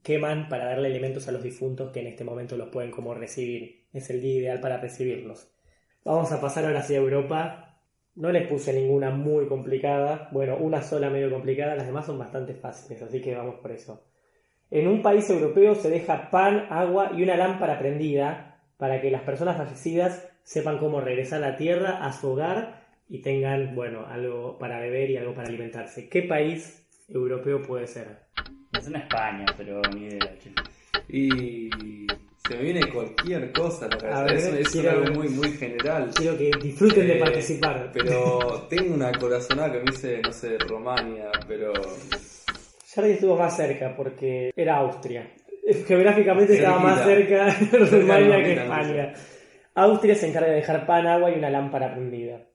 queman 0.04 0.48
para 0.48 0.66
darle 0.66 0.90
elementos 0.90 1.28
a 1.28 1.32
los 1.32 1.42
difuntos 1.42 1.92
que 1.92 2.02
en 2.02 2.08
este 2.08 2.24
momento 2.24 2.56
los 2.56 2.70
pueden 2.70 2.92
como 2.92 3.16
recibir. 3.16 3.88
Es 3.92 4.12
el 4.12 4.22
día 4.22 4.36
ideal 4.42 4.60
para 4.60 4.78
recibirlos. 4.78 5.52
Vamos 6.06 6.32
a 6.32 6.40
pasar 6.40 6.66
ahora 6.66 6.82
hacia 6.82 6.98
Europa. 6.98 7.82
No 8.14 8.32
les 8.32 8.48
puse 8.48 8.74
ninguna 8.74 9.10
muy 9.10 9.48
complicada. 9.48 10.30
Bueno, 10.32 10.56
una 10.58 10.84
sola 10.84 11.10
medio 11.10 11.32
complicada. 11.32 11.74
Las 11.74 11.88
demás 11.88 12.06
son 12.06 12.20
bastante 12.20 12.54
fáciles, 12.54 13.02
así 13.02 13.22
que 13.22 13.34
vamos 13.34 13.56
por 13.60 13.72
eso. 13.72 14.04
En 14.72 14.88
un 14.88 15.02
país 15.02 15.30
europeo 15.30 15.76
se 15.76 15.90
deja 15.90 16.30
pan, 16.30 16.68
agua 16.70 17.12
y 17.16 17.24
una 17.24 17.36
lámpara 17.36 17.80
prendida 17.80 18.62
para 18.78 19.02
que 19.02 19.10
las 19.12 19.24
personas 19.24 19.58
fallecidas 19.58 20.28
sepan 20.44 20.78
cómo 20.78 21.02
regresar 21.02 21.44
a 21.44 21.50
la 21.52 21.58
tierra, 21.58 22.06
a 22.06 22.12
su 22.14 22.30
hogar 22.30 22.88
y 23.08 23.22
tengan, 23.22 23.74
bueno, 23.76 24.06
algo 24.08 24.58
para 24.60 24.80
beber 24.80 25.10
y 25.10 25.18
algo 25.18 25.34
para 25.34 25.48
alimentarse. 25.50 26.08
¿Qué 26.10 26.24
país 26.24 26.88
europeo 27.08 27.62
puede 27.64 27.88
ser? 27.88 28.20
Es 28.72 28.88
en 28.88 28.96
España, 28.96 29.48
pero 29.58 29.82
ni 29.90 30.06
idea. 30.06 30.36
Y 31.10 32.08
se 32.38 32.56
me 32.56 32.64
viene 32.64 32.90
cualquier 32.94 33.52
cosa 33.52 33.86
a 33.88 33.90
la 33.90 33.98
cabeza. 33.98 34.20
A 34.20 34.24
ver, 34.26 34.38
es 34.38 34.46
es 34.46 34.72
quiero- 34.72 34.92
algo 34.92 35.16
muy, 35.16 35.30
muy 35.30 35.50
general. 35.54 36.12
Quiero 36.16 36.38
que 36.38 36.54
disfruten 36.62 37.08
de 37.08 37.16
Eh, 37.16 37.20
participar. 37.20 37.90
Pero 37.92 38.68
tengo 38.70 38.94
una 38.94 39.18
corazonada 39.18 39.72
que 39.74 39.80
me 39.80 39.86
dice, 39.86 40.22
no 40.24 40.32
sé, 40.32 40.58
Romania, 40.60 41.32
pero... 41.48 41.74
Jardy 42.94 43.12
estuvo 43.12 43.36
más 43.38 43.56
cerca 43.56 43.96
porque 43.96 44.52
era 44.56 44.78
Austria. 44.78 45.32
Geográficamente 45.88 46.56
estaba 46.56 46.80
más 46.80 47.04
cerca 47.04 47.46
de 47.46 47.78
Rumania 47.86 48.44
que 48.44 48.54
España. 48.54 49.14
Austria 49.76 50.16
se 50.16 50.28
encarga 50.28 50.50
de 50.50 50.56
dejar 50.56 50.86
pan, 50.86 51.06
agua 51.08 51.32
y 51.32 51.38
una 51.38 51.50
lámpara 51.50 51.94
prendida. 51.94 52.46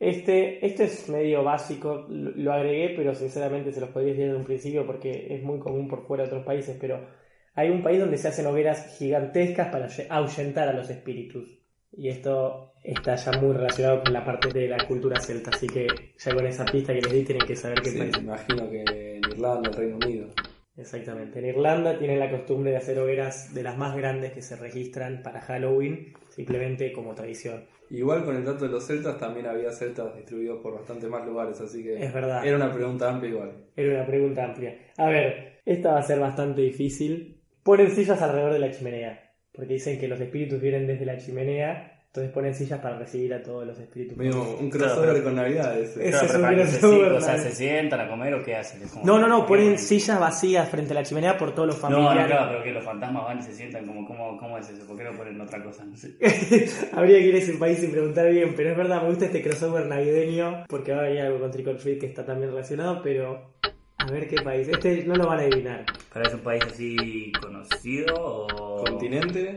Este, 0.00 0.64
este 0.66 0.84
es 0.84 1.08
medio 1.08 1.44
básico, 1.44 2.06
lo 2.08 2.52
agregué, 2.52 2.94
pero 2.96 3.14
sinceramente 3.14 3.70
se 3.70 3.80
los 3.80 3.90
podría 3.90 4.12
decir 4.12 4.26
desde 4.26 4.38
un 4.38 4.44
principio 4.44 4.84
porque 4.84 5.28
es 5.30 5.42
muy 5.44 5.60
común 5.60 5.86
por 5.86 6.06
fuera 6.06 6.24
de 6.24 6.30
otros 6.30 6.44
países, 6.44 6.76
pero 6.80 7.06
hay 7.54 7.70
un 7.70 7.84
país 7.84 8.00
donde 8.00 8.16
se 8.16 8.26
hacen 8.26 8.46
hogueras 8.46 8.96
gigantescas 8.98 9.68
para 9.68 9.86
ahuyentar 10.08 10.68
a 10.68 10.72
los 10.72 10.90
espíritus. 10.90 11.56
Y 11.92 12.08
esto 12.08 12.72
está 12.82 13.14
ya 13.14 13.32
muy 13.38 13.52
relacionado 13.52 14.02
con 14.02 14.12
la 14.12 14.24
parte 14.24 14.48
de 14.48 14.66
la 14.66 14.84
cultura 14.88 15.20
celta, 15.20 15.50
así 15.50 15.68
que 15.68 15.86
ya 16.18 16.34
con 16.34 16.46
esa 16.46 16.64
pista 16.64 16.92
que 16.94 17.02
les 17.02 17.12
di 17.12 17.24
tienen 17.24 17.46
que 17.46 17.54
saber 17.54 17.80
qué 17.82 17.90
Sí, 17.90 17.98
país. 17.98 18.18
imagino 18.18 18.70
que 18.70 19.11
Irlanda, 19.32 19.70
el 19.70 19.76
Reino 19.76 19.96
Unido. 19.96 20.28
Exactamente. 20.76 21.38
En 21.38 21.46
Irlanda 21.46 21.98
tienen 21.98 22.18
la 22.18 22.30
costumbre 22.30 22.70
de 22.70 22.78
hacer 22.78 22.98
hogueras 22.98 23.52
de 23.54 23.62
las 23.62 23.76
más 23.76 23.94
grandes 23.96 24.32
que 24.32 24.40
se 24.42 24.56
registran 24.56 25.22
para 25.22 25.40
Halloween, 25.40 26.14
simplemente 26.30 26.92
como 26.92 27.14
tradición. 27.14 27.64
Igual 27.90 28.24
con 28.24 28.36
el 28.36 28.44
dato 28.44 28.64
de 28.64 28.70
los 28.70 28.86
celtas, 28.86 29.18
también 29.18 29.46
había 29.46 29.70
celtas 29.70 30.16
distribuidos 30.16 30.62
por 30.62 30.74
bastante 30.74 31.08
más 31.08 31.26
lugares, 31.26 31.60
así 31.60 31.82
que 31.82 32.02
Es 32.02 32.12
verdad. 32.14 32.46
era 32.46 32.56
una 32.56 32.72
pregunta 32.72 33.10
amplia 33.10 33.30
igual. 33.30 33.52
Era 33.76 33.94
una 33.96 34.06
pregunta 34.06 34.44
amplia. 34.44 34.78
A 34.96 35.08
ver, 35.10 35.60
esta 35.66 35.92
va 35.92 35.98
a 35.98 36.02
ser 36.02 36.18
bastante 36.18 36.62
difícil. 36.62 37.38
Ponen 37.62 37.90
sillas 37.90 38.22
alrededor 38.22 38.54
de 38.54 38.58
la 38.60 38.70
chimenea, 38.70 39.30
porque 39.52 39.74
dicen 39.74 40.00
que 40.00 40.08
los 40.08 40.18
espíritus 40.20 40.58
vienen 40.60 40.86
desde 40.86 41.04
la 41.04 41.18
chimenea, 41.18 41.91
entonces 42.14 42.30
ponen 42.34 42.54
sillas 42.54 42.78
para 42.80 42.98
recibir 42.98 43.32
a 43.32 43.42
todos 43.42 43.66
los 43.66 43.78
espíritus. 43.78 44.18
Medio 44.18 44.42
un 44.58 44.68
crossover 44.68 45.22
con 45.22 45.34
Navidades. 45.34 45.96
Es- 45.96 46.10
Claro, 46.10 46.26
Ese 46.26 46.38
pero 46.38 46.46
un 46.46 46.54
crossover, 46.68 47.12
o 47.12 47.20
sea, 47.22 47.36
¿no? 47.38 47.42
se 47.42 47.50
sientan 47.52 48.00
a 48.00 48.08
comer 48.10 48.34
o 48.34 48.44
qué 48.44 48.54
hacen. 48.54 48.82
Es 48.82 48.94
No, 49.02 49.18
no, 49.18 49.26
no, 49.26 49.46
¿por 49.46 49.56
qué 49.56 49.64
ponen 49.64 49.78
sillas 49.78 50.20
vacías 50.20 50.68
frente 50.68 50.92
a 50.92 50.96
la 50.96 51.02
chimenea 51.04 51.38
por 51.38 51.54
todos 51.54 51.68
los 51.68 51.82
No, 51.82 51.88
no, 51.88 51.96
familiares. 52.04 52.26
claro, 52.36 52.50
pero 52.52 52.64
que 52.64 52.72
los 52.72 52.84
fantasmas 52.84 53.24
van 53.24 53.38
y 53.38 53.42
se 53.42 53.54
sientan 53.54 53.86
como, 53.86 54.06
¿cómo, 54.06 54.36
cómo 54.36 54.58
es 54.58 54.68
eso? 54.68 54.86
¿Por 54.86 54.98
qué 54.98 55.04
no 55.04 55.12
ponen 55.12 55.40
otra 55.40 55.64
cosa? 55.64 55.86
No 55.86 55.96
sé. 55.96 56.10
Habría 56.92 57.18
que 57.18 57.26
ir 57.28 57.34
a 57.34 57.38
ese 57.38 57.54
país 57.54 57.78
sin 57.78 57.90
preguntar 57.92 58.28
bien, 58.30 58.52
pero 58.54 58.72
es 58.72 58.76
verdad, 58.76 59.00
me 59.00 59.08
gusta 59.08 59.24
este 59.24 59.40
crossover 59.42 59.86
navideño, 59.86 60.64
porque 60.68 60.92
va 60.92 60.98
a 61.00 61.04
venir 61.04 61.22
algo 61.22 61.40
con 61.40 61.50
Trick 61.50 61.66
or 61.68 61.78
Treat 61.78 61.98
que 61.98 62.06
está 62.06 62.26
también 62.26 62.50
relacionado, 62.50 63.00
pero 63.02 63.52
a 63.96 64.10
ver 64.10 64.28
qué 64.28 64.36
país. 64.42 64.68
Este 64.68 65.02
no 65.06 65.14
lo 65.14 65.26
van 65.28 65.38
a 65.38 65.42
adivinar. 65.44 65.86
¿Pero 66.12 66.26
es 66.28 66.34
un 66.34 66.40
país 66.40 66.62
así 66.70 67.32
conocido 67.40 68.14
o...? 68.18 68.84
Continente, 68.84 69.56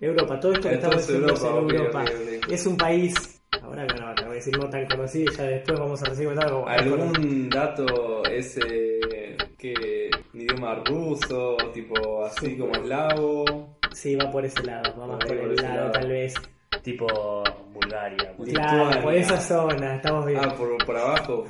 Europa, 0.00 0.38
todo 0.40 0.52
esto 0.52 0.68
que 0.68 0.74
estamos 0.76 0.96
diciendo 0.98 1.32
es 1.34 1.42
en 1.42 1.56
Europa. 1.56 2.04
Es 2.50 2.66
un 2.66 2.76
país, 2.76 3.42
ahora 3.62 3.84
no, 3.86 4.06
no, 4.06 4.14
te 4.14 4.22
voy 4.22 4.32
a 4.32 4.34
decir 4.34 4.58
no 4.58 4.68
tan 4.70 4.86
conocido, 4.86 5.32
ya 5.32 5.42
después 5.44 5.78
vamos 5.78 6.02
a 6.02 6.06
recibir 6.06 6.38
algo. 6.38 6.68
¿Algún 6.68 7.48
dato 7.50 8.22
ese 8.24 9.36
que 9.58 10.10
en 10.34 10.40
idioma 10.40 10.76
ruso, 10.86 11.56
tipo 11.72 12.24
así 12.24 12.56
como 12.56 12.72
eslavo? 12.74 13.76
Sí, 13.92 14.14
va 14.16 14.30
por 14.30 14.44
ese 14.44 14.62
lado, 14.64 14.94
va 15.00 15.06
más 15.06 15.18
por 15.18 15.26
por 15.36 15.36
el 15.46 15.52
ese 15.52 15.62
lado, 15.62 15.76
lado. 15.76 15.92
tal 15.92 16.08
vez. 16.08 16.34
Tipo 16.82 17.06
Bulgaria. 17.72 18.34
Claro, 18.52 19.02
por 19.02 19.14
esa 19.14 19.40
zona, 19.40 19.96
estamos 19.96 20.26
bien. 20.26 20.40
Ah, 20.42 20.54
por, 20.54 20.76
por 20.84 20.96
abajo, 20.96 21.46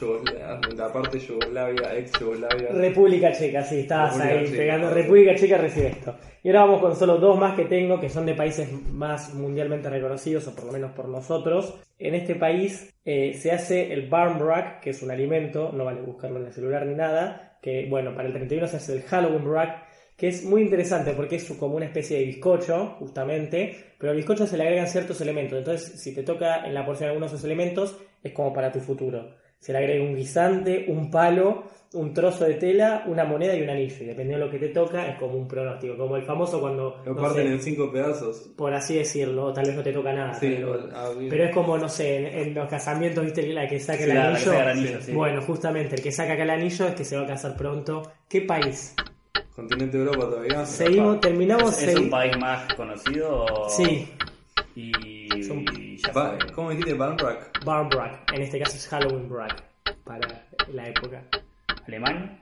Yugoslavia, 0.00 0.60
la 0.76 0.92
parte 0.92 1.18
Yugoslavia, 1.18 1.98
ex 1.98 2.18
Yugoslavia. 2.18 2.68
República 2.70 3.32
Checa, 3.32 3.62
sí, 3.62 3.80
estabas 3.80 4.16
República 4.16 4.38
ahí 4.38 4.44
Checa. 4.46 4.56
pegando. 4.58 4.90
República 4.90 5.34
Checa 5.34 5.58
recibe 5.58 5.88
esto. 5.88 6.16
Y 6.42 6.48
ahora 6.48 6.60
vamos 6.66 6.80
con 6.80 6.96
solo 6.96 7.18
dos 7.18 7.38
más 7.38 7.56
que 7.56 7.64
tengo, 7.64 8.00
que 8.00 8.08
son 8.08 8.26
de 8.26 8.34
países 8.34 8.70
más 8.90 9.34
mundialmente 9.34 9.90
reconocidos, 9.90 10.46
o 10.48 10.54
por 10.54 10.64
lo 10.64 10.72
menos 10.72 10.92
por 10.92 11.08
nosotros. 11.08 11.80
En 11.98 12.14
este 12.14 12.34
país 12.34 12.94
eh, 13.04 13.34
se 13.34 13.50
hace 13.50 13.92
el 13.92 14.08
barmbrack, 14.08 14.80
que 14.80 14.90
es 14.90 15.02
un 15.02 15.10
alimento, 15.10 15.72
no 15.72 15.84
vale 15.84 16.00
buscarlo 16.00 16.38
en 16.38 16.46
el 16.46 16.52
celular 16.52 16.86
ni 16.86 16.94
nada, 16.94 17.58
que 17.60 17.86
bueno, 17.88 18.14
para 18.14 18.28
el 18.28 18.34
31 18.34 18.68
se 18.68 18.76
hace 18.76 18.92
el 18.94 19.02
Halloween 19.02 19.44
brack, 19.44 19.84
que 20.16 20.28
es 20.28 20.44
muy 20.44 20.62
interesante 20.62 21.12
porque 21.12 21.36
es 21.36 21.48
como 21.52 21.76
una 21.76 21.86
especie 21.86 22.18
de 22.18 22.24
bizcocho, 22.24 22.96
justamente, 22.98 23.94
pero 23.98 24.10
al 24.10 24.16
bizcocho 24.16 24.46
se 24.46 24.56
le 24.56 24.64
agregan 24.64 24.88
ciertos 24.88 25.20
elementos. 25.20 25.58
Entonces, 25.58 26.00
si 26.00 26.14
te 26.14 26.22
toca 26.22 26.66
en 26.66 26.74
la 26.74 26.84
porción 26.84 27.08
algunos 27.08 27.30
de 27.30 27.36
esos 27.36 27.44
elementos, 27.44 27.96
es 28.22 28.32
como 28.32 28.52
para 28.52 28.72
tu 28.72 28.80
futuro. 28.80 29.34
Se 29.60 29.72
le 29.72 29.78
agrega 29.78 30.02
un 30.04 30.14
guisante, 30.14 30.84
un 30.88 31.10
palo, 31.10 31.64
un 31.94 32.14
trozo 32.14 32.44
de 32.44 32.54
tela, 32.54 33.04
una 33.06 33.24
moneda 33.24 33.54
y 33.56 33.62
un 33.62 33.70
anillo. 33.70 33.96
Y 34.00 34.06
dependiendo 34.06 34.38
de 34.38 34.44
lo 34.46 34.50
que 34.50 34.58
te 34.64 34.68
toca, 34.72 35.08
es 35.08 35.18
como 35.18 35.34
un 35.36 35.48
pronóstico. 35.48 35.96
Como 35.96 36.16
el 36.16 36.22
famoso 36.22 36.60
cuando, 36.60 37.00
Lo 37.04 37.14
no 37.14 37.20
parten 37.20 37.46
sé, 37.46 37.52
en 37.54 37.60
cinco 37.60 37.90
pedazos. 37.90 38.50
por 38.56 38.72
así 38.72 38.96
decirlo, 38.96 39.46
o 39.46 39.52
tal 39.52 39.66
vez 39.66 39.74
no 39.74 39.82
te 39.82 39.92
toca 39.92 40.12
nada. 40.12 40.34
Sí, 40.34 40.54
pero, 40.56 40.88
ah, 40.94 41.10
pero 41.28 41.44
es 41.44 41.50
como, 41.52 41.76
no 41.76 41.88
sé, 41.88 42.16
en, 42.18 42.26
en 42.48 42.54
los 42.54 42.68
casamientos, 42.68 43.24
¿viste? 43.24 43.46
La 43.52 43.66
que 43.68 43.80
saca 43.80 43.98
Sí, 44.04 44.10
el 44.10 44.14
la- 44.14 44.26
anillo. 44.28 44.44
saca 44.44 44.62
el 44.62 44.68
anillo, 44.78 45.00
sí. 45.00 45.12
Bueno, 45.12 45.42
justamente, 45.42 45.96
el 45.96 46.02
que 46.02 46.12
saca 46.12 46.34
acá 46.34 46.42
el 46.44 46.50
anillo 46.50 46.86
es 46.86 46.94
que 46.94 47.04
se 47.04 47.16
va 47.16 47.22
a 47.24 47.26
casar 47.26 47.56
pronto. 47.56 48.02
¿Qué 48.28 48.42
país? 48.42 48.94
Continente 49.56 49.96
Europa 49.98 50.26
todavía. 50.30 50.64
Seguimos, 50.66 51.20
terminamos. 51.20 51.82
¿Es, 51.82 51.88
es 51.88 51.96
un 51.96 52.10
país 52.10 52.36
más 52.38 52.74
conocido? 52.74 53.28
o- 53.64 53.68
Sí, 53.70 54.08
Y, 54.76 55.17
y 55.36 55.96
ya 55.96 56.12
Ba- 56.12 56.36
fue. 56.40 56.52
¿Cómo 56.52 56.70
dijiste? 56.70 56.94
Barnbrack. 56.94 57.64
Barn 57.64 57.88
Brack. 57.88 58.32
En 58.32 58.42
este 58.42 58.58
caso 58.58 58.76
es 58.76 58.86
Halloween 58.88 59.28
Brack. 59.28 59.62
Para 60.04 60.46
la 60.72 60.88
época. 60.88 61.22
¿Alemania? 61.86 62.38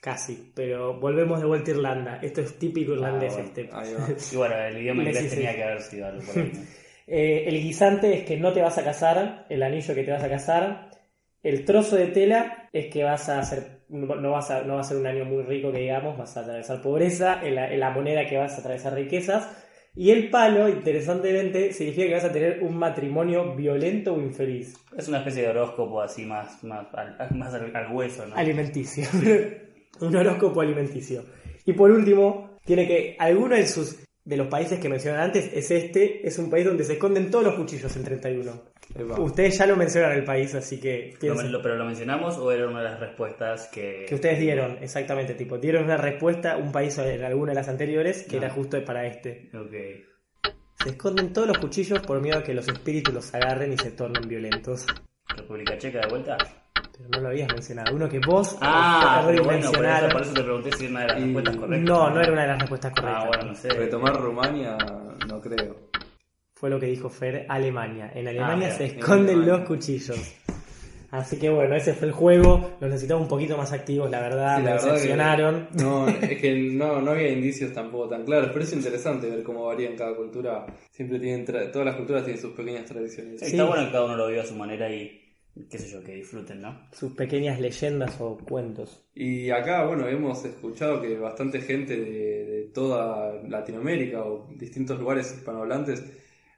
Casi. 0.00 0.52
Pero 0.54 0.98
volvemos 0.98 1.40
de 1.40 1.46
vuelta 1.46 1.70
a 1.70 1.74
Irlanda. 1.74 2.18
Esto 2.22 2.40
es 2.40 2.58
típico 2.58 2.92
irlandés 2.92 3.32
bueno, 3.34 3.48
este. 3.48 3.68
Ahí 3.72 3.94
va. 3.94 4.08
Y 4.32 4.36
bueno, 4.36 4.54
el 4.56 4.78
idioma 4.78 5.02
inglés 5.02 5.18
sí, 5.18 5.28
sí. 5.28 5.36
tenía 5.36 5.54
que 5.56 5.64
haber 5.64 5.82
sido 5.82 6.06
algo 6.06 6.22
por 6.22 6.38
ahí. 6.38 6.52
¿no? 6.54 6.60
Eh, 7.10 7.48
el 7.48 7.54
guisante 7.62 8.12
es 8.18 8.24
que 8.26 8.36
no 8.36 8.52
te 8.52 8.60
vas 8.60 8.76
a 8.76 8.84
casar, 8.84 9.46
el 9.48 9.62
anillo 9.62 9.94
que 9.94 10.04
te 10.04 10.10
vas 10.12 10.22
a 10.22 10.28
casar. 10.28 10.90
El 11.42 11.64
trozo 11.64 11.96
de 11.96 12.08
tela 12.08 12.68
es 12.70 12.92
que 12.92 13.02
vas 13.02 13.30
a 13.30 13.38
hacer, 13.38 13.84
no 13.88 14.14
no 14.16 14.32
vas 14.32 14.50
a, 14.50 14.60
no 14.64 14.74
va 14.74 14.80
a 14.80 14.84
ser 14.84 14.98
un 14.98 15.06
año 15.06 15.24
muy 15.24 15.42
rico 15.42 15.72
que 15.72 15.78
digamos, 15.78 16.18
vas 16.18 16.36
a 16.36 16.40
atravesar 16.40 16.82
pobreza, 16.82 17.40
en 17.42 17.54
la, 17.54 17.72
en 17.72 17.80
la 17.80 17.88
moneda 17.92 18.26
que 18.26 18.36
vas 18.36 18.54
a 18.58 18.60
atravesar 18.60 18.92
riquezas. 18.92 19.48
Y 19.98 20.12
el 20.12 20.30
palo, 20.30 20.68
interesantemente, 20.68 21.72
significa 21.72 22.06
que 22.06 22.14
vas 22.14 22.24
a 22.24 22.30
tener 22.30 22.62
un 22.62 22.78
matrimonio 22.78 23.56
violento 23.56 24.14
o 24.14 24.20
infeliz. 24.20 24.76
Es 24.96 25.08
una 25.08 25.18
especie 25.18 25.42
de 25.42 25.48
horóscopo 25.48 26.00
así 26.00 26.24
más, 26.24 26.62
más, 26.62 26.86
al, 26.94 27.16
más 27.34 27.52
al, 27.52 27.74
al 27.74 27.92
hueso, 27.92 28.24
¿no? 28.24 28.36
Alimenticio. 28.36 29.08
un 30.00 30.14
horóscopo 30.14 30.60
alimenticio. 30.60 31.24
Y 31.66 31.72
por 31.72 31.90
último, 31.90 32.58
tiene 32.64 32.86
que 32.86 33.16
alguno 33.18 33.56
de 33.56 33.66
sus 33.66 33.98
de 34.28 34.36
los 34.36 34.48
países 34.48 34.78
que 34.78 34.90
mencioné 34.90 35.18
antes 35.22 35.50
es 35.54 35.70
este, 35.70 36.26
es 36.26 36.38
un 36.38 36.50
país 36.50 36.66
donde 36.66 36.84
se 36.84 36.92
esconden 36.94 37.30
todos 37.30 37.44
los 37.46 37.54
cuchillos 37.54 37.96
en 37.96 38.04
31. 38.04 38.62
Ahí 38.94 39.04
va. 39.04 39.18
Ustedes 39.20 39.56
ya 39.56 39.66
lo 39.66 39.74
mencionaron 39.74 40.18
el 40.18 40.24
país, 40.24 40.54
así 40.54 40.78
que 40.78 41.14
lo- 41.22 41.62
¿Pero 41.62 41.76
lo 41.76 41.84
mencionamos 41.86 42.36
o 42.36 42.52
era 42.52 42.68
una 42.68 42.82
de 42.82 42.90
las 42.90 43.00
respuestas 43.00 43.68
que... 43.68 44.04
que 44.06 44.14
ustedes 44.14 44.38
dieron, 44.38 44.76
exactamente, 44.82 45.32
tipo, 45.34 45.56
dieron 45.56 45.84
una 45.84 45.96
respuesta, 45.96 46.58
un 46.58 46.72
país 46.72 46.98
en 46.98 47.24
alguna 47.24 47.52
de 47.52 47.56
las 47.56 47.68
anteriores, 47.68 48.24
que 48.24 48.36
Ah. 48.36 48.40
era 48.40 48.50
justo 48.50 48.84
para 48.84 49.06
este. 49.06 49.50
Ok. 49.54 50.52
Se 50.82 50.90
esconden 50.90 51.32
todos 51.32 51.48
los 51.48 51.58
cuchillos 51.58 52.00
por 52.00 52.20
miedo 52.20 52.38
a 52.38 52.42
que 52.44 52.52
los 52.54 52.68
espíritus 52.68 53.14
los 53.14 53.34
agarren 53.34 53.72
y 53.72 53.78
se 53.78 53.92
tornen 53.92 54.28
violentos. 54.28 54.84
¿República 55.36 55.76
Checa 55.78 56.00
de 56.00 56.08
vuelta? 56.08 56.36
Pero 56.98 57.08
no 57.10 57.20
lo 57.20 57.28
habías 57.28 57.48
mencionado. 57.52 57.94
Uno 57.94 58.08
que 58.08 58.18
vos 58.18 58.58
Ah, 58.60 59.22
pero 59.26 59.44
bueno, 59.44 59.70
por 59.72 59.84
eso, 59.86 60.08
por 60.10 60.22
eso 60.22 60.32
te 60.34 60.42
pregunté 60.42 60.72
si 60.76 60.84
era 60.86 60.90
una 60.90 61.00
de 61.02 61.06
las 61.08 61.18
Y- 61.18 61.22
respuestas 61.24 61.56
correctas. 61.56 61.88
No, 61.88 62.10
no 62.10 62.20
era 62.20 62.32
una 62.32 62.42
de 62.42 62.48
las 62.48 62.58
respuestas 62.60 62.92
correctas. 62.92 63.22
Ah, 63.24 63.26
bueno, 63.28 63.44
no 63.44 63.54
sé. 63.54 63.68
Retomar 63.70 64.20
Rumania, 64.20 64.76
no 65.28 65.40
creo. 65.40 65.76
Fue 66.56 66.70
lo 66.70 66.80
que 66.80 66.86
dijo 66.86 67.08
Fer, 67.08 67.46
Alemania. 67.48 68.10
En 68.14 68.26
Alemania 68.26 68.68
Ah, 68.68 68.76
se 68.76 68.86
en 68.86 68.98
esconden 68.98 69.36
Alemania. 69.36 69.58
los 69.58 69.68
cuchillos. 69.68 70.34
Así 71.10 71.38
que 71.38 71.48
bueno, 71.48 71.74
ese 71.74 71.94
fue 71.94 72.08
el 72.08 72.12
juego. 72.12 72.72
Los 72.80 72.90
necesitamos 72.90 73.22
un 73.22 73.28
poquito 73.28 73.56
más 73.56 73.72
activos, 73.72 74.10
la 74.10 74.20
verdad. 74.20 74.56
Sí, 74.58 74.62
me 74.64 74.70
la 74.70 74.76
que- 74.76 74.84
decepcionaron. 74.86 75.68
No, 75.74 76.06
es 76.08 76.38
que 76.40 76.54
no, 76.72 77.00
no 77.00 77.12
había 77.12 77.30
indicios 77.30 77.72
tampoco 77.72 78.08
tan 78.08 78.24
claros, 78.24 78.50
pero 78.52 78.64
es 78.64 78.72
interesante 78.74 79.30
ver 79.30 79.42
cómo 79.42 79.64
varía 79.66 79.88
en 79.88 79.96
cada 79.96 80.14
cultura. 80.14 80.66
Siempre 80.90 81.18
tienen, 81.20 81.46
tra- 81.46 81.70
todas 81.70 81.86
las 81.86 81.94
culturas 81.96 82.24
tienen 82.24 82.42
sus 82.42 82.52
pequeñas 82.52 82.84
tradiciones. 82.84 83.38
Sí, 83.40 83.46
Sí. 83.46 83.52
Está 83.52 83.64
bueno 83.64 83.86
que 83.86 83.92
cada 83.92 84.04
uno 84.04 84.16
lo 84.16 84.26
viva 84.28 84.42
a 84.42 84.46
su 84.46 84.54
manera 84.56 84.90
y 84.90 85.27
qué 85.70 85.78
sé 85.78 85.88
yo, 85.88 86.02
que 86.02 86.14
disfruten, 86.14 86.60
¿no? 86.60 86.88
Sus 86.92 87.12
pequeñas 87.12 87.60
leyendas 87.60 88.20
o 88.20 88.36
cuentos. 88.38 89.04
Y 89.14 89.50
acá, 89.50 89.84
bueno, 89.86 90.06
hemos 90.08 90.44
escuchado 90.44 91.00
que 91.00 91.16
bastante 91.18 91.60
gente 91.60 91.96
de, 91.96 92.44
de 92.44 92.62
toda 92.72 93.34
Latinoamérica 93.48 94.22
o 94.24 94.48
distintos 94.56 94.98
lugares 94.98 95.32
hispanohablantes, 95.36 96.04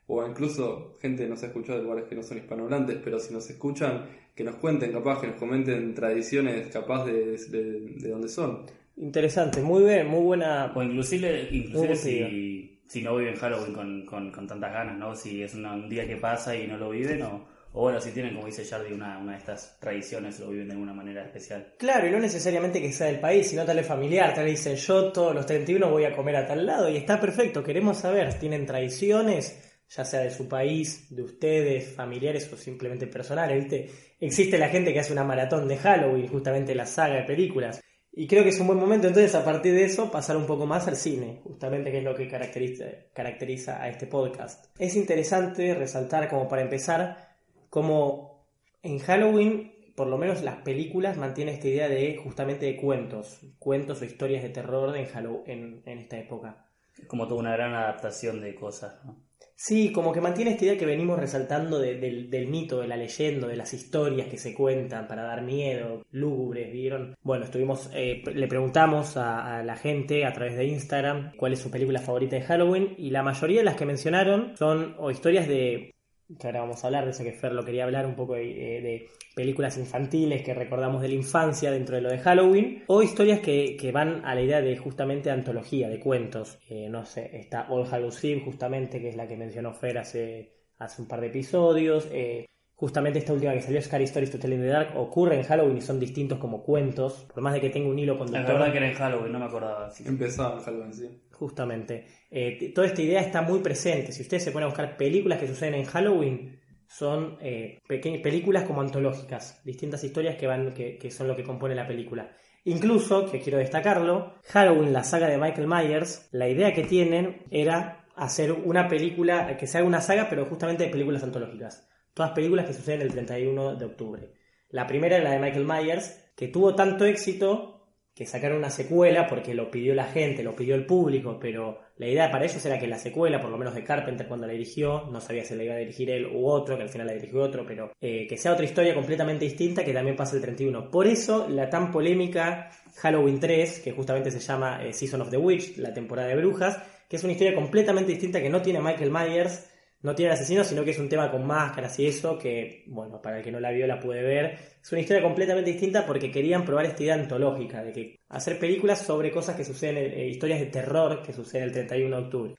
o 0.07 0.27
incluso 0.27 0.99
gente 1.01 1.27
nos 1.29 1.43
ha 1.43 1.47
escuchado 1.47 1.79
de 1.79 1.85
lugares 1.85 2.05
que 2.09 2.17
no 2.17 2.23
son 2.23 2.39
hispanohablantes, 2.39 2.99
pero 3.05 3.19
si 3.21 3.33
nos 3.33 3.49
escuchan, 3.49 4.07
que 4.35 4.45
nos 4.45 4.57
cuenten, 4.57 4.93
capaz, 4.93 5.21
que 5.21 5.29
nos 5.29 5.37
comenten 5.37 5.95
tradiciones, 5.95 6.67
capaz 6.69 7.05
de, 7.07 7.37
de, 7.37 7.81
de 7.97 8.09
dónde 8.11 8.29
son. 8.29 8.67
Interesante, 8.97 9.63
muy 9.63 9.85
bien, 9.85 10.09
muy 10.09 10.23
buena. 10.23 10.73
O 10.75 10.83
inclusive, 10.83 11.49
inclusive 11.53 11.95
si, 11.97 12.81
si 12.87 13.03
no 13.03 13.17
viven 13.17 13.37
Halloween 13.37 13.73
con, 13.73 14.05
con, 14.05 14.33
con 14.33 14.47
tantas 14.47 14.73
ganas, 14.73 14.99
¿no? 14.99 15.15
Si 15.15 15.43
es 15.43 15.55
una- 15.55 15.75
un 15.75 15.89
día 15.89 16.07
que 16.07 16.17
pasa 16.17 16.57
y 16.57 16.67
no 16.67 16.77
lo 16.77 16.91
viven, 16.91 17.23
o, 17.23 17.47
o 17.73 17.83
bueno, 17.83 18.01
si 18.01 18.11
tienen, 18.11 18.35
como 18.35 18.47
dice 18.47 18.65
Jardy, 18.65 18.93
una, 18.93 19.19
una 19.19 19.33
de 19.33 19.39
estas 19.39 19.79
tradiciones, 19.79 20.41
lo 20.41 20.49
viven 20.49 20.67
de 20.67 20.73
alguna 20.73 20.93
manera 20.93 21.25
especial. 21.25 21.75
Claro, 21.79 22.09
y 22.09 22.11
no 22.11 22.19
necesariamente 22.19 22.81
que 22.81 22.93
sea 22.93 23.07
del 23.07 23.21
país, 23.21 23.49
sino 23.49 23.65
tal 23.65 23.77
vez 23.77 23.87
familiar. 23.87 24.35
Tal 24.35 24.45
vez 24.45 24.59
dicen, 24.59 24.75
yo 24.75 25.13
todos 25.13 25.35
los 25.35 25.47
31 25.47 25.89
voy 25.89 26.05
a 26.05 26.15
comer 26.15 26.37
a 26.37 26.47
tal 26.47 26.67
lado 26.67 26.89
y 26.89 26.97
está 26.97 27.21
perfecto. 27.21 27.63
Queremos 27.63 27.99
saber, 27.99 28.35
¿tienen 28.41 28.67
tradiciones? 28.67 29.85
Ya 29.89 30.05
sea 30.05 30.21
de 30.21 30.31
su 30.31 30.49
país, 30.49 31.15
de 31.15 31.23
ustedes, 31.23 31.95
familiares 31.95 32.53
o 32.53 32.57
simplemente 32.57 33.07
personales. 33.07 33.89
Existe 34.19 34.59
la 34.59 34.69
gente 34.69 34.93
que 34.93 35.01
hace 35.01 35.13
una 35.13 35.25
maratón 35.25 35.69
de 35.69 35.77
Halloween, 35.77 36.27
justamente 36.27 36.75
la 36.75 36.87
saga 36.87 37.17
de 37.17 37.25
películas. 37.25 37.81
Y 38.13 38.27
creo 38.27 38.43
que 38.43 38.49
es 38.49 38.59
un 38.59 38.67
buen 38.67 38.79
momento 38.81 39.07
entonces 39.07 39.33
a 39.37 39.45
partir 39.45 39.73
de 39.73 39.85
eso 39.85 40.11
pasar 40.11 40.37
un 40.37 40.47
poco 40.47 40.67
más 40.67 40.89
al 40.89 40.97
cine, 40.97 41.41
justamente 41.45 41.93
que 41.93 41.99
es 41.99 42.05
lo 42.05 42.15
que 42.17 42.27
caracteriza, 42.27 42.85
caracteriza 43.15 43.81
a 43.81 43.89
este 43.89 44.09
podcast. 44.09 44.67
Es 44.81 44.97
interesante 44.97 45.75
resaltar 45.75 46.29
como 46.29 46.49
para 46.49 46.63
empezar 46.63 47.30
como 47.71 48.47
en 48.83 48.99
Halloween, 48.99 49.73
por 49.97 50.07
lo 50.09 50.19
menos 50.19 50.43
las 50.43 50.57
películas 50.63 51.17
mantienen 51.17 51.55
esta 51.55 51.69
idea 51.69 51.89
de 51.89 52.17
justamente 52.17 52.67
de 52.67 52.77
cuentos, 52.77 53.41
cuentos 53.59 54.01
o 54.03 54.05
historias 54.05 54.43
de 54.43 54.51
terror 54.51 54.97
en, 54.97 55.07
en, 55.47 55.83
en 55.87 55.99
esta 55.99 56.19
época. 56.19 56.67
Es 56.99 57.07
como 57.07 57.27
toda 57.29 57.41
una 57.41 57.53
gran 57.53 57.75
adaptación 57.75 58.41
de 58.41 58.55
cosas, 58.55 59.05
¿no? 59.05 59.23
Sí, 59.55 59.93
como 59.93 60.11
que 60.13 60.23
mantiene 60.23 60.53
esta 60.53 60.65
idea 60.65 60.79
que 60.79 60.87
venimos 60.87 61.19
resaltando 61.19 61.79
de- 61.79 61.97
del, 61.99 62.31
del 62.31 62.47
mito, 62.47 62.81
de 62.81 62.89
la 62.89 62.97
leyenda, 62.97 63.47
de 63.47 63.57
las 63.57 63.75
historias 63.75 64.29
que 64.29 64.39
se 64.39 64.55
cuentan 64.55 65.07
para 65.07 65.23
dar 65.25 65.43
miedo, 65.43 66.03
lúgubres, 66.13 66.73
¿vieron? 66.73 67.15
Bueno, 67.23 67.45
estuvimos, 67.45 67.91
eh, 67.95 68.23
le 68.35 68.49
preguntamos 68.49 69.19
a, 69.19 69.59
a 69.59 69.63
la 69.63 69.77
gente 69.77 70.25
a 70.25 70.33
través 70.33 70.57
de 70.57 70.65
Instagram 70.65 71.33
cuál 71.37 71.53
es 71.53 71.59
su 71.59 71.71
película 71.71 72.01
favorita 72.01 72.37
de 72.37 72.43
Halloween 72.43 72.95
y 72.97 73.11
la 73.11 73.23
mayoría 73.23 73.59
de 73.59 73.65
las 73.65 73.77
que 73.77 73.85
mencionaron 73.85 74.57
son 74.57 74.95
o 74.99 75.11
historias 75.11 75.47
de, 75.47 75.91
que 76.38 76.47
ahora 76.47 76.61
vamos 76.61 76.83
a 76.83 76.87
hablar 76.87 77.05
de 77.05 77.11
eso 77.11 77.25
que 77.25 77.33
Fer 77.33 77.53
lo 77.53 77.64
quería 77.64 77.85
hablar 77.85 78.07
un 78.07 78.14
poco 78.14 78.35
de, 78.35 78.45
de 78.45 79.09
películas 79.35 79.79
infantiles 79.79 80.43
que 80.43 80.55
recordamos 80.55 81.03
de 81.03 81.09
la 81.09 81.14
infancia 81.14 81.71
dentro 81.71 81.97
de 81.97 82.03
lo 82.03 82.11
de 82.11 82.19
Halloween, 82.19 82.85
o 82.87 83.03
historias 83.03 83.40
que, 83.40 83.77
que 83.77 83.93
van 83.93 84.25
a 84.25 84.35
la 84.35 84.43
idea 84.43 84.61
de 84.61 84.77
justamente 84.77 85.31
antología, 85.31 85.88
de 85.88 85.99
cuentos. 86.01 86.59
Eh, 86.69 86.88
no 86.88 87.05
sé, 87.05 87.31
está 87.37 87.66
All 87.71 87.87
Hallows 87.90 88.23
Eve 88.25 88.43
justamente, 88.45 89.01
que 89.01 89.09
es 89.09 89.16
la 89.16 89.27
que 89.27 89.37
mencionó 89.37 89.73
Fer 89.73 89.99
hace, 89.99 90.53
hace 90.79 91.03
un 91.03 91.09
par 91.09 91.21
de 91.21 91.29
episodios. 91.29 92.09
eh, 92.12 92.47
justamente 92.75 93.19
esta 93.19 93.35
última 93.35 93.53
que 93.53 93.61
salió, 93.61 93.83
Scary 93.83 94.05
Stories 94.05 94.31
to 94.31 94.38
Tell 94.38 94.55
in 94.55 94.62
the 94.62 94.66
Dark, 94.69 94.97
ocurre 94.97 95.37
en 95.37 95.43
Halloween 95.43 95.77
y 95.77 95.81
son 95.83 96.01
distintos 96.01 96.38
como 96.38 96.62
cuentos, 96.62 97.27
por 97.33 97.43
más 97.43 97.53
de 97.53 97.61
que 97.61 97.69
tenga 97.69 97.90
un 97.90 97.99
hilo 97.99 98.16
conductor. 98.16 98.55
verdad 98.55 98.73
que 98.73 98.79
era 98.79 98.88
en 98.88 98.95
Halloween, 98.95 99.33
no 99.33 99.38
me 99.38 99.45
acordaba. 99.45 99.90
Empezaba 100.07 100.57
en 100.57 100.64
Halloween, 100.64 100.95
sí. 100.95 101.23
Justamente. 101.31 102.07
Eh, 102.31 102.73
toda 102.75 102.87
esta 102.87 103.03
idea 103.03 103.21
está 103.21 103.43
muy 103.43 103.61
presente. 103.61 104.12
Si 104.12 104.23
ustedes 104.23 104.45
se 104.45 104.53
ponen 104.53 104.64
a 104.64 104.69
buscar 104.69 104.97
películas 104.97 105.38
que 105.38 105.49
suceden 105.49 105.75
en 105.75 105.85
Halloween, 105.85 106.61
son 106.87 107.38
eh, 107.40 107.79
películas 107.87 108.64
como 108.64 108.81
antológicas, 108.81 109.61
distintas 109.64 110.03
historias 110.03 110.37
que 110.37 110.47
van, 110.47 110.75
que, 110.75 111.11
son 111.11 111.29
lo 111.29 111.37
que 111.37 111.45
compone 111.45 111.75
la 111.75 111.87
película. 111.87 112.31
Incluso, 112.64 113.31
que 113.31 113.40
quiero 113.40 113.59
destacarlo, 113.59 114.35
Halloween, 114.47 114.93
la 114.93 115.05
saga 115.05 115.29
de 115.29 115.38
Michael 115.38 115.69
Myers, 115.69 116.29
la 116.33 116.49
idea 116.49 116.75
que 116.75 116.83
tienen 116.83 117.45
era 117.51 118.07
hacer 118.16 118.53
una 118.53 118.88
película, 118.88 119.57
que 119.57 119.66
sea 119.66 119.83
una 119.85 120.01
saga, 120.01 120.29
pero 120.29 120.45
justamente 120.47 120.85
de 120.85 120.90
películas 120.90 121.23
antológicas. 121.23 121.88
Todas 122.12 122.33
películas 122.33 122.66
que 122.66 122.75
suceden 122.75 123.03
el 123.03 123.12
31 123.12 123.77
de 123.77 123.85
octubre. 123.85 124.33
La 124.69 124.87
primera 124.87 125.16
es 125.16 125.25
la 125.25 125.31
de 125.31 125.38
Michael 125.38 125.66
Myers, 125.66 126.33
que 126.37 126.49
tuvo 126.49 126.75
tanto 126.75 127.05
éxito 127.05 127.81
que 128.14 128.27
sacaron 128.27 128.59
una 128.59 128.71
secuela 128.71 129.27
porque 129.27 129.55
lo 129.55 129.71
pidió 129.71 129.95
la 129.95 130.05
gente, 130.05 130.43
lo 130.43 130.55
pidió 130.55 130.75
el 130.75 130.87
público, 130.87 131.38
pero 131.40 131.81
la 132.01 132.09
idea 132.09 132.31
para 132.31 132.47
ellos 132.47 132.65
era 132.65 132.79
que 132.79 132.87
la 132.87 132.97
secuela, 132.97 133.43
por 133.43 133.51
lo 133.51 133.59
menos 133.59 133.75
de 133.75 133.85
Carpenter 133.85 134.27
cuando 134.27 134.47
la 134.47 134.55
dirigió, 134.55 135.05
no 135.11 135.21
sabía 135.21 135.45
si 135.45 135.55
la 135.55 135.65
iba 135.65 135.75
a 135.75 135.77
dirigir 135.77 136.09
él 136.09 136.29
u 136.35 136.47
otro, 136.47 136.79
que 136.79 136.85
al 136.85 136.89
final 136.89 137.07
la 137.07 137.13
dirigió 137.13 137.43
otro, 137.43 137.67
pero 137.67 137.93
eh, 138.01 138.27
que 138.27 138.39
sea 138.39 138.55
otra 138.55 138.65
historia 138.65 138.95
completamente 138.95 139.45
distinta 139.45 139.85
que 139.85 139.93
también 139.93 140.17
pasa 140.17 140.35
el 140.35 140.41
31. 140.41 140.91
Por 140.91 141.07
eso 141.07 141.47
la 141.47 141.69
tan 141.69 141.93
polémica 141.93 142.71
Halloween 142.97 143.39
3, 143.39 143.81
que 143.81 143.93
justamente 143.93 144.31
se 144.31 144.41
llama 144.41 144.83
eh, 144.83 144.95
Season 144.95 145.21
of 145.21 145.29
the 145.29 145.37
Witch, 145.37 145.77
la 145.77 145.93
temporada 145.93 146.29
de 146.29 146.37
brujas, 146.37 146.83
que 147.07 147.17
es 147.17 147.23
una 147.23 147.35
historia 147.35 147.55
completamente 147.55 148.13
distinta 148.13 148.41
que 148.41 148.49
no 148.49 148.63
tiene 148.63 148.81
Michael 148.81 149.11
Myers, 149.11 149.70
no 150.03 150.15
tiene 150.15 150.33
asesino, 150.33 150.65
sino 150.65 150.85
que 150.85 150.93
es 150.93 150.99
un 150.99 151.09
tema 151.09 151.31
con 151.31 151.47
máscaras 151.47 151.99
y 151.99 152.07
eso, 152.07 152.39
que, 152.39 152.85
bueno, 152.87 153.21
para 153.21 153.39
el 153.39 153.45
que 153.45 153.53
no 153.53 153.61
la 153.61 153.71
vio 153.71 153.87
la 153.87 154.01
puede 154.01 154.23
ver. 154.23 154.59
Es 154.83 154.93
una 154.93 155.01
historia 155.01 155.23
completamente 155.23 155.71
distinta 155.71 156.07
porque 156.07 156.31
querían 156.31 156.65
probar 156.65 156.87
esta 156.87 157.03
idea 157.03 157.15
antológica, 157.15 157.85
de 157.85 157.93
que 157.93 158.21
hacer 158.29 158.59
películas 158.59 159.03
sobre 159.03 159.31
cosas 159.31 159.57
que 159.57 159.65
suceden, 159.65 159.99
eh, 159.99 160.29
historias 160.29 160.61
de 160.61 160.67
terror 160.67 161.23
que 161.23 161.33
suceden 161.33 161.65
el 161.65 161.73
31 161.73 162.17
de 162.17 162.23
octubre. 162.23 162.55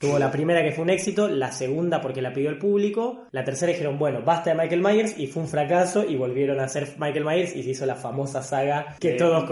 Tuvo 0.00 0.18
la 0.18 0.32
primera 0.32 0.62
que 0.64 0.72
fue 0.72 0.82
un 0.82 0.88
éxito, 0.88 1.28
la 1.28 1.52
segunda 1.52 2.00
porque 2.00 2.22
la 2.22 2.32
pidió 2.32 2.48
el 2.48 2.56
público, 2.56 3.26
la 3.32 3.44
tercera 3.44 3.70
dijeron, 3.70 3.98
bueno, 3.98 4.22
basta 4.24 4.48
de 4.48 4.56
Michael 4.56 4.80
Myers 4.80 5.18
y 5.18 5.26
fue 5.26 5.42
un 5.42 5.48
fracaso 5.48 6.02
y 6.08 6.16
volvieron 6.16 6.58
a 6.58 6.64
hacer 6.64 6.88
Michael 6.98 7.26
Myers 7.26 7.54
y 7.54 7.62
se 7.62 7.70
hizo 7.70 7.84
la 7.84 7.96
famosa 7.96 8.42
saga 8.42 8.96
que 8.98 9.10
Eh, 9.10 9.16
todos 9.16 9.44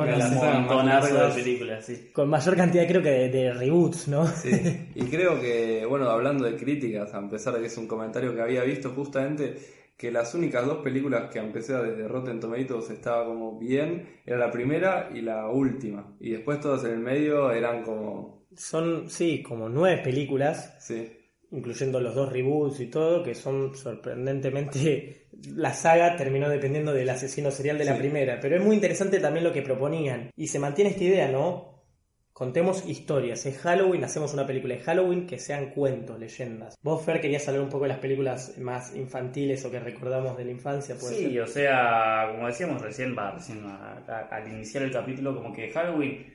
de 1.37 1.43
películas, 1.43 1.85
sí. 1.85 2.09
Con 2.15 2.31
mayor 2.31 2.57
cantidad 2.57 2.87
creo 2.89 3.03
que 3.03 3.11
de, 3.11 3.29
de 3.29 3.53
reboots, 3.53 4.09
¿no? 4.09 4.27
Sí, 4.27 4.89
y 4.95 5.03
creo 5.05 5.39
que, 5.39 5.85
bueno, 5.87 6.09
hablando 6.09 6.45
de 6.47 6.57
críticas, 6.57 7.13
a 7.13 7.29
pesar 7.29 7.53
de 7.53 7.61
que 7.61 7.67
es 7.67 7.77
un 7.77 7.87
comentario 7.87 8.35
que 8.35 8.41
había 8.41 8.63
visto 8.63 8.89
justamente, 8.97 9.55
que 9.99 10.11
las 10.11 10.35
únicas 10.35 10.65
dos 10.65 10.79
películas 10.79 11.29
que 11.31 11.41
aunque 11.41 11.61
sea 11.61 11.83
desde 11.83 12.09
Rotten 12.09 12.41
Tomatoes 12.41 12.89
estaba 12.89 13.27
como 13.27 13.59
bien, 13.59 14.21
era 14.25 14.39
la 14.39 14.51
primera 14.51 15.11
y 15.13 15.21
la 15.21 15.49
última. 15.49 16.15
Y 16.21 16.31
después 16.31 16.59
todas 16.61 16.85
en 16.85 16.93
el 16.93 17.01
medio 17.01 17.51
eran 17.51 17.83
como, 17.83 18.38
Son, 18.59 19.09
sí, 19.09 19.43
como 19.43 19.69
nueve 19.69 20.03
películas 20.03 20.75
sí, 20.81 21.11
incluyendo 21.53 22.01
los 22.01 22.15
dos 22.15 22.31
reboots 22.33 22.81
y 22.81 22.87
todo, 22.87 23.23
que 23.23 23.35
son 23.35 23.75
sorprendentemente... 23.75 25.25
La 25.55 25.73
saga 25.73 26.17
terminó 26.17 26.49
dependiendo 26.49 26.93
del 26.93 27.09
asesino 27.11 27.53
serial 27.53 27.79
de 27.79 27.85
la 27.85 27.97
primera, 27.97 28.41
pero 28.41 28.57
es 28.57 28.63
muy 28.63 28.75
interesante 28.75 29.21
también 29.21 29.45
lo 29.45 29.53
que 29.53 29.63
proponían. 29.63 30.31
Y 30.35 30.49
se 30.49 30.59
mantiene 30.59 30.91
esta 30.91 31.05
idea, 31.05 31.29
¿no? 31.31 31.85
Contemos 32.33 32.85
historias. 32.89 33.47
Es 33.47 33.59
Halloween, 33.59 34.03
hacemos 34.03 34.35
una 34.35 34.45
película 34.45 34.75
de 34.75 34.81
Halloween 34.81 35.29
que 35.29 35.39
sean 35.39 35.71
cuentos, 35.71 36.19
leyendas. 36.19 36.77
Vos, 36.83 37.05
Fer, 37.05 37.21
querías 37.21 37.47
hablar 37.47 37.63
un 37.63 37.69
poco 37.69 37.85
de 37.85 37.91
las 37.91 37.99
películas 37.99 38.59
más 38.59 38.97
infantiles 38.97 39.65
o 39.65 39.71
que 39.71 39.79
recordamos 39.79 40.37
de 40.37 40.45
la 40.47 40.51
infancia, 40.51 40.97
¿puede 40.97 41.15
Sí, 41.15 41.31
ser? 41.31 41.41
o 41.43 41.47
sea, 41.47 42.29
como 42.33 42.49
decíamos 42.49 42.83
recién, 42.83 43.17
va, 43.17 43.31
recién 43.33 43.65
a- 43.65 44.03
a- 44.09 44.29
al 44.35 44.49
iniciar 44.49 44.83
el 44.83 44.91
capítulo, 44.91 45.37
como 45.37 45.53
que 45.53 45.71
Halloween 45.71 46.27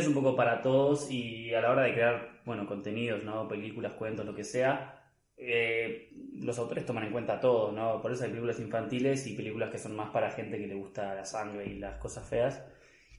es 0.00 0.06
un 0.06 0.14
poco 0.14 0.36
para 0.36 0.62
todos 0.62 1.10
y 1.10 1.52
a 1.54 1.60
la 1.60 1.70
hora 1.70 1.82
de 1.84 1.92
crear, 1.94 2.40
bueno, 2.44 2.66
contenidos, 2.66 3.24
¿no? 3.24 3.48
Películas, 3.48 3.92
cuentos, 3.94 4.26
lo 4.26 4.34
que 4.34 4.44
sea, 4.44 5.02
eh, 5.36 6.10
los 6.34 6.58
autores 6.58 6.86
toman 6.86 7.04
en 7.04 7.12
cuenta 7.12 7.40
todo, 7.40 7.72
¿no? 7.72 8.00
Por 8.02 8.12
eso 8.12 8.24
hay 8.24 8.30
películas 8.30 8.58
infantiles 8.60 9.26
y 9.26 9.34
películas 9.36 9.70
que 9.70 9.78
son 9.78 9.94
más 9.96 10.10
para 10.10 10.30
gente 10.30 10.58
que 10.58 10.66
le 10.66 10.74
gusta 10.74 11.14
la 11.14 11.24
sangre 11.24 11.66
y 11.66 11.78
las 11.78 11.98
cosas 11.98 12.28
feas. 12.28 12.64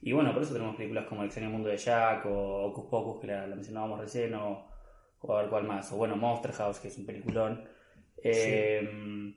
Y 0.00 0.12
bueno, 0.12 0.32
por 0.32 0.42
eso 0.42 0.52
tenemos 0.52 0.76
películas 0.76 1.06
como 1.06 1.22
El 1.22 1.26
extraño 1.26 1.50
mundo 1.50 1.68
de 1.68 1.76
Jack 1.76 2.26
o 2.26 2.66
Ocus 2.66 2.86
Pocus, 2.90 3.20
que 3.20 3.26
la, 3.28 3.46
la 3.46 3.54
mencionábamos 3.56 4.00
recién, 4.00 4.34
o, 4.34 4.68
o 5.20 5.36
a 5.36 5.40
ver 5.42 5.50
cuál 5.50 5.64
más, 5.64 5.90
o 5.92 5.96
bueno, 5.96 6.16
Monster 6.16 6.52
House, 6.52 6.78
que 6.80 6.88
es 6.88 6.98
un 6.98 7.06
peliculón. 7.06 7.68
Eh, 8.22 9.34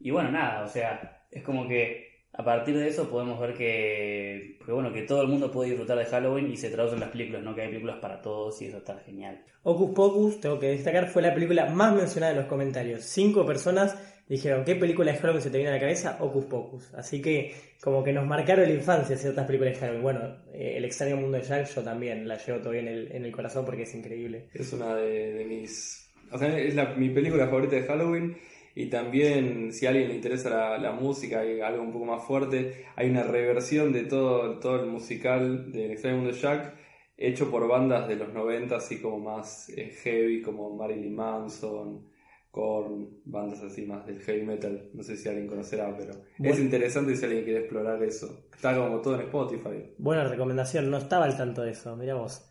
Y 0.00 0.10
bueno, 0.10 0.30
nada, 0.30 0.64
o 0.64 0.68
sea, 0.68 1.26
es 1.30 1.42
como 1.42 1.66
que 1.68 2.13
a 2.36 2.44
partir 2.44 2.76
de 2.76 2.88
eso 2.88 3.08
podemos 3.08 3.38
ver 3.40 3.54
que, 3.54 4.58
que, 4.64 4.72
bueno, 4.72 4.92
que 4.92 5.02
todo 5.02 5.22
el 5.22 5.28
mundo 5.28 5.50
puede 5.50 5.70
disfrutar 5.70 5.98
de 5.98 6.04
Halloween 6.06 6.50
y 6.50 6.56
se 6.56 6.70
traduce 6.70 6.94
en 6.94 7.00
las 7.00 7.10
películas, 7.10 7.42
¿no? 7.42 7.54
Que 7.54 7.62
hay 7.62 7.68
películas 7.68 7.98
para 8.00 8.20
todos 8.20 8.60
y 8.62 8.66
eso 8.66 8.78
está 8.78 8.98
genial. 8.98 9.40
Ocus 9.62 9.94
Pocus, 9.94 10.40
tengo 10.40 10.58
que 10.58 10.68
destacar, 10.68 11.08
fue 11.08 11.22
la 11.22 11.32
película 11.32 11.66
más 11.66 11.94
mencionada 11.94 12.32
en 12.32 12.38
los 12.38 12.46
comentarios. 12.48 13.02
Cinco 13.04 13.46
personas 13.46 13.96
dijeron, 14.28 14.64
¿qué 14.64 14.74
película 14.74 15.12
de 15.12 15.18
Halloween 15.18 15.42
se 15.42 15.50
te 15.50 15.58
viene 15.58 15.70
a 15.70 15.74
la 15.74 15.80
cabeza? 15.80 16.16
Ocus 16.20 16.44
Pocus. 16.46 16.92
Así 16.94 17.22
que 17.22 17.54
como 17.82 18.02
que 18.02 18.12
nos 18.12 18.26
marcaron 18.26 18.66
la 18.68 18.74
infancia 18.74 19.16
ciertas 19.16 19.46
películas 19.46 19.74
de 19.74 19.80
Halloween. 19.80 20.02
Bueno, 20.02 20.20
eh, 20.52 20.74
El 20.76 20.84
extraño 20.84 21.16
mundo 21.16 21.38
de 21.38 21.44
Jack 21.44 21.72
yo 21.74 21.82
también 21.82 22.26
la 22.26 22.36
llevo 22.36 22.58
todavía 22.58 22.80
en 22.82 22.88
el, 22.88 23.12
en 23.12 23.24
el 23.24 23.32
corazón 23.32 23.64
porque 23.64 23.82
es 23.82 23.94
increíble. 23.94 24.48
es 24.52 24.72
una 24.72 24.94
de, 24.96 25.32
de 25.34 25.44
mis... 25.44 26.10
O 26.32 26.38
sea, 26.38 26.58
es 26.58 26.74
la- 26.74 26.94
mi 26.94 27.10
película 27.10 27.46
favorita 27.46 27.76
de 27.76 27.82
Halloween. 27.84 28.36
Y 28.74 28.86
también, 28.86 29.72
si 29.72 29.86
a 29.86 29.90
alguien 29.90 30.08
le 30.08 30.16
interesa 30.16 30.50
la, 30.50 30.78
la 30.78 30.92
música 30.92 31.44
y 31.44 31.60
algo 31.60 31.82
un 31.82 31.92
poco 31.92 32.06
más 32.06 32.24
fuerte, 32.24 32.86
hay 32.96 33.08
una 33.08 33.22
reversión 33.22 33.92
de 33.92 34.04
todo, 34.04 34.58
todo 34.58 34.82
el 34.82 34.86
musical 34.86 35.70
del 35.70 35.92
Extraño 35.92 36.16
Mundo 36.16 36.32
Jack, 36.32 36.74
hecho 37.16 37.50
por 37.50 37.68
bandas 37.68 38.08
de 38.08 38.16
los 38.16 38.32
90, 38.32 38.74
así 38.74 39.00
como 39.00 39.20
más 39.20 39.68
eh, 39.70 39.90
heavy, 40.02 40.42
como 40.42 40.74
Marilyn 40.74 41.14
Manson, 41.14 42.08
Korn, 42.50 43.20
bandas 43.24 43.62
así 43.62 43.82
más 43.82 44.06
del 44.06 44.20
heavy 44.20 44.42
metal. 44.42 44.90
No 44.92 45.02
sé 45.02 45.16
si 45.16 45.28
alguien 45.28 45.46
conocerá, 45.46 45.96
pero 45.96 46.12
es 46.38 46.58
interesante 46.58 47.16
si 47.16 47.24
alguien 47.24 47.44
quiere 47.44 47.60
explorar 47.60 48.02
eso. 48.02 48.46
Está 48.52 48.76
como 48.76 49.00
todo 49.00 49.16
en 49.16 49.22
Spotify. 49.22 49.94
Buena 49.98 50.24
recomendación, 50.24 50.90
no 50.90 50.98
estaba 50.98 51.24
al 51.24 51.36
tanto 51.36 51.62
de 51.62 51.72
eso, 51.72 51.96
mirá 51.96 52.14
vos. 52.14 52.48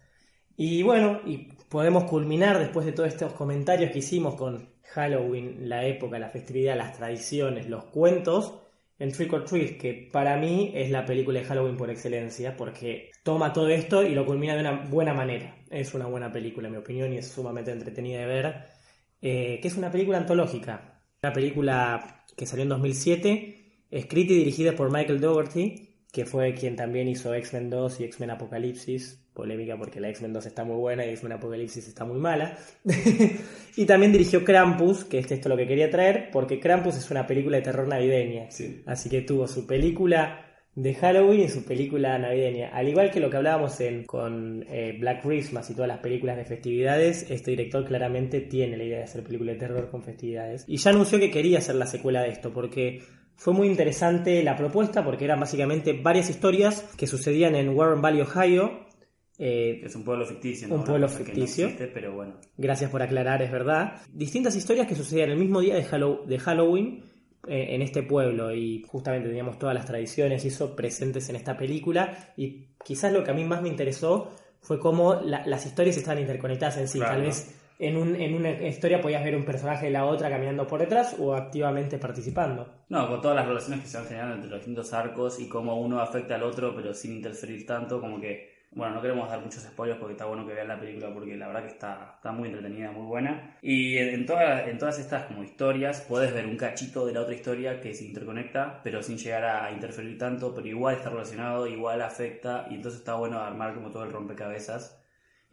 Y 0.56 0.84
bueno, 0.84 1.22
y 1.26 1.50
podemos 1.70 2.04
culminar 2.04 2.60
después 2.60 2.86
de 2.86 2.92
todos 2.92 3.10
estos 3.10 3.34
comentarios 3.34 3.92
que 3.92 4.00
hicimos 4.00 4.36
con 4.36 4.73
Halloween, 4.94 5.70
la 5.70 5.86
época, 5.86 6.20
la 6.20 6.30
festividad, 6.30 6.78
las 6.78 6.98
tradiciones, 6.98 7.70
los 7.70 7.86
cuentos, 7.86 8.60
en 9.00 9.12
Trick 9.12 9.34
or 9.34 9.46
Treat, 9.46 9.78
que 9.78 10.10
para 10.12 10.38
mí 10.38 10.72
es 10.76 10.90
la 10.92 11.06
película 11.06 11.40
de 11.40 11.46
Halloween 11.46 11.78
por 11.78 11.90
excelencia, 11.90 12.56
porque 12.58 13.12
toma 13.24 13.52
todo 13.54 13.70
esto 13.70 14.04
y 14.04 14.14
lo 14.16 14.26
culmina 14.26 14.54
de 14.56 14.62
una 14.62 14.72
buena 14.90 15.14
manera. 15.14 15.56
Es 15.70 15.94
una 15.94 16.06
buena 16.08 16.32
película, 16.32 16.68
en 16.68 16.74
mi 16.74 16.78
opinión, 16.80 17.12
y 17.14 17.18
es 17.18 17.28
sumamente 17.30 17.72
entretenida 17.72 18.20
de 18.22 18.26
ver. 18.28 18.56
eh, 19.22 19.60
que 19.62 19.68
es 19.68 19.76
una 19.78 19.92
película 19.92 20.18
antológica. 20.18 21.02
Una 21.22 21.34
película 21.34 22.26
que 22.36 22.46
salió 22.46 22.64
en 22.64 22.70
2007, 22.70 23.86
escrita 23.92 24.34
y 24.34 24.38
dirigida 24.38 24.74
por 24.76 24.92
Michael 24.92 25.22
Dougherty, 25.22 25.93
que 26.14 26.28
fue 26.28 26.54
quien 26.54 26.76
también 26.76 27.08
hizo 27.08 27.34
X-Men 27.34 27.72
2 27.72 28.00
y 28.02 28.04
X-Men 28.04 28.30
Apocalipsis. 28.30 29.20
Polémica 29.34 29.76
porque 29.76 30.00
la 30.00 30.10
X-Men 30.10 30.32
2 30.32 30.46
está 30.46 30.64
muy 30.64 30.76
buena 30.76 31.04
y 31.04 31.10
X-Men 31.10 31.34
Apocalipsis 31.34 31.88
está 31.88 32.06
muy 32.06 32.20
mala. 32.20 32.56
y 33.76 33.86
también 33.88 34.12
dirigió 34.12 34.46
Krampus, 34.46 35.06
que 35.06 35.18
es 35.18 35.32
esto 35.32 35.50
lo 35.50 35.58
que 35.58 35.66
quería 35.66 35.90
traer, 35.90 36.30
porque 36.32 36.60
Krampus 36.60 36.98
es 36.98 37.10
una 37.10 37.26
película 37.26 37.58
de 37.58 37.64
terror 37.64 37.88
navideña. 37.88 38.52
Sí. 38.52 38.84
Así 38.86 39.10
que 39.10 39.24
tuvo 39.24 39.48
su 39.48 39.66
película 39.66 40.46
de 40.76 40.94
Halloween 40.94 41.42
y 41.42 41.50
su 41.50 41.66
película 41.66 42.16
navideña. 42.20 42.70
Al 42.70 42.88
igual 42.88 43.10
que 43.10 43.20
lo 43.20 43.32
que 43.32 43.38
hablábamos 43.38 43.82
en, 43.82 44.04
con 44.04 44.64
eh, 44.70 44.96
Black 45.00 45.24
Christmas 45.24 45.68
y 45.72 45.74
todas 45.74 45.88
las 45.88 46.00
películas 46.00 46.38
de 46.38 46.46
festividades, 46.46 47.26
este 47.32 47.50
director 47.50 47.86
claramente 47.86 48.40
tiene 48.42 48.78
la 48.78 48.84
idea 48.84 48.98
de 49.00 49.06
hacer 49.06 49.24
películas 49.24 49.56
de 49.56 49.62
terror 49.62 49.90
con 49.90 50.04
festividades. 50.04 50.64
Y 50.68 50.78
ya 50.78 50.92
anunció 50.92 51.20
que 51.20 51.32
quería 51.32 51.58
hacer 51.58 51.74
la 51.74 51.88
secuela 51.88 52.22
de 52.22 52.30
esto, 52.30 52.54
porque 52.54 53.02
fue 53.36 53.54
muy 53.54 53.68
interesante 53.68 54.42
la 54.44 54.56
propuesta, 54.56 55.04
porque 55.04 55.26
eran 55.26 55.40
básicamente 55.40 55.94
varias 55.94 56.30
historias 56.30 56.82
que 56.98 57.08
sucedían 57.08 57.56
en 57.56 57.70
Warren 57.70 58.02
Valley, 58.02 58.22
Ohio. 58.22 58.86
Eh, 59.40 59.82
es 59.84 59.96
un 59.96 60.04
pueblo 60.04 60.26
ficticio, 60.26 60.68
Un 60.68 60.74
Una 60.76 60.84
pueblo 60.84 61.08
no 61.08 61.14
ficticio. 61.14 61.66
existe, 61.66 61.88
pero 61.88 62.14
bueno. 62.14 62.36
Gracias 62.58 62.90
por 62.92 63.02
aclarar, 63.02 63.42
es 63.42 63.52
verdad. 63.52 64.02
Distintas 64.12 64.56
historias 64.56 64.88
que 64.88 64.96
sucedían 64.96 65.32
el 65.32 65.38
mismo 65.38 65.60
día 65.60 65.76
de, 65.76 65.84
Hallow- 65.84 66.26
de 66.26 66.38
Halloween 66.40 67.04
eh, 67.48 67.68
en 67.76 67.82
este 67.82 68.04
pueblo 68.04 68.54
y 68.54 68.84
justamente 68.88 69.28
teníamos 69.28 69.58
todas 69.60 69.76
las 69.76 69.86
tradiciones 69.86 70.46
y 70.46 70.50
eso 70.50 70.76
presentes 70.76 71.28
en 71.30 71.36
esta 71.36 71.58
película 71.58 72.32
y 72.38 72.68
quizás 72.86 73.12
lo 73.12 73.24
que 73.24 73.32
a 73.32 73.34
mí 73.34 73.44
más 73.44 73.62
me 73.62 73.70
interesó 73.70 74.32
fue 74.62 74.80
cómo 74.80 75.16
la- 75.16 75.46
las 75.48 75.66
historias 75.66 75.98
estaban 75.98 76.20
interconectadas 76.22 76.78
en 76.78 76.88
sí. 76.88 77.00
Claro. 77.00 77.16
Tal 77.16 77.22
vez 77.24 77.60
en, 77.88 77.98
un- 77.98 78.16
en 78.16 78.34
una 78.36 78.52
historia 78.68 79.02
podías 79.02 79.24
ver 79.24 79.36
un 79.36 79.46
personaje 79.46 79.86
de 79.88 79.92
la 79.92 80.06
otra 80.06 80.30
caminando 80.30 80.68
por 80.68 80.80
detrás 80.80 81.16
o 81.20 81.34
activamente 81.36 81.98
participando. 81.98 82.68
No, 82.90 83.08
con 83.08 83.22
todas 83.22 83.36
las 83.36 83.48
relaciones 83.48 83.82
que 83.82 83.88
se 83.88 83.98
van 83.98 84.08
generando 84.08 84.36
entre 84.36 84.50
los 84.50 84.60
distintos 84.60 84.94
arcos 84.94 85.40
y 85.40 85.48
cómo 85.50 85.80
uno 85.82 86.00
afecta 86.00 86.36
al 86.36 86.44
otro, 86.44 86.76
pero 86.76 86.94
sin 86.94 87.14
interferir 87.14 87.66
tanto, 87.66 88.00
como 88.00 88.20
que, 88.22 88.54
bueno, 88.72 88.96
no 88.96 89.02
queremos 89.02 89.30
dar 89.30 89.40
muchos 89.42 89.64
spoilers 89.64 90.00
porque 90.00 90.14
está 90.14 90.26
bueno 90.26 90.46
que 90.48 90.54
vean 90.54 90.68
la 90.68 90.80
película 90.80 91.14
porque 91.14 91.36
la 91.38 91.48
verdad 91.48 91.62
que 91.64 91.70
está, 91.70 92.14
está 92.16 92.32
muy 92.32 92.50
entretenida, 92.50 92.92
muy 92.92 93.06
buena. 93.06 93.58
Y 93.62 93.98
en, 93.98 94.26
todas, 94.26 94.68
en 94.68 94.78
todas 94.78 95.00
estas 95.00 95.26
como 95.26 95.44
historias 95.44 96.02
puedes 96.08 96.34
ver 96.34 96.46
un 96.46 96.58
cachito 96.58 97.06
de 97.06 97.14
la 97.14 97.22
otra 97.22 97.34
historia 97.36 97.82
que 97.82 97.94
se 97.94 98.06
interconecta, 98.06 98.82
pero 98.84 99.02
sin 99.04 99.18
llegar 99.18 99.44
a 99.46 99.72
interferir 99.72 100.18
tanto, 100.18 100.54
pero 100.54 100.68
igual 100.68 100.96
está 100.96 101.10
relacionado, 101.10 101.68
igual 101.68 102.02
afecta, 102.02 102.68
y 102.70 102.76
entonces 102.76 103.00
está 103.00 103.16
bueno 103.16 103.40
armar 103.40 103.74
como 103.76 103.90
todo 103.92 104.04
el 104.04 104.12
rompecabezas. 104.12 105.00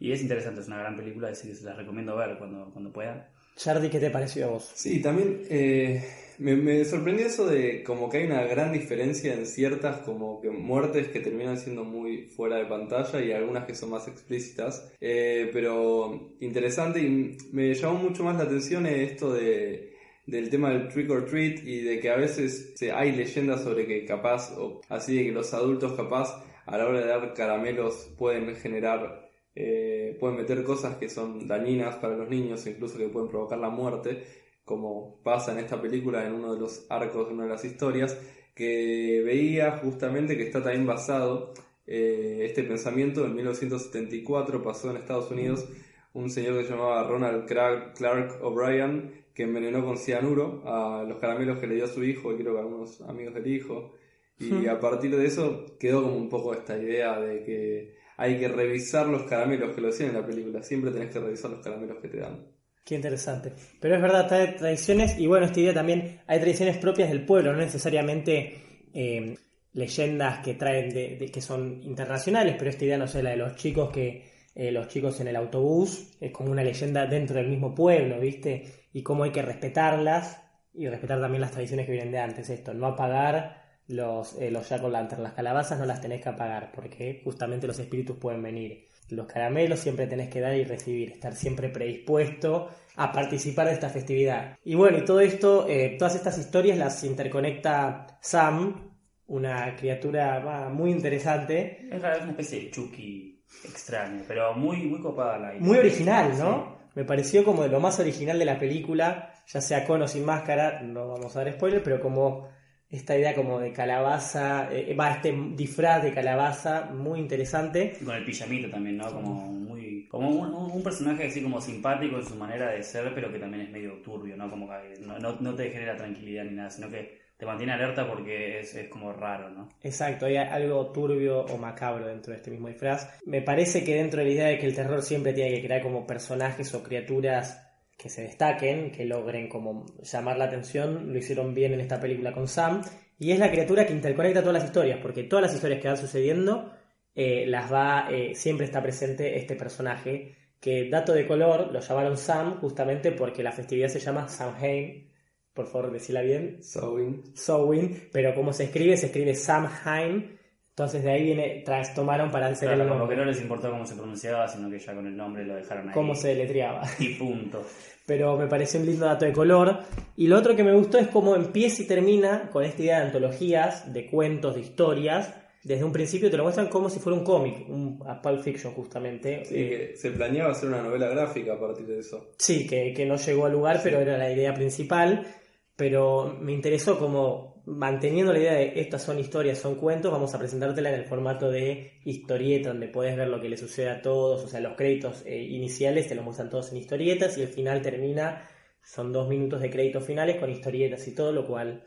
Y 0.01 0.11
es 0.11 0.21
interesante, 0.21 0.59
es 0.61 0.67
una 0.67 0.79
gran 0.79 0.97
película, 0.97 1.29
así 1.29 1.47
que 1.47 1.55
se 1.55 1.63
las 1.63 1.77
recomiendo 1.77 2.17
ver 2.17 2.37
cuando, 2.37 2.69
cuando 2.73 2.91
puedan. 2.91 3.23
Chardy, 3.55 3.89
¿qué 3.89 3.99
te 3.99 4.09
pareció 4.09 4.45
a 4.45 4.49
vos? 4.49 4.71
Sí, 4.73 5.01
también 5.01 5.43
eh, 5.49 6.03
me, 6.39 6.55
me 6.55 6.83
sorprendió 6.85 7.27
eso 7.27 7.45
de 7.47 7.83
como 7.83 8.09
que 8.09 8.17
hay 8.17 8.25
una 8.25 8.41
gran 8.43 8.71
diferencia 8.73 9.33
en 9.35 9.45
ciertas 9.45 9.99
como 9.99 10.41
que 10.41 10.49
muertes 10.49 11.09
que 11.09 11.19
terminan 11.19 11.57
siendo 11.59 11.83
muy 11.83 12.23
fuera 12.29 12.55
de 12.57 12.65
pantalla 12.65 13.21
y 13.21 13.31
algunas 13.31 13.65
que 13.65 13.75
son 13.75 13.91
más 13.91 14.07
explícitas. 14.07 14.91
Eh, 14.99 15.51
pero 15.53 16.33
interesante 16.39 16.99
y 16.99 17.37
me 17.51 17.73
llamó 17.75 17.99
mucho 17.99 18.23
más 18.23 18.37
la 18.37 18.43
atención 18.43 18.85
esto 18.87 19.31
de 19.33 19.91
del 20.25 20.49
tema 20.49 20.69
del 20.71 20.87
trick 20.87 21.09
or 21.11 21.25
treat 21.25 21.59
y 21.63 21.81
de 21.81 21.99
que 21.99 22.09
a 22.09 22.15
veces 22.15 22.73
se- 22.75 22.91
hay 22.91 23.11
leyendas 23.11 23.61
sobre 23.63 23.85
que 23.85 24.05
capaz, 24.05 24.51
o 24.57 24.79
así 24.87 25.17
de 25.17 25.25
que 25.25 25.31
los 25.31 25.53
adultos 25.53 25.93
capaz 25.93 26.41
a 26.65 26.77
la 26.77 26.87
hora 26.87 27.01
de 27.01 27.07
dar 27.07 27.33
caramelos 27.33 28.13
pueden 28.17 28.55
generar, 28.55 29.20
eh, 29.55 30.17
pueden 30.19 30.37
meter 30.37 30.63
cosas 30.63 30.97
que 30.97 31.09
son 31.09 31.47
dañinas 31.47 31.95
para 31.95 32.15
los 32.15 32.29
niños, 32.29 32.65
incluso 32.67 32.97
que 32.97 33.09
pueden 33.09 33.29
provocar 33.29 33.59
la 33.59 33.69
muerte, 33.69 34.23
como 34.63 35.21
pasa 35.23 35.51
en 35.51 35.59
esta 35.59 35.81
película 35.81 36.25
en 36.25 36.33
uno 36.33 36.53
de 36.53 36.59
los 36.59 36.85
arcos 36.89 37.27
de 37.27 37.33
una 37.33 37.43
de 37.43 37.49
las 37.49 37.65
historias, 37.65 38.17
que 38.53 39.21
veía 39.25 39.77
justamente 39.77 40.37
que 40.37 40.43
está 40.43 40.61
también 40.61 40.85
basado 40.85 41.53
eh, 41.87 42.45
este 42.45 42.63
pensamiento 42.63 43.25
en 43.25 43.35
1974 43.35 44.61
pasó 44.61 44.91
en 44.91 44.97
Estados 44.97 45.31
Unidos 45.31 45.67
un 46.13 46.29
señor 46.29 46.57
que 46.57 46.65
se 46.65 46.71
llamaba 46.71 47.03
Ronald 47.03 47.45
Clark, 47.45 48.43
O'Brien 48.43 49.25
que 49.33 49.43
envenenó 49.43 49.83
con 49.83 49.97
cianuro 49.97 50.61
a 50.65 51.03
los 51.03 51.17
caramelos 51.17 51.59
que 51.59 51.67
le 51.67 51.75
dio 51.75 51.85
a 51.85 51.87
su 51.87 52.03
hijo 52.03 52.33
y 52.33 52.37
creo 52.37 52.53
que 52.53 52.59
a 52.59 52.61
algunos 52.61 53.01
amigos 53.01 53.33
del 53.33 53.47
hijo 53.47 53.93
y 54.37 54.67
a 54.67 54.79
partir 54.79 55.15
de 55.15 55.25
eso 55.25 55.77
quedó 55.79 56.01
como 56.03 56.15
un 56.15 56.29
poco 56.29 56.53
esta 56.53 56.77
idea 56.77 57.19
de 57.19 57.43
que 57.43 57.95
hay 58.21 58.39
que 58.39 58.47
revisar 58.47 59.07
los 59.07 59.23
caramelos 59.23 59.73
que 59.75 59.81
lo 59.81 59.87
decían 59.87 60.09
en 60.11 60.15
la 60.21 60.25
película 60.25 60.63
siempre 60.63 60.91
tenés 60.91 61.11
que 61.13 61.19
revisar 61.19 61.51
los 61.51 61.61
caramelos 61.63 61.99
que 62.01 62.07
te 62.09 62.17
dan 62.19 62.45
Qué 62.83 62.95
interesante. 62.95 63.53
Pero 63.79 63.95
es 63.95 64.01
verdad, 64.01 64.27
trae 64.27 64.47
tradiciones 64.53 65.17
y 65.19 65.27
bueno, 65.27 65.45
esta 65.45 65.59
idea 65.59 65.73
también, 65.73 66.21
hay 66.27 66.39
tradiciones 66.39 66.77
propias 66.77 67.09
del 67.09 67.25
pueblo, 67.25 67.51
no 67.53 67.59
necesariamente 67.59 68.87
eh, 68.93 69.37
leyendas 69.73 70.39
que 70.43 70.55
traen 70.55 70.89
de, 70.89 71.15
de- 71.17 71.31
que 71.31 71.41
son 71.41 71.81
internacionales, 71.83 72.55
pero 72.57 72.69
esta 72.71 72.85
idea, 72.85 72.97
no 72.97 73.07
sé, 73.07 73.21
la 73.23 73.31
de 73.31 73.37
los 73.37 73.55
chicos 73.55 73.91
que 73.91 74.25
eh, 74.55 74.71
los 74.71 74.87
chicos 74.87 75.19
en 75.21 75.27
el 75.27 75.35
autobús 75.35 76.17
es 76.19 76.31
como 76.31 76.51
una 76.51 76.63
leyenda 76.63 77.05
dentro 77.05 77.37
del 77.37 77.47
mismo 77.49 77.73
pueblo, 77.75 78.19
¿viste? 78.19 78.87
Y 78.93 79.03
cómo 79.03 79.23
hay 79.23 79.31
que 79.31 79.41
respetarlas 79.43 80.41
y 80.73 80.87
respetar 80.89 81.21
también 81.21 81.41
las 81.41 81.51
tradiciones 81.51 81.85
que 81.85 81.91
vienen 81.93 82.11
de 82.11 82.19
antes. 82.19 82.49
Esto, 82.49 82.73
no 82.73 82.87
apagar 82.87 83.60
los, 83.91 84.35
eh, 84.39 84.49
los 84.51 84.67
jack 84.67 84.83
lantern, 84.83 85.23
las 85.23 85.33
calabazas 85.33 85.79
no 85.79 85.85
las 85.85 86.01
tenés 86.01 86.21
que 86.21 86.29
apagar 86.29 86.71
porque 86.73 87.21
justamente 87.23 87.67
los 87.67 87.77
espíritus 87.79 88.17
pueden 88.17 88.41
venir. 88.41 88.87
Los 89.09 89.27
caramelos 89.27 89.79
siempre 89.79 90.07
tenés 90.07 90.29
que 90.29 90.39
dar 90.39 90.55
y 90.55 90.63
recibir, 90.63 91.11
estar 91.11 91.35
siempre 91.35 91.69
predispuesto 91.69 92.69
a 92.95 93.11
participar 93.11 93.67
de 93.67 93.73
esta 93.73 93.89
festividad. 93.89 94.57
Y 94.63 94.75
bueno, 94.75 94.97
y 94.99 95.05
todo 95.05 95.19
esto, 95.19 95.67
eh, 95.67 95.95
todas 95.99 96.15
estas 96.15 96.37
historias 96.37 96.77
las 96.77 97.03
interconecta 97.03 98.07
Sam, 98.21 98.91
una 99.27 99.75
criatura 99.75 100.69
muy 100.69 100.91
interesante, 100.91 101.87
Es 101.91 101.99
una 101.99 102.31
especie 102.31 102.61
de 102.61 102.71
Chucky 102.71 103.43
extraño, 103.65 104.23
pero 104.27 104.53
muy, 104.53 104.77
muy 104.83 105.01
copada 105.01 105.37
la 105.37 105.51
idea. 105.55 105.61
muy 105.61 105.77
original, 105.77 106.33
Sí. 106.33 106.41
¿no? 106.41 106.79
Me 106.95 107.05
pareció 107.05 107.43
como 107.45 107.63
de 107.63 107.69
lo 107.69 107.79
más 107.79 107.99
original 107.99 108.37
de 108.37 108.45
la 108.45 108.59
película, 108.59 109.33
ya 109.47 109.61
sea 109.61 109.85
con 109.85 110.01
o 110.01 110.07
sin 110.07 110.25
máscara, 110.25 110.81
no 110.81 111.07
vamos 111.07 111.35
a 111.35 111.43
dar 111.43 111.53
spoiler, 111.53 111.81
pero 111.83 112.01
como 112.01 112.49
esta 112.91 113.17
idea 113.17 113.33
como 113.35 113.59
de 113.59 113.71
calabaza, 113.73 114.69
eh, 114.71 114.93
va, 114.99 115.11
este 115.11 115.33
disfraz 115.55 116.03
de 116.03 116.13
calabaza, 116.13 116.89
muy 116.93 117.19
interesante. 117.19 117.97
Y 118.01 118.03
con 118.05 118.15
el 118.15 118.25
pijamito 118.25 118.69
también, 118.69 118.97
¿no? 118.97 119.11
Como 119.13 119.33
muy. 119.53 120.07
Como 120.09 120.29
un, 120.29 120.53
un- 120.53 120.71
un 120.71 120.83
personaje 120.83 121.27
así 121.27 121.41
como 121.41 121.61
simpático 121.61 122.17
en 122.17 122.25
su 122.25 122.35
manera 122.35 122.71
de 122.71 122.83
ser, 122.83 123.13
pero 123.15 123.31
que 123.31 123.39
también 123.39 123.63
es 123.63 123.71
medio 123.71 123.93
turbio, 124.01 124.35
¿no? 124.35 124.49
Como 124.49 124.67
que 124.67 124.99
no, 125.05 125.17
no, 125.19 125.37
no 125.39 125.55
te 125.55 125.69
genera 125.71 125.95
tranquilidad 125.95 126.43
ni 126.43 126.51
nada, 126.51 126.69
sino 126.69 126.89
que 126.89 127.21
te 127.37 127.45
mantiene 127.45 127.71
alerta 127.73 128.05
porque 128.07 128.59
es, 128.59 128.75
es 128.75 128.87
como 128.89 129.13
raro, 129.13 129.49
¿no? 129.49 129.69
Exacto, 129.81 130.25
hay 130.27 130.35
algo 130.37 130.91
turbio 130.91 131.41
o 131.45 131.57
macabro 131.57 132.07
dentro 132.07 132.33
de 132.33 132.37
este 132.37 132.51
mismo 132.51 132.67
disfraz. 132.67 133.09
Me 133.25 133.41
parece 133.41 133.83
que 133.83 133.95
dentro 133.95 134.19
de 134.19 134.25
la 134.27 134.31
idea 134.33 134.47
de 134.47 134.59
que 134.59 134.67
el 134.67 134.75
terror 134.75 135.01
siempre 135.01 135.33
tiene 135.33 135.53
que 135.55 135.65
crear 135.65 135.81
como 135.81 136.05
personajes 136.05 136.71
o 136.75 136.83
criaturas 136.83 137.70
que 138.01 138.09
se 138.09 138.23
destaquen, 138.23 138.91
que 138.91 139.05
logren 139.05 139.47
como 139.47 139.85
llamar 140.01 140.37
la 140.37 140.45
atención, 140.45 141.13
lo 141.13 141.19
hicieron 141.19 141.53
bien 141.53 141.73
en 141.73 141.81
esta 141.81 141.99
película 141.99 142.33
con 142.33 142.47
Sam. 142.47 142.81
Y 143.19 143.31
es 143.31 143.37
la 143.37 143.51
criatura 143.51 143.85
que 143.85 143.93
interconecta 143.93 144.41
todas 144.41 144.55
las 144.55 144.65
historias, 144.65 144.99
porque 145.01 145.23
todas 145.23 145.43
las 145.43 145.53
historias 145.53 145.79
que 145.79 145.87
van 145.87 145.97
sucediendo 145.97 146.73
eh, 147.13 147.45
las 147.45 147.71
va, 147.71 148.07
eh, 148.09 148.33
siempre 148.33 148.65
está 148.65 148.81
presente 148.81 149.37
este 149.37 149.55
personaje, 149.55 150.35
que 150.59 150.89
dato 150.89 151.13
de 151.13 151.27
color 151.27 151.71
lo 151.71 151.79
llamaron 151.79 152.17
Sam 152.17 152.59
justamente 152.59 153.11
porque 153.11 153.43
la 153.43 153.51
festividad 153.51 153.89
se 153.89 153.99
llama 153.99 154.27
Samhain. 154.27 155.11
Por 155.53 155.67
favor, 155.67 155.91
decila 155.91 156.21
bien, 156.21 156.63
Sowing. 156.63 157.35
Sowin, 157.35 158.09
pero 158.11 158.33
como 158.33 158.51
se 158.51 158.63
escribe, 158.63 158.97
se 158.97 159.07
escribe 159.07 159.35
Samhain. 159.35 160.39
Entonces 160.71 161.03
de 161.03 161.11
ahí 161.11 161.23
viene, 161.23 161.61
tras 161.65 161.93
tomaron 161.93 162.31
para 162.31 162.47
hacer 162.47 162.69
Claro, 162.69 162.83
el 162.83 162.87
como 162.89 163.01
que 163.01 163.15
nombre, 163.15 163.17
no 163.17 163.25
les 163.25 163.41
importó 163.41 163.69
cómo 163.69 163.85
se 163.85 163.95
pronunciaba, 163.95 164.47
sino 164.47 164.69
que 164.69 164.79
ya 164.79 164.95
con 164.95 165.05
el 165.05 165.15
nombre 165.17 165.45
lo 165.45 165.55
dejaron 165.55 165.89
ahí. 165.89 165.93
cómo 165.93 166.15
se 166.15 166.29
deletreaba. 166.29 166.83
Y 166.99 167.15
punto. 167.15 167.63
Pero 168.07 168.37
me 168.37 168.47
pareció 168.47 168.79
un 168.79 168.85
lindo 168.85 169.05
dato 169.05 169.25
de 169.25 169.33
color. 169.33 169.79
Y 170.17 170.27
lo 170.27 170.37
otro 170.37 170.55
que 170.55 170.63
me 170.63 170.73
gustó 170.73 170.97
es 170.97 171.07
cómo 171.09 171.35
empieza 171.35 171.81
y 171.81 171.85
termina 171.85 172.49
con 172.51 172.63
esta 172.63 172.81
idea 172.81 172.99
de 172.99 173.05
antologías, 173.07 173.93
de 173.93 174.07
cuentos, 174.07 174.55
de 174.55 174.61
historias. 174.61 175.33
Desde 175.63 175.83
un 175.83 175.91
principio 175.91 176.31
te 176.31 176.37
lo 176.37 176.43
muestran 176.43 176.67
como 176.69 176.89
si 176.89 176.99
fuera 176.99 177.19
un 177.19 177.23
cómic, 177.25 177.69
un 177.69 177.99
a 178.07 178.19
Pulp 178.21 178.41
Fiction 178.41 178.73
justamente. 178.73 179.45
Sí, 179.45 179.53
Eh, 179.55 179.69
que 179.91 179.97
se 179.97 180.09
planeaba 180.11 180.51
hacer 180.53 180.69
una 180.69 180.81
novela 180.81 181.07
gráfica 181.09 181.53
a 181.53 181.59
partir 181.59 181.85
de 181.85 181.99
eso. 181.99 182.31
Sí, 182.37 182.65
que, 182.65 182.93
que 182.93 183.05
no 183.05 183.17
llegó 183.17 183.45
al 183.45 183.51
lugar, 183.51 183.79
pero 183.83 183.99
era 183.99 184.17
la 184.17 184.31
idea 184.31 184.53
principal. 184.53 185.27
Pero 185.75 186.37
me 186.41 186.53
interesó 186.53 186.97
como 186.97 187.50
manteniendo 187.65 188.33
la 188.33 188.39
idea 188.39 188.53
de 188.53 188.73
estas 188.75 189.03
son 189.03 189.19
historias, 189.19 189.57
son 189.57 189.75
cuentos, 189.75 190.11
vamos 190.11 190.33
a 190.33 190.39
presentártela 190.39 190.89
en 190.89 190.95
el 190.95 191.05
formato 191.05 191.49
de 191.49 191.99
historieta, 192.03 192.69
donde 192.69 192.87
puedes 192.87 193.15
ver 193.15 193.27
lo 193.27 193.39
que 193.39 193.49
le 193.49 193.57
sucede 193.57 193.89
a 193.89 194.01
todos, 194.01 194.43
o 194.43 194.47
sea, 194.47 194.59
los 194.59 194.75
créditos 194.75 195.23
eh, 195.25 195.41
iniciales 195.41 196.07
te 196.07 196.15
los 196.15 196.25
muestran 196.25 196.49
todos 196.49 196.71
en 196.71 196.77
historietas 196.77 197.37
y 197.37 197.41
el 197.43 197.47
final 197.47 197.81
termina, 197.81 198.47
son 198.83 199.13
dos 199.13 199.27
minutos 199.29 199.61
de 199.61 199.69
créditos 199.69 200.05
finales 200.05 200.37
con 200.37 200.49
historietas 200.49 201.07
y 201.07 201.15
todo, 201.15 201.31
lo 201.31 201.45
cual 201.45 201.83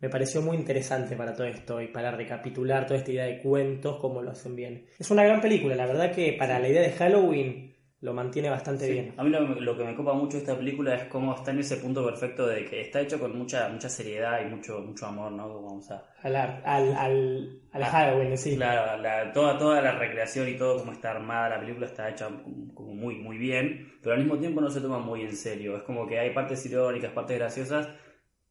me 0.00 0.08
pareció 0.08 0.42
muy 0.42 0.56
interesante 0.56 1.16
para 1.16 1.34
todo 1.34 1.46
esto 1.46 1.82
y 1.82 1.88
para 1.88 2.10
recapitular 2.10 2.86
toda 2.86 2.98
esta 2.98 3.10
idea 3.10 3.24
de 3.24 3.40
cuentos, 3.40 3.98
cómo 4.00 4.22
lo 4.22 4.30
hacen 4.30 4.54
bien. 4.54 4.86
Es 4.98 5.10
una 5.10 5.24
gran 5.24 5.40
película, 5.40 5.74
la 5.74 5.86
verdad 5.86 6.12
que 6.12 6.34
para 6.38 6.58
la 6.58 6.68
idea 6.68 6.82
de 6.82 6.92
Halloween 6.92 7.77
lo 8.00 8.14
mantiene 8.14 8.48
bastante 8.50 8.86
Sí. 8.86 8.92
bien. 8.92 9.14
A 9.16 9.24
mí 9.24 9.30
lo, 9.30 9.40
lo 9.40 9.76
que 9.76 9.84
me 9.84 9.94
copa 9.94 10.12
mucho 10.12 10.36
de 10.36 10.42
esta 10.44 10.56
película 10.56 10.94
es 10.94 11.04
cómo 11.04 11.34
está 11.34 11.50
en 11.50 11.58
ese 11.60 11.76
punto 11.78 12.04
perfecto 12.04 12.46
de 12.46 12.64
que 12.64 12.80
está 12.80 13.00
hecho 13.00 13.18
con 13.18 13.36
mucha 13.36 13.68
mucha 13.68 13.88
seriedad 13.88 14.40
y 14.40 14.46
mucho 14.46 14.80
mucho 14.80 15.06
amor, 15.06 15.32
¿no? 15.32 15.48
Como, 15.48 15.68
Vamos 15.68 15.90
a, 15.90 16.04
Al, 16.22 16.36
ar- 16.36 16.62
al, 16.64 16.94
al, 16.94 17.60
al 17.72 17.84
Halloween, 17.84 18.38
sí. 18.38 18.56
Claro, 18.56 19.02
la- 19.02 19.32
toda, 19.32 19.58
toda 19.58 19.80
la 19.82 19.92
recreación 19.98 20.48
y 20.48 20.56
todo 20.56 20.78
como 20.78 20.92
está 20.92 21.10
armada 21.12 21.48
la 21.50 21.60
película 21.60 21.86
está 21.86 22.08
hecha 22.08 22.28
como 22.74 22.94
muy, 22.94 23.16
muy 23.16 23.36
bien, 23.38 23.92
pero 24.02 24.14
al 24.14 24.20
mismo 24.20 24.38
tiempo 24.38 24.60
no 24.60 24.70
se 24.70 24.80
toma 24.80 24.98
muy 24.98 25.22
en 25.22 25.36
serio. 25.36 25.76
Es 25.76 25.82
como 25.82 26.06
que 26.06 26.18
hay 26.18 26.30
partes 26.30 26.64
irónicas, 26.66 27.12
partes 27.12 27.38
graciosas, 27.38 27.88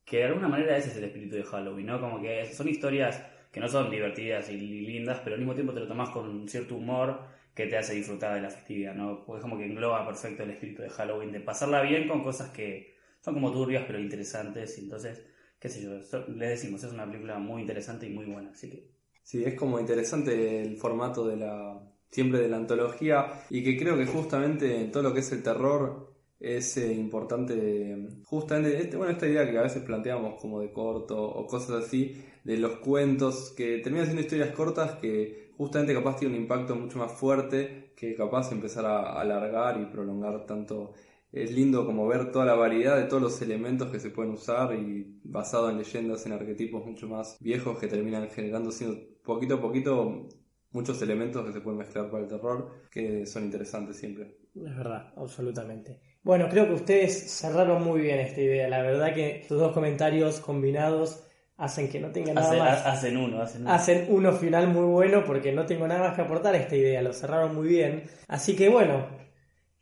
que 0.06 0.18
de 0.18 0.24
alguna 0.26 0.48
manera 0.48 0.78
ese 0.78 0.90
es 0.90 0.98
el 0.98 1.06
espíritu 1.06 1.36
de 1.36 1.44
Halloween, 1.44 1.86
¿no? 1.88 2.00
Como 2.00 2.22
que 2.22 2.46
son 2.54 2.68
historias 2.70 3.24
que 3.52 3.60
no 3.60 3.68
son 3.68 3.90
divertidas 3.90 4.50
y 4.50 4.58
lindas, 4.58 5.20
pero 5.24 5.34
al 5.36 5.40
mismo 5.40 5.54
tiempo 5.56 5.74
te 5.74 5.80
lo 5.82 5.88
tomas 5.88 6.10
con 6.10 6.48
cierto 6.48 6.76
humor 6.76 7.22
que 7.58 7.68
te 7.68 7.78
hace 7.78 7.96
disfrutar 7.96 8.36
de 8.36 8.42
la 8.42 8.52
festividad, 8.52 8.96
¿no? 8.96 9.26
Porque 9.26 9.40
es 9.40 9.44
como 9.44 9.58
que 9.60 9.66
engloba 9.66 10.06
perfecto 10.08 10.44
el 10.44 10.52
espíritu 10.52 10.84
de 10.84 10.90
Halloween, 10.92 11.34
de 11.34 11.42
pasarla 11.42 11.82
bien 11.84 12.08
con 12.08 12.24
cosas 12.24 12.52
que 12.52 12.96
son 13.22 13.36
como 13.36 13.52
turbias 13.54 13.86
pero 13.88 14.00
interesantes, 14.00 14.78
y 14.80 14.84
entonces, 14.86 15.26
qué 15.60 15.70
sé 15.70 15.84
yo, 15.84 16.02
so- 16.04 16.28
les 16.30 16.50
decimos, 16.52 16.84
es 16.86 16.94
una 16.94 17.06
película 17.08 17.40
muy 17.40 17.62
interesante 17.64 18.08
y 18.08 18.12
muy 18.12 18.26
buena, 18.28 18.52
así 18.52 18.70
que 18.72 18.92
Sí, 19.24 19.44
es 19.44 19.56
como 19.56 19.80
interesante 19.80 20.62
el 20.62 20.78
formato 20.78 21.28
de 21.28 21.36
la 21.38 21.82
siempre 22.10 22.40
de 22.40 22.48
la 22.50 22.58
antología 22.58 23.46
y 23.50 23.64
que 23.64 23.78
creo 23.78 23.98
que 23.98 24.06
justamente 24.06 24.80
en 24.82 24.92
todo 24.92 25.04
lo 25.04 25.14
que 25.14 25.20
es 25.20 25.32
el 25.34 25.44
terror 25.44 26.14
es 26.40 26.78
eh, 26.78 26.94
importante 26.94 27.98
justamente 28.24 28.78
este- 28.82 28.96
bueno 28.98 29.12
esta 29.12 29.28
idea 29.28 29.50
que 29.50 29.58
a 29.58 29.64
veces 29.64 29.84
planteamos 29.84 30.40
como 30.42 30.62
de 30.62 30.72
corto 30.72 31.22
o 31.22 31.46
cosas 31.48 31.84
así 31.86 32.24
de 32.46 32.58
los 32.58 32.78
cuentos 32.78 33.54
que 33.58 33.80
terminan 33.80 34.06
siendo 34.06 34.22
historias 34.22 34.52
cortas 34.56 34.94
que 35.02 35.47
justamente 35.58 35.94
capaz 35.94 36.18
tienen 36.18 36.38
un 36.38 36.44
impacto 36.44 36.76
mucho 36.76 37.00
más 37.00 37.12
fuerte 37.12 37.94
que 37.96 38.16
capaz 38.16 38.52
empezar 38.52 38.86
a 38.86 39.20
alargar 39.20 39.82
y 39.82 39.86
prolongar 39.86 40.46
tanto 40.46 40.94
es 41.32 41.52
lindo 41.52 41.86
como 41.86 42.08
ver 42.08 42.32
toda 42.32 42.46
la 42.46 42.56
variedad 42.56 42.96
de 42.98 43.04
todos 43.04 43.22
los 43.22 43.42
elementos 43.42 43.92
que 43.92 44.00
se 44.00 44.12
pueden 44.12 44.32
usar 44.32 44.74
y 44.76 45.20
basado 45.24 45.70
en 45.70 45.78
leyendas, 45.78 46.26
en 46.26 46.34
arquetipos 46.34 46.86
mucho 46.86 47.08
más 47.08 47.38
viejos 47.40 47.78
que 47.80 47.88
terminan 47.88 48.30
generando 48.30 48.72
siendo 48.72 48.98
poquito 49.24 49.56
a 49.56 49.62
poquito 49.62 50.30
muchos 50.72 51.02
elementos 51.02 51.46
que 51.46 51.54
se 51.54 51.62
pueden 51.62 51.80
mezclar 51.80 52.10
para 52.10 52.24
el 52.24 52.30
terror 52.30 52.72
que 52.92 53.26
son 53.26 53.44
interesantes 53.44 53.98
siempre. 53.98 54.38
Es 54.56 54.76
verdad, 54.76 55.14
absolutamente. 55.18 56.00
Bueno, 56.24 56.48
creo 56.50 56.68
que 56.68 56.74
ustedes 56.74 57.32
cerraron 57.32 57.84
muy 57.84 58.02
bien 58.02 58.20
esta 58.20 58.42
idea. 58.42 58.68
La 58.68 58.82
verdad 58.82 59.14
que 59.14 59.44
sus 59.48 59.60
dos 59.60 59.74
comentarios 59.74 60.40
combinados 60.40 61.27
hacen 61.58 61.90
que 61.90 62.00
no 62.00 62.10
tenga 62.12 62.34
nada 62.34 62.48
Hace- 62.50 62.60
más. 62.60 62.86
ha- 62.86 62.92
hacen 62.92 63.18
uno, 63.18 63.42
hacen 63.42 63.62
uno. 63.64 63.72
Hacen 63.72 64.06
uno 64.10 64.32
final 64.34 64.68
muy 64.68 64.86
bueno 64.86 65.24
porque 65.26 65.52
no 65.52 65.66
tengo 65.66 65.88
nada 65.88 66.02
más 66.08 66.16
que 66.16 66.22
aportar 66.22 66.54
a 66.56 66.58
esta 66.58 66.76
idea. 66.76 67.02
Lo 67.02 67.14
cerraron 67.14 67.56
muy 67.56 67.68
bien. 67.68 68.04
Así 68.28 68.56
que 68.56 68.70
bueno, 68.70 69.08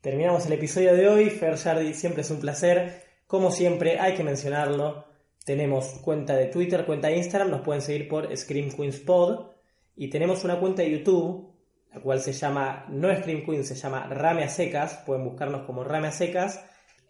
terminamos 0.02 0.46
el 0.46 0.54
episodio 0.54 0.96
de 0.96 1.08
hoy. 1.10 1.30
Fer 1.30 1.58
Jardi, 1.58 1.94
siempre 1.94 2.22
es 2.22 2.32
un 2.32 2.40
placer. 2.40 3.04
Como 3.28 3.52
siempre, 3.52 4.00
hay 4.00 4.14
que 4.14 4.24
mencionarlo. 4.24 5.06
Tenemos 5.44 6.00
cuenta 6.04 6.36
de 6.36 6.46
Twitter, 6.48 6.86
cuenta 6.86 7.08
de 7.10 7.18
Instagram, 7.18 7.52
nos 7.52 7.62
pueden 7.62 7.82
seguir 7.82 8.08
por 8.08 8.36
Scream 8.36 8.72
Queens 8.72 9.00
Pod. 9.00 9.52
Y 9.96 10.10
tenemos 10.10 10.44
una 10.44 10.60
cuenta 10.60 10.82
de 10.82 10.92
YouTube, 10.92 11.54
la 11.94 12.02
cual 12.02 12.20
se 12.20 12.34
llama, 12.34 12.86
no 12.90 13.14
Scream 13.16 13.46
Queens, 13.46 13.68
se 13.68 13.76
llama 13.76 14.08
Rame 14.08 14.44
a 14.44 14.50
Secas. 14.50 15.04
Pueden 15.06 15.24
buscarnos 15.26 15.62
como 15.66 15.84
Rame 15.84 16.08
a 16.08 16.12
Secas. 16.12 16.64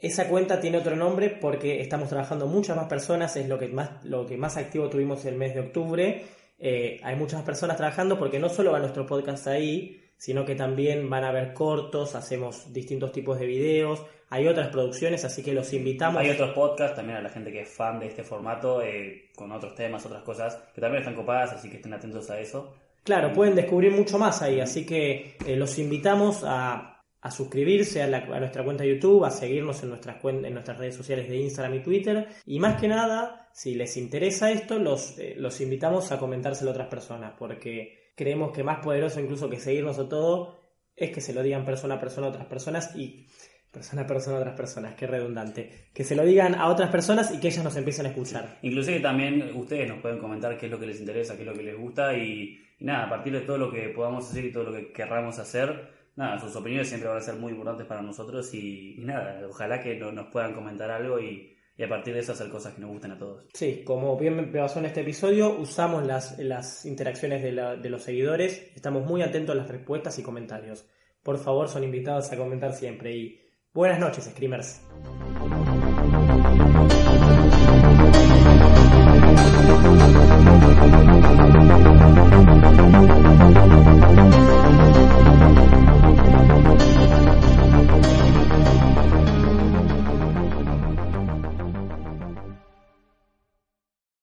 Esa 0.06 0.28
cuenta 0.28 0.60
tiene 0.60 0.78
otro 0.78 0.96
nombre 0.96 1.32
porque 1.32 1.82
estamos 1.82 2.10
trabajando 2.10 2.46
muchas 2.46 2.78
más 2.78 2.86
personas, 2.88 3.36
es 3.38 3.50
lo 3.50 3.58
que 3.58 3.70
más, 3.70 4.06
lo 4.06 4.24
que 4.28 4.38
más 4.38 4.56
activo 4.56 4.88
tuvimos 4.88 5.26
el 5.26 5.36
mes 5.36 5.56
de 5.56 5.62
octubre. 5.62 6.24
Eh, 6.60 7.00
hay 7.02 7.16
muchas 7.16 7.42
personas 7.42 7.76
trabajando 7.76 8.20
porque 8.20 8.38
no 8.38 8.48
solo 8.48 8.72
va 8.72 8.78
nuestro 8.78 9.08
podcast 9.08 9.48
ahí, 9.48 10.00
sino 10.16 10.46
que 10.46 10.54
también 10.54 11.10
van 11.10 11.24
a 11.24 11.30
haber 11.30 11.54
cortos, 11.54 12.14
hacemos 12.14 12.72
distintos 12.72 13.12
tipos 13.14 13.40
de 13.40 13.48
videos, 13.48 14.06
hay 14.30 14.48
otras 14.48 14.68
producciones, 14.68 15.26
así 15.26 15.42
que 15.42 15.54
los 15.54 15.74
invitamos. 15.74 16.22
Hay 16.22 16.30
otros 16.30 16.54
podcasts 16.54 16.96
también 16.96 17.18
a 17.18 17.22
la 17.24 17.30
gente 17.30 17.52
que 17.52 17.62
es 17.62 17.70
fan 17.70 18.00
de 18.00 18.06
este 18.06 18.22
formato, 18.24 18.84
eh, 18.84 19.32
con 19.36 19.52
otros 19.52 19.74
temas, 19.74 20.06
otras 20.06 20.22
cosas, 20.22 20.56
que 20.76 20.82
también 20.82 21.02
están 21.02 21.16
copadas, 21.16 21.54
así 21.54 21.68
que 21.68 21.78
estén 21.78 21.96
atentos 21.96 22.30
a 22.30 22.40
eso. 22.40 22.76
Claro, 23.04 23.34
pueden 23.34 23.56
descubrir 23.56 23.92
mucho 23.92 24.20
más 24.20 24.44
ahí, 24.44 24.60
así 24.60 24.86
que 24.86 25.36
eh, 25.48 25.56
los 25.56 25.80
invitamos 25.80 26.44
a 26.46 26.95
a 27.26 27.32
suscribirse 27.32 28.04
a, 28.04 28.08
nuestra 28.08 28.64
cuenta 28.64 28.84
de 28.84 28.94
YouTube, 28.94 29.26
a 29.26 29.32
seguirnos 29.32 29.82
en 29.82 29.90
nuestras, 29.90 30.78
redes 30.78 30.96
sociales 30.96 31.28
de 31.28 31.38
Instagram 31.38 31.74
y 31.74 31.80
Twitter. 31.82 32.28
Y 32.46 32.60
más 32.60 32.80
que 32.80 32.88
nada, 32.88 33.50
si 33.52 33.74
les 33.74 33.98
interesa 33.98 34.52
esto, 34.52 34.78
los, 34.78 35.18
eh, 35.18 35.34
los 35.36 35.60
invitamos 35.60 36.12
a 36.12 36.20
comentárselo 36.20 36.70
a 36.70 36.74
otras 36.74 36.88
personas, 36.88 37.34
porque 37.36 38.12
creemos 38.16 38.52
que 38.52 38.64
más 38.64 38.78
poderoso 38.78 39.20
incluso 39.20 39.50
que 39.50 39.60
seguirnos 39.60 39.98
o 39.98 40.08
todo 40.08 40.60
es 40.96 41.10
que 41.10 41.20
se 41.20 41.34
lo 41.34 41.42
digan 41.42 41.66
persona 41.66 41.96
a 41.96 42.00
persona 42.00 42.28
a 42.28 42.30
otras 42.30 42.46
personas 42.46 42.96
y 42.96 43.26
persona 43.72 44.04
a 44.04 44.08
persona 44.08 44.38
a 44.38 44.40
otras 44.42 44.56
personas, 44.56 44.94
qué 44.94 45.08
redundante. 45.08 45.88
Que 45.96 46.04
se 46.04 46.16
lo 46.16 46.24
digan 46.24 46.54
a 46.54 46.70
otras 46.70 46.92
personas 46.92 47.34
y 47.34 47.40
que 47.40 47.48
ellas 47.48 47.64
nos 47.64 47.76
empiecen 47.76 48.06
a 48.06 48.10
escuchar. 48.10 48.60
Inclusive 48.62 49.00
también 49.00 49.52
ustedes 49.56 49.90
nos 49.90 50.00
pueden 50.00 50.20
comentar 50.20 50.60
qué 50.60 50.68
es 50.68 50.72
lo 50.72 50.80
que 50.80 50.86
les 50.86 51.00
interesa, 51.00 51.36
qué 51.36 51.42
es 51.42 51.48
lo 51.48 51.56
que 51.56 51.64
les 51.64 51.76
gusta 51.76 52.16
y, 52.16 52.60
y 52.78 52.86
nada, 52.86 53.08
a 53.08 53.10
partir 53.10 53.34
de 53.34 53.42
todo 53.42 53.58
lo 53.58 53.72
que 53.72 53.90
podamos 53.90 54.30
hacer 54.30 54.46
y 54.46 54.52
todo 54.52 54.66
lo 54.66 54.74
que 54.74 54.92
querramos 54.92 55.40
hacer, 55.40 55.95
nada, 56.16 56.40
sus 56.40 56.56
opiniones 56.56 56.88
siempre 56.88 57.10
van 57.10 57.18
a 57.18 57.22
ser 57.22 57.36
muy 57.36 57.52
importantes 57.52 57.86
para 57.86 58.02
nosotros 58.02 58.54
y, 58.54 58.96
nada, 59.00 59.42
ojalá 59.48 59.80
que 59.80 59.96
nos 59.96 60.28
puedan 60.28 60.54
comentar 60.54 60.90
algo 60.92 61.20
y, 61.20 61.52
a 61.84 61.90
partir 61.90 62.14
de 62.14 62.22
eso 62.22 62.32
hacer 62.32 62.50
cosas 62.50 62.74
que 62.74 62.82
nos 62.82 62.90
gusten 62.90 63.12
a 63.12 63.18
todos. 63.18 63.46
Sí, 63.54 63.84
como 63.84 64.18
bien 64.18 64.52
pasó 64.52 64.80
en 64.80 64.86
este 64.86 65.02
episodio, 65.02 65.58
usamos 65.60 66.06
las, 66.06 66.40
las 66.40 66.86
interacciones 66.86 67.44
de, 67.44 67.52
de 67.52 67.90
los 67.90 68.04
seguidores, 68.04 68.72
estamos 68.76 69.06
muy 69.06 69.22
atentos 69.22 69.54
a 69.54 69.58
las 69.58 69.68
respuestas 69.68 70.18
y 70.18 70.24
comentarios. 70.24 70.90
Por 71.22 71.38
favor, 71.38 71.68
son 71.68 71.84
invitados 71.84 72.32
a 72.32 72.38
comentar 72.38 72.74
siempre 72.74 73.16
y 73.16 73.42
buenas 73.74 74.00
noches, 74.00 74.26
Screamers. 74.26 74.82